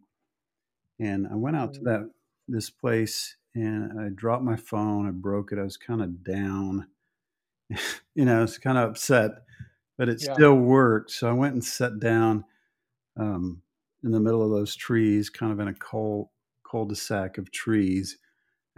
And 0.99 1.27
I 1.27 1.35
went 1.37 1.57
out 1.57 1.75
to 1.75 1.81
mm. 1.81 1.85
that 1.85 2.11
this 2.47 2.69
place 2.69 3.37
and 3.55 3.99
I 3.99 4.09
dropped 4.15 4.45
my 4.45 4.57
phone. 4.57 5.09
I 5.09 5.11
broke 5.11 5.53
it. 5.53 5.59
I 5.59 5.63
was 5.63 5.77
kind 5.77 6.03
of 6.03 6.23
down. 6.23 6.87
you 8.15 8.25
know, 8.25 8.39
I 8.39 8.43
was 8.43 8.59
kind 8.59 8.79
of 8.79 8.91
upset, 8.91 9.31
but 9.97 10.09
it 10.09 10.23
yeah. 10.23 10.35
still 10.35 10.55
worked. 10.55 11.11
So 11.11 11.29
I 11.29 11.33
went 11.33 11.55
and 11.55 11.65
sat 11.65 11.99
down 11.99 12.45
um, 13.17 13.63
in 14.05 14.11
the 14.13 14.21
middle 14.21 14.45
of 14.45 14.51
those 14.51 14.77
trees, 14.77 15.31
kind 15.31 15.53
of 15.53 15.61
in 15.61 15.69
a 15.69 15.75
cold 15.75 16.29
cul-de-sac 16.71 17.39
of 17.39 17.51
trees, 17.51 18.19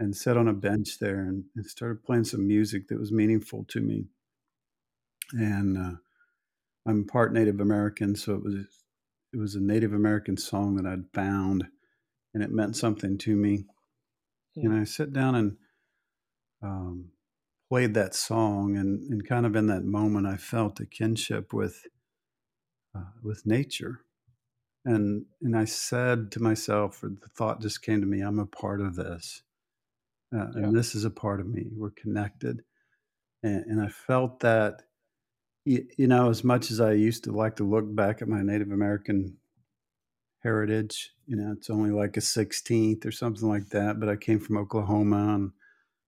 and 0.03 0.15
sat 0.15 0.37
on 0.37 0.47
a 0.47 0.53
bench 0.53 0.99
there 0.99 1.19
and, 1.19 1.45
and 1.55 1.65
started 1.65 2.03
playing 2.03 2.25
some 2.25 2.47
music 2.47 2.87
that 2.87 2.99
was 2.99 3.11
meaningful 3.11 3.65
to 3.69 3.81
me. 3.81 4.05
And 5.31 5.77
uh, 5.77 5.97
I'm 6.85 7.05
part 7.05 7.33
Native 7.33 7.59
American, 7.59 8.15
so 8.15 8.33
it 8.33 8.43
was 8.43 8.55
it 9.33 9.39
was 9.39 9.55
a 9.55 9.61
Native 9.61 9.93
American 9.93 10.37
song 10.37 10.75
that 10.75 10.85
I'd 10.85 11.11
found, 11.13 11.65
and 12.33 12.43
it 12.43 12.51
meant 12.51 12.75
something 12.75 13.17
to 13.19 13.35
me. 13.35 13.65
Hmm. 14.55 14.67
And 14.67 14.81
I 14.81 14.83
sat 14.83 15.11
down 15.11 15.35
and 15.35 15.57
um, 16.61 17.09
played 17.69 17.93
that 17.95 18.13
song, 18.13 18.77
and, 18.77 19.09
and 19.09 19.27
kind 19.27 19.45
of 19.45 19.55
in 19.55 19.67
that 19.67 19.85
moment, 19.85 20.27
I 20.27 20.37
felt 20.37 20.79
a 20.79 20.85
kinship 20.85 21.53
with 21.53 21.87
uh, 22.95 23.11
with 23.23 23.45
nature 23.45 24.01
and 24.85 25.25
and 25.41 25.55
I 25.55 25.65
said 25.65 26.31
to 26.33 26.41
myself, 26.41 27.03
or 27.03 27.09
the 27.09 27.29
thought 27.35 27.61
just 27.61 27.81
came 27.81 28.01
to 28.01 28.07
me, 28.07 28.21
I'm 28.21 28.39
a 28.39 28.45
part 28.45 28.81
of 28.81 28.95
this, 28.95 29.41
uh, 30.33 30.47
yeah. 30.55 30.63
and 30.63 30.75
this 30.75 30.95
is 30.95 31.05
a 31.05 31.09
part 31.09 31.39
of 31.39 31.47
me. 31.47 31.67
We're 31.75 31.91
connected, 31.91 32.63
and, 33.41 33.65
and 33.65 33.81
I 33.81 33.87
felt 33.89 34.39
that, 34.41 34.83
you, 35.65 35.85
you, 35.97 36.07
know, 36.07 36.29
as 36.29 36.43
much 36.43 36.71
as 36.71 36.79
I 36.79 36.93
used 36.93 37.25
to 37.25 37.31
like 37.31 37.57
to 37.57 37.63
look 37.63 37.93
back 37.95 38.21
at 38.21 38.27
my 38.27 38.41
Native 38.41 38.71
American 38.71 39.37
heritage, 40.41 41.13
you 41.25 41.35
know, 41.35 41.53
it's 41.57 41.69
only 41.69 41.91
like 41.91 42.17
a 42.17 42.21
16th 42.21 43.05
or 43.05 43.11
something 43.11 43.47
like 43.47 43.69
that, 43.69 43.99
but 43.99 44.09
I 44.09 44.15
came 44.15 44.39
from 44.39 44.57
Oklahoma, 44.57 45.35
and 45.35 45.51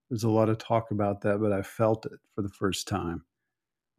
there's 0.09 0.23
a 0.23 0.29
lot 0.29 0.49
of 0.49 0.57
talk 0.57 0.91
about 0.91 1.21
that, 1.21 1.39
but 1.39 1.51
I 1.51 1.61
felt 1.61 2.05
it 2.05 2.19
for 2.33 2.41
the 2.41 2.49
first 2.49 2.87
time, 2.87 3.23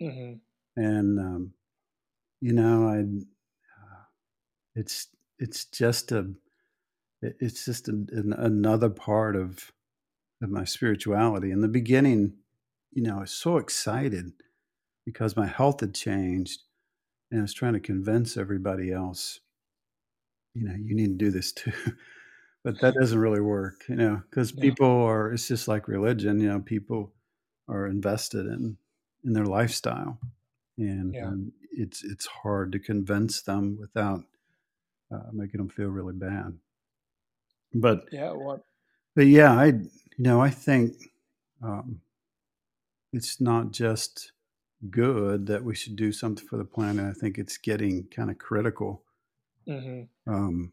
mm-hmm. 0.00 0.34
and 0.80 1.18
um, 1.18 1.52
you 2.40 2.52
know, 2.52 2.88
I 2.88 3.04
it's 4.76 5.08
it's 5.38 5.64
just 5.64 6.12
a 6.12 6.30
it's 7.22 7.64
just 7.64 7.88
a, 7.88 7.92
an, 7.92 8.34
another 8.36 8.90
part 8.90 9.34
of 9.34 9.72
of 10.42 10.50
my 10.50 10.64
spirituality. 10.64 11.50
In 11.50 11.60
the 11.60 11.68
beginning, 11.68 12.34
you 12.92 13.02
know, 13.02 13.18
I 13.18 13.20
was 13.20 13.32
so 13.32 13.56
excited 13.56 14.32
because 15.04 15.36
my 15.36 15.46
health 15.46 15.80
had 15.80 15.94
changed, 15.94 16.62
and 17.30 17.40
I 17.40 17.42
was 17.42 17.54
trying 17.54 17.74
to 17.74 17.80
convince 17.80 18.36
everybody 18.36 18.92
else, 18.92 19.40
you 20.54 20.64
know, 20.64 20.74
you 20.74 20.94
need 20.94 21.18
to 21.18 21.24
do 21.24 21.30
this 21.30 21.52
too. 21.52 21.72
but 22.64 22.80
that 22.80 22.94
doesn't 22.94 23.18
really 23.18 23.40
work, 23.40 23.84
you 23.88 23.96
know, 23.96 24.22
because 24.28 24.52
yeah. 24.52 24.62
people 24.62 25.04
are. 25.04 25.32
It's 25.32 25.48
just 25.48 25.68
like 25.68 25.88
religion, 25.88 26.40
you 26.40 26.48
know. 26.48 26.60
People 26.60 27.12
are 27.68 27.86
invested 27.86 28.46
in 28.46 28.76
in 29.24 29.32
their 29.32 29.46
lifestyle, 29.46 30.18
and 30.78 31.14
yeah. 31.14 31.26
um, 31.26 31.52
it's 31.72 32.02
it's 32.04 32.26
hard 32.26 32.72
to 32.72 32.78
convince 32.78 33.42
them 33.42 33.76
without 33.78 34.24
uh, 35.12 35.30
making 35.32 35.58
them 35.58 35.68
feel 35.68 35.88
really 35.88 36.14
bad. 36.14 36.58
But 37.74 38.06
yeah, 38.10 38.32
what? 38.32 38.62
But 39.14 39.26
yeah, 39.26 39.52
I 39.52 39.72
you 40.16 40.24
know 40.24 40.40
I 40.40 40.50
think 40.50 40.94
um, 41.62 42.00
it's 43.12 43.40
not 43.40 43.70
just 43.70 44.32
good 44.90 45.46
that 45.46 45.64
we 45.64 45.74
should 45.74 45.96
do 45.96 46.12
something 46.12 46.46
for 46.46 46.56
the 46.56 46.64
planet. 46.64 47.04
I 47.04 47.18
think 47.18 47.38
it's 47.38 47.56
getting 47.56 48.04
kind 48.04 48.30
of 48.30 48.38
critical. 48.38 49.02
Mm-hmm. 49.68 50.32
Um, 50.32 50.72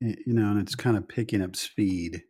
you 0.00 0.34
know, 0.34 0.50
and 0.50 0.60
it's 0.60 0.74
kind 0.74 0.96
of 0.96 1.08
picking 1.08 1.42
up 1.42 1.56
speed. 1.56 2.22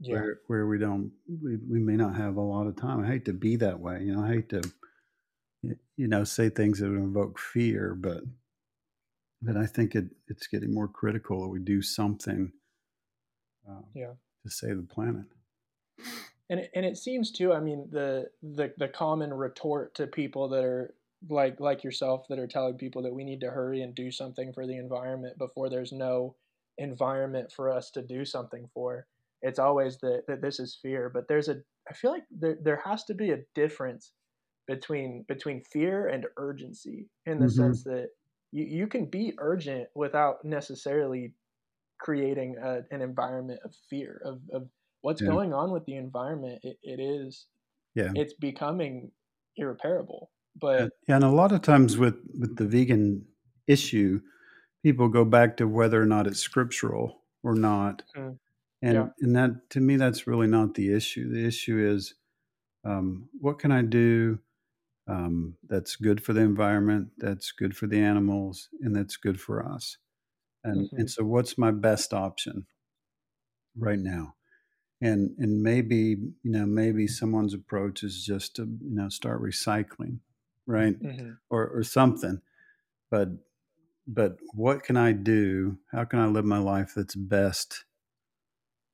Yeah. 0.00 0.14
Where, 0.14 0.40
where 0.46 0.66
we 0.66 0.78
don't, 0.78 1.10
we, 1.42 1.56
we 1.56 1.80
may 1.80 1.96
not 1.96 2.14
have 2.14 2.36
a 2.36 2.40
lot 2.40 2.66
of 2.66 2.76
time. 2.76 3.02
I 3.02 3.06
hate 3.06 3.24
to 3.24 3.32
be 3.32 3.56
that 3.56 3.80
way. 3.80 4.02
You 4.02 4.14
know, 4.14 4.22
I 4.22 4.28
hate 4.28 4.48
to, 4.50 4.62
you 5.62 6.06
know, 6.06 6.22
say 6.22 6.50
things 6.50 6.78
that 6.78 6.86
invoke 6.86 7.38
fear, 7.38 7.96
but 7.98 8.22
but 9.40 9.56
I 9.56 9.66
think 9.66 9.94
it, 9.94 10.06
it's 10.26 10.48
getting 10.48 10.74
more 10.74 10.88
critical 10.88 11.42
that 11.42 11.48
we 11.48 11.60
do 11.60 11.80
something 11.80 12.52
um, 13.68 13.84
yeah. 13.94 14.12
To 14.42 14.50
save 14.50 14.76
the 14.76 14.82
planet. 14.82 15.26
And 16.50 16.60
it, 16.60 16.70
and 16.74 16.86
it 16.86 16.96
seems 16.96 17.30
too. 17.30 17.52
I 17.52 17.60
mean, 17.60 17.88
the, 17.90 18.30
the 18.42 18.72
the 18.78 18.88
common 18.88 19.34
retort 19.34 19.94
to 19.96 20.06
people 20.06 20.48
that 20.48 20.64
are 20.64 20.94
like 21.28 21.60
like 21.60 21.84
yourself 21.84 22.26
that 22.28 22.38
are 22.38 22.46
telling 22.46 22.78
people 22.78 23.02
that 23.02 23.12
we 23.14 23.24
need 23.24 23.40
to 23.40 23.50
hurry 23.50 23.82
and 23.82 23.94
do 23.94 24.10
something 24.10 24.52
for 24.52 24.66
the 24.66 24.76
environment 24.78 25.36
before 25.36 25.68
there's 25.68 25.92
no 25.92 26.36
environment 26.78 27.52
for 27.52 27.70
us 27.70 27.90
to 27.90 28.02
do 28.02 28.24
something 28.24 28.68
for. 28.72 29.06
It's 29.42 29.58
always 29.58 29.98
that 29.98 30.24
that 30.28 30.40
this 30.40 30.58
is 30.58 30.78
fear, 30.80 31.10
but 31.12 31.28
there's 31.28 31.48
a. 31.48 31.56
I 31.90 31.92
feel 31.92 32.12
like 32.12 32.24
there 32.30 32.56
there 32.62 32.82
has 32.84 33.04
to 33.04 33.14
be 33.14 33.32
a 33.32 33.44
difference 33.54 34.12
between 34.66 35.24
between 35.28 35.62
fear 35.64 36.08
and 36.08 36.26
urgency 36.38 37.08
in 37.26 37.40
the 37.40 37.48
Mm-hmm. 37.48 37.50
sense 37.50 37.82
that 37.84 38.08
you, 38.52 38.64
you 38.64 38.86
can 38.86 39.06
be 39.06 39.34
urgent 39.38 39.88
without 39.94 40.44
necessarily 40.44 41.34
creating 41.98 42.56
a, 42.58 42.82
an 42.90 43.02
environment 43.02 43.60
of 43.64 43.74
fear 43.90 44.20
of, 44.24 44.42
of 44.52 44.68
what's 45.02 45.20
Yeah. 45.20 45.32
going 45.32 45.52
on 45.52 45.70
with 45.72 45.84
the 45.86 45.96
environment 45.96 46.60
it, 46.62 46.78
it 46.82 47.00
is 47.00 47.46
Yeah. 47.94 48.14
it's 48.14 48.34
becoming 48.34 49.12
irreparable 49.56 50.32
but 50.56 50.90
yeah, 51.08 51.16
and 51.16 51.24
a 51.24 51.30
lot 51.30 51.52
of 51.52 51.62
times 51.62 51.96
with 51.96 52.16
with 52.38 52.56
the 52.56 52.66
vegan 52.66 53.26
issue, 53.66 54.20
people 54.82 55.08
go 55.08 55.24
back 55.24 55.56
to 55.58 55.68
whether 55.68 56.02
or 56.02 56.06
not 56.06 56.26
it's 56.26 56.40
scriptural 56.40 57.24
or 57.42 57.54
not, 57.54 58.04
Mm, 58.16 58.38
and 58.82 58.98
yeah. 58.98 59.12
and 59.20 59.36
that 59.36 59.70
to 59.70 59.80
me 59.80 59.96
that's 59.96 60.26
really 60.26 60.48
not 60.48 60.74
the 60.74 60.94
issue. 60.94 61.30
The 61.32 61.46
issue 61.46 61.78
is 61.78 62.14
um, 62.84 63.28
what 63.40 63.58
can 63.60 63.72
I 63.72 63.82
do 63.82 64.40
um, 65.08 65.56
that's 65.68 65.96
good 65.96 66.22
for 66.24 66.32
the 66.34 66.42
environment, 66.42 67.10
that's 67.18 67.52
good 67.52 67.76
for 67.76 67.86
the 67.88 68.00
animals, 68.00 68.68
and 68.82 68.96
that's 68.96 69.16
good 69.18 69.40
for 69.40 69.66
us. 69.66 69.98
And 70.64 70.90
Mhm. 70.92 70.96
and 70.96 71.10
so, 71.10 71.24
what's 71.24 71.58
my 71.58 71.70
best 71.72 72.14
option 72.14 72.66
right 73.76 73.98
now? 73.98 74.34
And 75.00 75.36
and 75.38 75.62
maybe 75.62 76.16
you 76.42 76.52
know 76.52 76.66
maybe 76.66 77.06
someone's 77.08 77.54
approach 77.54 78.02
is 78.04 78.24
just 78.24 78.56
to 78.56 78.64
you 78.64 78.78
know 78.96 79.08
start 79.10 79.42
recycling, 79.42 80.20
right? 80.66 80.96
Mhm. 81.00 81.38
or 81.50 81.68
or 81.68 81.84
something. 81.84 82.42
But 83.10 83.30
but 84.06 84.38
what 84.54 84.84
can 84.84 84.96
I 84.96 85.12
do? 85.12 85.78
How 85.92 86.04
can 86.04 86.20
I 86.20 86.26
live 86.26 86.44
my 86.46 86.58
life 86.58 86.94
that's 86.96 87.16
best 87.16 87.84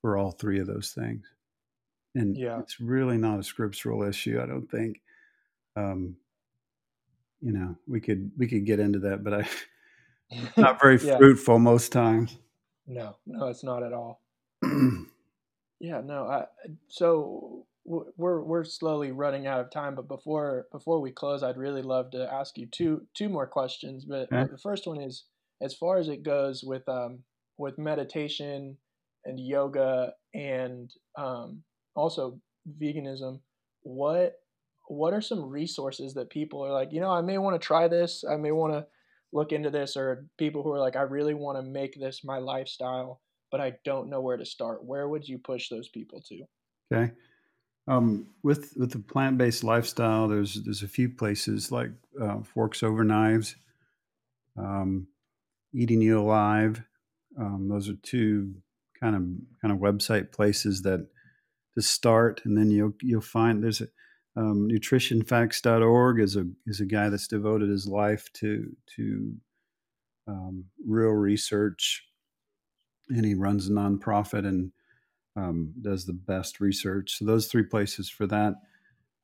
for 0.01 0.17
all 0.17 0.31
three 0.33 0.59
of 0.61 0.67
those 0.67 0.93
things? 0.93 1.27
And 2.15 2.41
yeah 2.41 2.59
it's 2.59 2.81
really 2.81 3.19
not 3.19 3.41
a 3.41 3.45
scriptural 3.45 4.03
issue, 4.05 4.41
I 4.41 4.47
don't 4.47 4.71
think. 4.71 5.03
Um, 5.77 6.19
you 7.41 7.53
know, 7.53 7.77
we 7.87 8.01
could 8.01 8.33
we 8.37 8.47
could 8.49 8.65
get 8.65 8.81
into 8.81 8.99
that, 9.01 9.23
but 9.25 9.35
I 9.35 9.49
not 10.57 10.80
very 10.80 10.99
yeah 11.03 11.16
fruitful 11.16 11.59
most 11.59 11.93
times. 11.93 12.39
no 12.87 13.16
no 13.26 13.49
it's 13.49 13.64
not 13.64 13.82
at 13.82 13.93
all 13.93 14.20
Yeah, 15.85 16.01
no. 16.03 16.24
I, 16.24 16.45
so 16.89 17.66
we're 17.85 18.41
we're 18.41 18.64
slowly 18.64 19.12
running 19.12 19.47
out 19.47 19.61
of 19.61 19.70
time, 19.70 19.95
but 19.95 20.09
before 20.09 20.66
before 20.72 20.99
we 20.99 21.11
close, 21.11 21.43
I'd 21.43 21.59
really 21.59 21.82
love 21.82 22.11
to 22.12 22.32
ask 22.32 22.57
you 22.57 22.66
two 22.66 23.03
two 23.12 23.28
more 23.28 23.47
questions. 23.47 24.07
But, 24.07 24.22
okay. 24.22 24.43
but 24.43 24.51
the 24.51 24.57
first 24.57 24.87
one 24.87 24.99
is, 24.99 25.24
as 25.61 25.74
far 25.74 25.99
as 25.99 26.09
it 26.09 26.22
goes 26.22 26.64
with 26.64 26.89
um 26.89 27.18
with 27.59 27.76
meditation 27.76 28.78
and 29.26 29.39
yoga 29.39 30.14
and 30.32 30.91
um 31.18 31.62
also 31.95 32.41
veganism, 32.80 33.41
what 33.82 34.37
what 34.89 35.12
are 35.12 35.20
some 35.20 35.45
resources 35.45 36.14
that 36.14 36.30
people 36.30 36.64
are 36.64 36.72
like, 36.72 36.93
you 36.93 37.01
know, 37.01 37.11
I 37.11 37.20
may 37.20 37.37
want 37.37 37.61
to 37.61 37.66
try 37.66 37.89
this, 37.89 38.24
I 38.26 38.37
may 38.37 38.53
want 38.53 38.72
to 38.72 38.87
look 39.35 39.53
into 39.53 39.68
this, 39.68 39.97
or 39.99 40.26
people 40.39 40.62
who 40.62 40.72
are 40.72 40.80
like, 40.80 40.97
I 40.97 41.03
really 41.03 41.35
want 41.35 41.59
to 41.59 41.62
make 41.62 42.01
this 42.01 42.24
my 42.24 42.39
lifestyle 42.39 43.20
but 43.55 43.61
I 43.61 43.74
don't 43.85 44.11
know 44.11 44.20
where 44.20 44.37
to 44.37 44.45
start. 44.45 44.85
Where 44.85 45.09
would 45.09 45.28
you 45.28 45.39
push 45.39 45.68
those 45.68 45.87
people 45.87 46.20
to? 46.22 46.43
Okay. 46.93 47.12
Um, 47.87 48.26
with 48.43 48.72
with 48.76 48.91
the 48.91 48.99
plant 48.99 49.39
based 49.39 49.62
lifestyle, 49.62 50.26
there's 50.26 50.61
there's 50.64 50.82
a 50.82 50.89
few 50.89 51.09
places 51.09 51.70
like 51.70 51.93
uh, 52.20 52.43
Forks 52.43 52.82
Over 52.82 53.05
Knives, 53.05 53.55
um, 54.59 55.07
Eating 55.72 56.03
You 56.03 56.18
Alive. 56.18 56.82
Um, 57.39 57.68
those 57.68 57.89
are 57.89 57.95
two 58.03 58.57
kind 58.99 59.14
of 59.14 59.22
kind 59.62 59.72
of 59.72 59.78
website 59.78 60.32
places 60.32 60.82
that 60.82 61.07
to 61.74 61.80
start, 61.80 62.41
and 62.45 62.59
then 62.59 62.72
you'll 62.72 62.95
you'll 63.03 63.20
find 63.20 63.62
there's 63.62 63.82
a 63.82 63.87
um, 64.37 64.68
nutritionfacts.org 64.68 66.20
is 66.20 66.37
a 66.37 66.47
is 66.66 66.80
a 66.80 66.87
guy 66.87 67.09
that's 67.09 67.28
devoted 67.28 67.68
his 67.68 67.87
life 67.87 68.32
to 68.35 68.74
to 68.97 69.35
um, 70.26 70.64
real 70.85 71.11
research, 71.11 72.05
and 73.09 73.24
he 73.24 73.35
runs 73.35 73.68
a 73.68 73.72
nonprofit 73.72 74.47
and 74.47 74.72
um, 75.37 75.72
does 75.80 76.05
the 76.05 76.12
best 76.12 76.61
research. 76.61 77.18
So 77.18 77.24
those 77.24 77.47
three 77.47 77.64
places 77.64 78.09
for 78.09 78.26
that. 78.26 78.55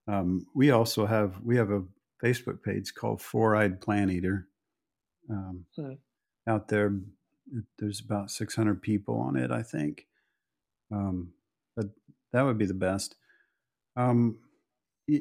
Um, 0.06 0.46
we 0.54 0.70
also 0.70 1.06
have 1.06 1.40
we 1.42 1.56
have 1.56 1.70
a 1.70 1.84
Facebook 2.22 2.62
page 2.62 2.94
called 2.94 3.20
Four 3.20 3.56
Eyed 3.56 3.80
Plant 3.80 4.10
Eater. 4.10 4.46
Um, 5.28 5.66
Hmm. 5.76 5.92
Out 6.46 6.68
there, 6.68 6.98
there's 7.78 8.00
about 8.00 8.30
600 8.30 8.82
people 8.82 9.16
on 9.18 9.36
it, 9.36 9.50
I 9.50 9.62
think. 9.62 10.06
Um, 10.90 11.32
but 11.76 11.86
that 12.32 12.42
would 12.42 12.58
be 12.58 12.66
the 12.66 12.74
best. 12.74 13.14
Um, 13.96 14.38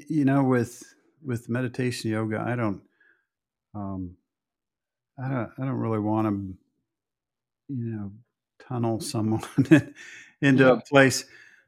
you 0.10 0.26
know, 0.26 0.44
with 0.44 0.84
with 1.26 1.50
meditation 1.50 2.12
yoga, 2.12 2.40
I 2.40 2.56
don't, 2.56 2.82
um, 3.76 4.18
I 5.24 5.30
don't, 5.30 5.52
I 5.60 5.66
don't 5.66 5.80
really 5.80 6.00
want 6.00 6.28
to, 6.28 6.56
you 7.76 7.86
know, 7.92 8.12
tunnel 8.68 9.00
someone 9.02 9.44
into 10.42 10.66
Yeah. 10.66 10.72
a 10.72 10.82
place. 10.82 11.26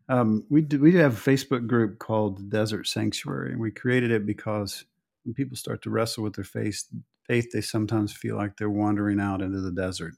Um, 0.09 0.45
we 0.49 0.61
do, 0.61 0.79
we 0.79 0.95
have 0.95 1.13
a 1.15 1.31
Facebook 1.31 1.67
group 1.67 1.99
called 1.99 2.37
the 2.39 2.43
Desert 2.43 2.87
Sanctuary, 2.87 3.51
and 3.53 3.61
we 3.61 3.71
created 3.71 4.11
it 4.11 4.25
because 4.25 4.85
when 5.25 5.33
people 5.33 5.57
start 5.57 5.83
to 5.83 5.89
wrestle 5.89 6.23
with 6.23 6.35
their 6.35 6.45
faith, 6.45 6.85
faith, 7.27 7.51
they 7.53 7.61
sometimes 7.61 8.13
feel 8.13 8.35
like 8.37 8.57
they're 8.57 8.69
wandering 8.69 9.19
out 9.19 9.41
into 9.41 9.61
the 9.61 9.71
desert. 9.71 10.15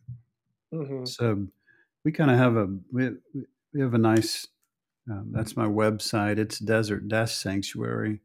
hmm 0.71 1.05
So 1.05 1.47
we 2.05 2.11
kind 2.11 2.31
of 2.31 2.37
have 2.37 2.57
a 2.57 2.67
we, 2.91 3.11
we 3.73 3.81
have 3.81 3.93
a 3.93 3.99
nice. 3.99 4.47
Um, 5.09 5.31
that's 5.31 5.57
my 5.57 5.65
website. 5.65 6.37
It's 6.37 6.59
Desert 6.59 7.07
Dash 7.07 7.33
Sanctuary. 7.35 8.21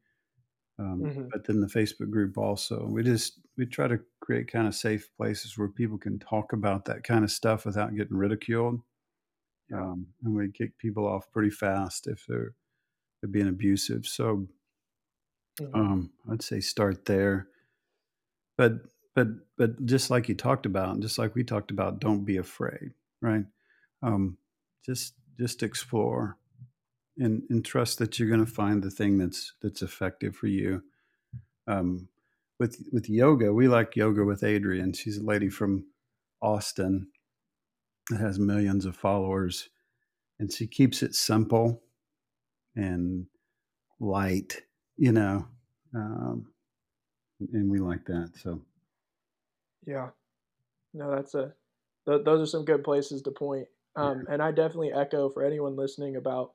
Um, 0.78 1.10
hmm 1.10 1.28
but 1.32 1.46
then 1.46 1.60
the 1.60 1.68
Facebook 1.68 2.10
group 2.10 2.38
also. 2.38 2.86
We 2.86 3.02
just 3.04 3.40
we 3.56 3.66
try 3.66 3.88
to 3.88 4.00
create 4.20 4.48
kind 4.52 4.68
of 4.68 4.74
safe 4.74 5.14
places 5.16 5.58
where 5.58 5.68
people 5.68 5.98
can 5.98 6.18
talk 6.18 6.52
about 6.52 6.86
that 6.86 7.04
kind 7.04 7.24
of 7.24 7.30
stuff 7.32 7.66
without 7.66 7.96
getting 7.96 8.16
ridiculed. 8.16 8.82
Um, 9.72 10.14
and 10.22 10.34
we 10.34 10.50
kick 10.52 10.78
people 10.78 11.06
off 11.06 11.30
pretty 11.32 11.50
fast 11.50 12.06
if 12.08 12.26
they're 12.26 12.54
they're 13.22 13.30
being 13.30 13.48
abusive. 13.48 14.06
So 14.06 14.48
Mhm. 15.60 15.78
um, 15.78 16.12
I'd 16.30 16.42
say 16.42 16.60
start 16.60 17.04
there. 17.04 17.48
But 18.56 18.72
but 19.14 19.28
but 19.56 19.84
just 19.86 20.10
like 20.10 20.28
you 20.28 20.34
talked 20.34 20.66
about, 20.66 20.90
and 20.94 21.02
just 21.02 21.18
like 21.18 21.34
we 21.34 21.44
talked 21.44 21.70
about, 21.70 22.00
don't 22.00 22.24
be 22.24 22.36
afraid, 22.36 22.92
right? 23.20 23.44
Um, 24.02 24.38
just 24.84 25.14
just 25.38 25.62
explore 25.62 26.38
and, 27.18 27.42
and 27.50 27.64
trust 27.64 27.98
that 27.98 28.18
you're 28.18 28.28
going 28.28 28.44
to 28.44 28.50
find 28.50 28.82
the 28.82 28.90
thing 28.90 29.18
that's 29.18 29.54
that's 29.60 29.82
effective 29.82 30.36
for 30.36 30.46
you. 30.46 30.82
Um, 31.66 32.08
with 32.58 32.82
with 32.92 33.08
yoga, 33.08 33.52
we 33.52 33.68
like 33.68 33.96
yoga 33.96 34.24
with 34.24 34.42
Adriene. 34.42 34.96
She's 34.96 35.18
a 35.18 35.24
lady 35.24 35.48
from 35.48 35.86
Austin 36.40 37.08
that 38.10 38.20
has 38.20 38.38
millions 38.38 38.84
of 38.84 38.96
followers, 38.96 39.68
and 40.38 40.52
she 40.52 40.66
keeps 40.66 41.02
it 41.02 41.14
simple 41.14 41.82
and 42.74 43.26
light, 44.00 44.62
you 44.96 45.12
know, 45.12 45.46
um, 45.94 46.46
and 47.52 47.70
we 47.70 47.78
like 47.78 48.04
that. 48.06 48.32
So 48.40 48.60
Yeah. 49.86 50.10
No, 50.94 51.10
that's 51.10 51.34
a. 51.34 51.52
Th- 52.06 52.24
those 52.24 52.40
are 52.40 52.50
some 52.50 52.64
good 52.64 52.84
places 52.84 53.22
to 53.22 53.30
point. 53.30 53.66
Um, 53.96 54.26
and 54.30 54.40
I 54.40 54.52
definitely 54.52 54.92
echo 54.92 55.28
for 55.28 55.42
anyone 55.42 55.74
listening 55.74 56.16
about 56.16 56.52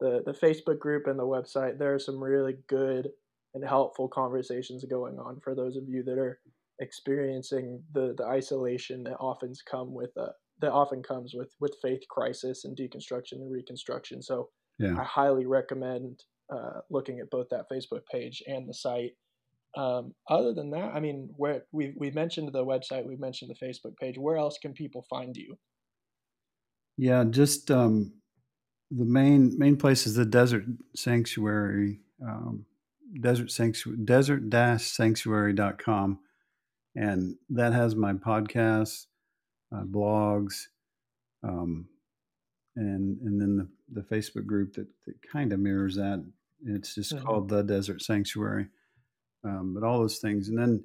the 0.00 0.22
the 0.24 0.32
Facebook 0.32 0.78
group 0.78 1.06
and 1.06 1.18
the 1.18 1.24
website. 1.26 1.78
There 1.78 1.94
are 1.94 1.98
some 1.98 2.22
really 2.22 2.56
good 2.68 3.08
and 3.54 3.64
helpful 3.64 4.08
conversations 4.08 4.84
going 4.84 5.18
on 5.18 5.40
for 5.42 5.54
those 5.54 5.76
of 5.76 5.84
you 5.88 6.02
that 6.04 6.18
are 6.18 6.40
experiencing 6.80 7.82
the 7.92 8.14
the 8.16 8.24
isolation 8.24 9.02
that 9.04 9.16
often 9.16 9.52
come 9.70 9.94
with 9.94 10.10
uh, 10.16 10.28
that 10.60 10.72
often 10.72 11.02
comes 11.02 11.32
with 11.34 11.54
with 11.60 11.76
faith 11.82 12.02
crisis 12.10 12.64
and 12.64 12.76
deconstruction 12.76 13.32
and 13.32 13.52
reconstruction. 13.52 14.22
So 14.22 14.50
yeah, 14.78 14.98
I 14.98 15.04
highly 15.04 15.46
recommend 15.46 16.22
uh, 16.52 16.80
looking 16.90 17.20
at 17.20 17.30
both 17.30 17.48
that 17.50 17.66
Facebook 17.72 18.02
page 18.10 18.42
and 18.46 18.68
the 18.68 18.74
site. 18.74 19.12
Um, 19.76 20.14
other 20.30 20.54
than 20.54 20.70
that, 20.70 20.94
I 20.94 21.00
mean, 21.00 21.28
where 21.36 21.64
we 21.72 21.94
we 21.98 22.10
mentioned 22.10 22.50
the 22.52 22.64
website, 22.64 23.06
we 23.06 23.16
mentioned 23.16 23.50
the 23.50 23.66
Facebook 23.66 23.96
page. 24.00 24.16
Where 24.18 24.36
else 24.36 24.58
can 24.58 24.72
people 24.72 25.04
find 25.10 25.36
you? 25.36 25.56
yeah. 26.96 27.24
Just 27.28 27.70
um, 27.70 28.12
the 28.90 29.04
main 29.04 29.58
main 29.58 29.76
place 29.76 30.06
is 30.06 30.14
the 30.14 30.24
Desert 30.24 30.64
Sanctuary, 30.94 32.00
um, 32.22 32.66
Desert 33.20 33.50
Sanctuary, 33.50 33.98
Desert 34.04 34.48
Dash 34.50 34.84
Sanctuary.com, 34.84 36.18
and 36.94 37.36
that 37.50 37.72
has 37.72 37.94
my 37.96 38.12
podcasts, 38.14 39.06
uh, 39.74 39.82
blogs, 39.82 40.66
um, 41.42 41.88
and 42.76 43.18
and 43.22 43.40
then 43.40 43.56
the, 43.56 44.00
the 44.00 44.06
Facebook 44.14 44.46
group 44.46 44.74
that, 44.74 44.86
that 45.06 45.14
kind 45.32 45.52
of 45.52 45.60
mirrors 45.60 45.96
that. 45.96 46.24
It's 46.64 46.94
just 46.94 47.14
Mhm. 47.14 47.22
called 47.22 47.48
the 47.48 47.62
Desert 47.62 48.02
Sanctuary. 48.02 48.68
Um, 49.44 49.74
but 49.74 49.82
all 49.84 50.00
those 50.00 50.18
things, 50.18 50.48
and 50.48 50.58
then 50.58 50.84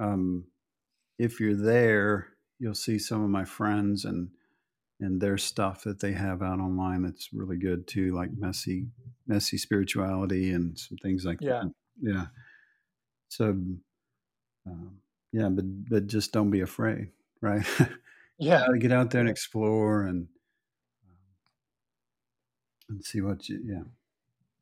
um, 0.00 0.44
if 1.18 1.38
you're 1.38 1.54
there, 1.54 2.28
you'll 2.58 2.74
see 2.74 2.98
some 2.98 3.22
of 3.22 3.30
my 3.30 3.44
friends 3.44 4.04
and 4.04 4.30
and 5.04 5.20
their 5.20 5.38
stuff 5.38 5.84
that 5.84 6.00
they 6.00 6.12
have 6.12 6.42
out 6.42 6.60
online 6.60 7.02
that's 7.02 7.32
really 7.32 7.56
good 7.58 7.86
too, 7.86 8.12
like 8.14 8.30
messy 8.36 8.86
messy 9.26 9.58
spirituality 9.58 10.50
and 10.52 10.78
some 10.78 10.98
things 10.98 11.24
like 11.24 11.40
Yeah. 11.40 11.62
that. 11.62 11.74
Yeah. 12.00 12.26
so 13.28 13.50
um, 14.66 15.00
yeah, 15.32 15.48
but 15.48 15.64
but 15.88 16.06
just 16.06 16.32
don't 16.32 16.50
be 16.50 16.60
afraid, 16.60 17.10
right? 17.40 17.66
Yeah. 18.38 18.66
get 18.80 18.92
out 18.92 19.10
there 19.10 19.20
and 19.20 19.30
explore 19.30 20.02
and 20.04 20.28
and 22.88 23.04
see 23.04 23.20
what 23.20 23.48
you 23.48 23.60
yeah 23.64 23.82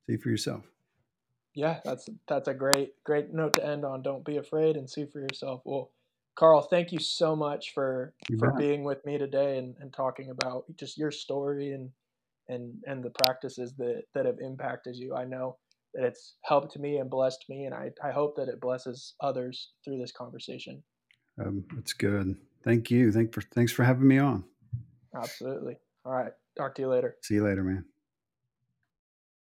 see 0.06 0.16
for 0.16 0.30
yourself. 0.30 0.64
Yeah, 1.54 1.80
that's 1.84 2.08
that's 2.26 2.48
a 2.48 2.54
great 2.54 3.02
great 3.04 3.32
note 3.32 3.54
to 3.54 3.66
end 3.66 3.84
on. 3.84 4.02
Don't 4.02 4.24
be 4.24 4.38
afraid 4.38 4.76
and 4.76 4.88
see 4.88 5.04
for 5.06 5.20
yourself. 5.20 5.62
Well, 5.64 5.90
Carl, 6.34 6.62
thank 6.62 6.92
you 6.92 6.98
so 6.98 7.36
much 7.36 7.72
for 7.74 8.14
You 8.28 8.38
for 8.38 8.50
bet. 8.50 8.58
being 8.58 8.84
with 8.84 9.04
me 9.04 9.18
today 9.18 9.58
and, 9.58 9.74
and 9.80 9.92
talking 9.92 10.30
about 10.30 10.64
just 10.78 10.96
your 10.98 11.10
story 11.10 11.72
and 11.72 11.90
and 12.48 12.74
and 12.86 13.04
the 13.04 13.10
practices 13.10 13.74
that 13.78 14.02
that 14.14 14.26
have 14.26 14.38
impacted 14.40 14.96
you. 14.96 15.14
I 15.14 15.24
know 15.24 15.58
that 15.94 16.04
it's 16.04 16.36
helped 16.44 16.78
me 16.78 16.98
and 16.98 17.10
blessed 17.10 17.44
me, 17.48 17.64
and 17.64 17.74
I 17.74 17.90
I 18.02 18.10
hope 18.10 18.36
that 18.36 18.48
it 18.48 18.60
blesses 18.60 19.14
others 19.20 19.72
through 19.84 19.98
this 19.98 20.12
conversation. 20.12 20.82
Um, 21.38 21.64
that's 21.74 21.92
good. 21.92 22.36
Thank 22.64 22.90
you. 22.90 23.12
Thank 23.12 23.34
for 23.34 23.42
thanks 23.42 23.72
for 23.72 23.84
having 23.84 24.08
me 24.08 24.18
on. 24.18 24.44
Absolutely. 25.14 25.76
All 26.04 26.12
right. 26.12 26.32
Talk 26.56 26.74
to 26.76 26.82
you 26.82 26.88
later. 26.88 27.16
See 27.22 27.34
you 27.34 27.44
later, 27.44 27.62
man. 27.62 27.84